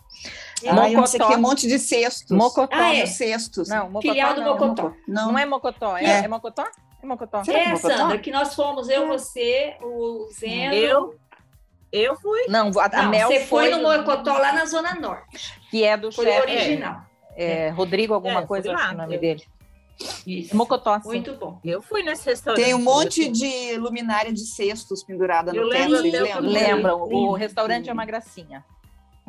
Ah, 0.67 0.89
eu 0.91 1.07
sei 1.07 1.17
Mocotó. 1.19 1.27
que, 1.29 1.35
um 1.35 1.41
monte 1.41 1.67
de 1.67 1.79
cestos. 1.79 2.31
Mocotó. 2.37 2.75
Ah, 2.75 2.93
é. 2.93 3.05
Cestos. 3.05 3.69
Não, 3.69 3.85
Mocotó 3.89 4.01
Filial 4.09 4.33
do 4.35 4.41
não. 4.41 4.51
Mocotó. 4.57 4.93
Não, 5.07 5.31
Não 5.31 5.39
é 5.39 5.45
Mocotó, 5.45 5.97
é, 5.97 6.03
É. 6.03 6.09
é 6.25 6.27
Mocotó? 6.27 6.65
É 7.01 7.05
Mocotó. 7.05 7.41
Que 7.43 7.51
É, 7.51 7.69
Mocotó? 7.69 7.95
Sandra, 7.95 8.17
que 8.19 8.29
nós 8.29 8.53
fomos, 8.53 8.89
eu, 8.89 9.03
É. 9.03 9.07
você, 9.07 9.75
o 9.81 10.27
Zeno. 10.37 10.73
Eu, 10.73 11.15
eu 11.91 12.15
fui. 12.17 12.45
Não, 12.47 12.71
a, 12.79 12.85
a 12.85 13.03
Não, 13.03 13.09
Mel 13.09 13.27
você 13.27 13.39
foi 13.45 13.69
no 13.69 13.77
no- 13.77 13.97
Mocotó 13.97 14.33
lá 14.37 14.53
na 14.53 14.65
Zona 14.65 14.95
Norte. 14.95 15.53
que 15.71 15.83
é 15.83 15.95
do 15.97 16.11
Foi 16.11 16.25
o 16.25 16.27
chefe. 16.31 16.51
original. 16.51 17.01
É, 17.35 17.69
Rodrigo, 17.69 18.13
alguma 18.13 18.41
É, 18.41 18.45
coisa, 18.45 18.73
acho 18.73 18.83
lá, 18.83 18.91
é 18.91 18.93
o 18.93 18.97
nome 18.97 19.15
eu- 19.15 19.19
dele. 19.21 19.43
Isso. 20.25 20.55
Mocotó. 20.55 20.97
sim. 21.01 21.07
Muito 21.09 21.33
bom. 21.35 21.59
Eu 21.63 21.81
fui 21.81 22.01
nesse 22.03 22.25
restaurante. 22.29 22.63
Tem 22.63 22.73
um 22.73 22.79
monte 22.79 23.27
de 23.29 23.75
luminária 23.77 24.31
de 24.31 24.45
cestos 24.45 25.03
pendurada 25.03 25.51
Eu 25.53 25.63
no 25.63 25.67
lembro 25.67 26.01
teto, 26.03 26.23
lembram? 26.41 26.41
Lembram, 26.51 27.01
o 27.01 27.33
restaurante 27.33 27.89
é 27.89 27.93
uma 27.93 28.05
gracinha. 28.05 28.63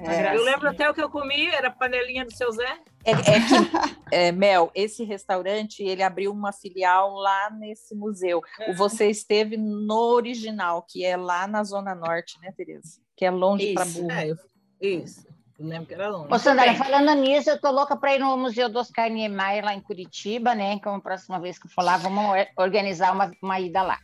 É. 0.03 0.37
Eu 0.37 0.43
lembro 0.45 0.69
até 0.69 0.89
o 0.89 0.95
que 0.95 1.03
eu 1.03 1.11
comi, 1.11 1.47
era 1.49 1.71
panelinha 1.71 2.25
do 2.25 2.33
seu 2.35 2.51
Zé. 2.53 2.79
É, 3.05 3.11
é 3.13 3.15
que, 3.15 4.15
é, 4.15 4.33
Mel, 4.33 4.71
esse 4.75 5.05
restaurante, 5.05 5.83
ele 5.83 6.03
abriu 6.03 6.33
uma 6.33 6.53
filial 6.53 7.15
lá 7.15 7.51
nesse 7.51 7.95
museu. 7.95 8.43
O 8.69 8.75
Você 8.75 9.09
esteve 9.09 9.57
no 9.57 10.13
original, 10.15 10.85
que 10.89 11.05
é 11.05 11.17
lá 11.17 11.47
na 11.47 11.63
Zona 11.65 11.95
Norte, 11.95 12.39
né, 12.41 12.53
Tereza? 12.57 13.01
Que 13.17 13.25
é 13.25 13.31
longe 13.31 13.75
para 13.75 13.85
burro. 13.85 14.11
É, 14.13 14.31
eu- 14.31 14.37
isso. 14.81 15.27
Eu 15.59 15.67
lembro 15.67 15.87
que 15.87 15.93
era 15.95 16.09
longe. 16.09 16.33
Ô, 16.33 16.39
Sandra, 16.39 16.75
falando 16.75 17.15
nisso, 17.21 17.51
eu 17.51 17.61
tô 17.61 17.71
louca 17.71 17.95
para 17.95 18.15
ir 18.15 18.19
no 18.19 18.35
Museu 18.39 18.69
do 18.71 18.79
Oscar 18.79 19.11
Niemeyer 19.11 19.63
lá 19.63 19.75
em 19.75 19.81
Curitiba, 19.81 20.55
né? 20.55 20.79
Como 20.81 20.97
a 20.97 21.01
próxima 21.03 21.39
vez 21.39 21.59
que 21.59 21.67
eu 21.67 21.71
for 21.71 21.83
lá, 21.85 21.99
vamos 21.99 22.25
or- 22.25 22.47
organizar 22.57 23.13
uma, 23.13 23.31
uma 23.43 23.61
ida 23.61 23.83
lá. 23.83 23.99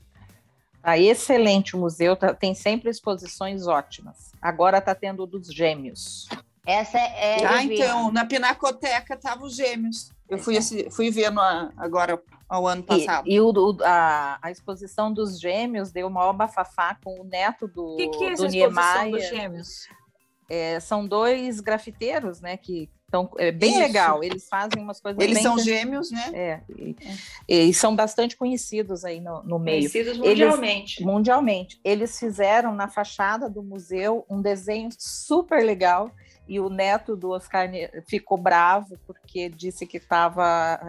Tá 0.87 0.97
excelente 0.97 1.75
o 1.75 1.81
museu, 1.81 2.15
tá- 2.15 2.33
tem 2.33 2.55
sempre 2.55 2.89
exposições 2.89 3.67
ótimas. 3.67 4.31
Agora 4.41 4.79
está 4.79 4.95
tendo 4.95 5.25
o 5.25 5.27
dos 5.27 5.49
gêmeos. 5.53 6.29
Essa 6.65 6.97
é. 6.97 7.41
é 7.41 7.45
Ah, 7.45 7.61
então, 7.65 8.13
na 8.13 8.25
Pinacoteca 8.25 9.15
estavam 9.15 9.49
os 9.49 9.57
gêmeos. 9.57 10.13
Eu 10.29 10.39
fui, 10.39 10.55
esse- 10.55 10.89
fui 10.93 11.11
ver 11.11 11.31
no, 11.33 11.41
agora, 11.77 12.23
ao 12.49 12.69
ano 12.69 12.83
E, 12.83 12.87
passado. 12.87 13.29
e 13.29 13.41
o, 13.41 13.49
o- 13.51 13.77
a, 13.83 14.39
a 14.41 14.49
exposição 14.53 15.13
dos 15.13 15.41
gêmeos 15.41 15.91
deu 15.91 16.09
maior 16.09 16.33
bafafá 16.33 16.97
com 17.03 17.21
o 17.21 17.25
neto 17.25 17.67
do, 17.67 17.95
O 17.95 17.97
que, 17.97 18.09
que 18.09 18.25
é 18.25 18.33
essa 18.35 18.47
do 18.47 18.55
exposição 18.55 19.11
dos 19.11 19.29
gêmeos? 19.29 19.89
É, 20.49 20.79
são 20.79 21.05
dois 21.05 21.59
grafiteiros, 21.59 22.41
né? 22.41 22.57
Que 22.57 22.89
estão 23.07 23.31
é 23.39 23.51
bem 23.51 23.71
Isso. 23.71 23.81
legal. 23.81 24.23
Eles 24.23 24.49
fazem 24.49 24.83
umas 24.83 25.01
coisas 25.01 25.23
Eles 25.23 25.35
bem 25.35 25.43
são 25.43 25.59
gêmeos, 25.59 26.11
né? 26.11 26.31
É, 26.35 26.61
e, 27.49 27.69
e 27.69 27.75
são 27.75 27.95
bastante 27.95 28.37
conhecidos 28.37 29.05
aí 29.05 29.21
no, 29.21 29.43
no 29.45 29.59
meio. 29.59 29.79
Conhecidos 29.79 30.19
mundialmente. 30.19 31.03
mundialmente. 31.05 31.81
Eles 31.85 32.19
fizeram 32.19 32.75
na 32.75 32.89
fachada 32.89 33.49
do 33.49 33.63
museu 33.63 34.27
um 34.29 34.43
desenho 34.43 34.91
super 34.99 35.65
legal 35.65 36.11
e 36.49 36.61
o 36.61 36.69
neto 36.69 37.17
do 37.17 37.31
Oscar 37.31 37.69
ficou 38.07 38.39
bravo 38.39 38.99
porque 39.07 39.49
disse 39.49 39.87
que 39.87 39.97
estava 39.97 40.81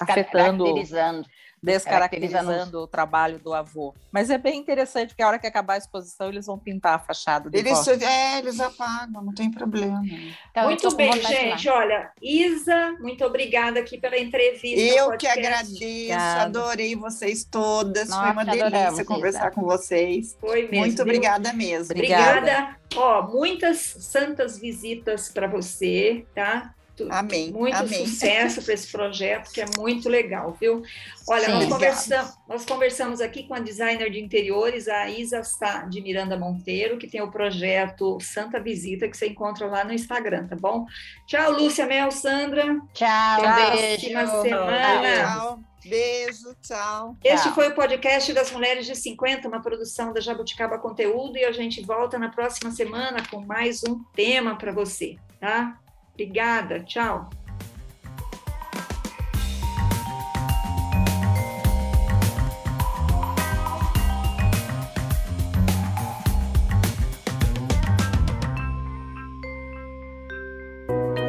afetando, 0.00 0.64
Descaracterizando. 0.64 1.26
descaracterizando 1.62 2.78
o 2.80 2.86
trabalho 2.86 3.38
do 3.38 3.54
avô. 3.54 3.94
Mas 4.12 4.28
é 4.28 4.36
bem 4.36 4.58
interessante 4.60 5.08
porque 5.08 5.22
a 5.22 5.28
hora 5.28 5.38
que 5.38 5.46
acabar 5.46 5.74
a 5.74 5.78
exposição 5.78 6.28
eles 6.28 6.44
vão 6.46 6.58
pintar 6.58 6.94
a 6.94 6.98
fachada 6.98 7.48
de 7.48 7.56
Eles, 7.58 7.72
volta. 7.72 8.04
é, 8.04 8.38
eles 8.38 8.60
apagam, 8.60 9.22
não 9.24 9.32
tem 9.34 9.50
problema. 9.50 10.02
Então, 10.50 10.64
Muito 10.64 10.94
bem, 10.94 11.12
gente. 11.22 11.68
Olha, 11.68 12.10
Isa, 12.22 12.96
muito 13.00 13.24
obrigada 13.24 13.80
aqui 13.80 13.96
pela 13.98 14.18
entrevista. 14.18 14.78
Eu 14.78 15.16
que 15.16 15.26
agradeço, 15.26 15.74
Obrigada. 15.74 16.42
adorei 16.42 16.94
vocês 16.94 17.44
todas. 17.44 18.08
Foi 18.08 18.18
Nossa, 18.18 18.32
uma 18.32 18.44
delícia 18.44 19.04
conversar 19.04 19.46
Isa. 19.46 19.50
com 19.52 19.62
vocês. 19.62 20.36
Foi 20.40 20.62
mesmo. 20.62 20.76
Muito 20.78 20.94
viu? 20.96 21.02
obrigada 21.04 21.52
mesmo. 21.54 21.92
Obrigada. 21.94 22.38
Obrigada. 22.38 22.76
Ó, 22.96 23.22
muitas 23.22 23.78
santas 23.78 24.43
visitas 24.58 25.28
para 25.28 25.46
você, 25.46 26.26
tá? 26.34 26.74
Amém. 27.10 27.50
Muito 27.50 27.76
amém. 27.76 28.06
sucesso 28.06 28.62
para 28.62 28.74
esse 28.74 28.90
projeto, 28.90 29.50
que 29.50 29.60
é 29.60 29.66
muito 29.76 30.08
legal, 30.08 30.56
viu? 30.60 30.82
Olha, 31.28 31.46
Sim. 31.46 31.52
nós, 31.52 31.66
conversamos, 31.66 32.34
nós 32.48 32.64
conversamos 32.64 33.20
aqui 33.20 33.48
com 33.48 33.54
a 33.54 33.58
designer 33.58 34.08
de 34.10 34.20
interiores, 34.20 34.86
a 34.86 35.10
Isa 35.10 35.42
Sá 35.42 35.86
de 35.86 36.00
Miranda 36.00 36.38
Monteiro, 36.38 36.96
que 36.96 37.08
tem 37.08 37.20
o 37.20 37.30
projeto 37.30 38.18
Santa 38.20 38.60
Visita, 38.60 39.08
que 39.08 39.16
você 39.16 39.26
encontra 39.26 39.66
lá 39.66 39.84
no 39.84 39.92
Instagram, 39.92 40.46
tá 40.46 40.56
bom? 40.56 40.86
Tchau, 41.26 41.52
Lúcia 41.52 41.86
Mel, 41.86 42.12
Sandra. 42.12 42.80
Tchau, 42.92 43.44
Até 43.44 43.48
a 43.48 43.70
beijo. 43.70 44.10
próxima 44.10 44.42
semana. 44.42 45.24
Tchau. 45.24 45.73
Beijo, 45.84 46.54
tchau. 46.62 47.16
Este 47.22 47.44
Tchau. 47.44 47.54
foi 47.54 47.68
o 47.68 47.74
podcast 47.74 48.32
das 48.32 48.50
Mulheres 48.50 48.86
de 48.86 48.96
50, 48.96 49.46
uma 49.46 49.60
produção 49.60 50.12
da 50.12 50.20
Jabuticaba 50.20 50.78
Conteúdo, 50.78 51.36
e 51.36 51.44
a 51.44 51.52
gente 51.52 51.82
volta 51.82 52.18
na 52.18 52.30
próxima 52.30 52.70
semana 52.70 53.22
com 53.28 53.44
mais 53.44 53.82
um 53.84 54.02
tema 54.14 54.56
para 54.56 54.72
você, 54.72 55.16
tá? 55.38 55.78
Obrigada, 56.12 56.80
tchau. 56.80 57.28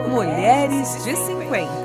Mulheres 0.10 1.04
de 1.04 1.14
50. 1.14 1.85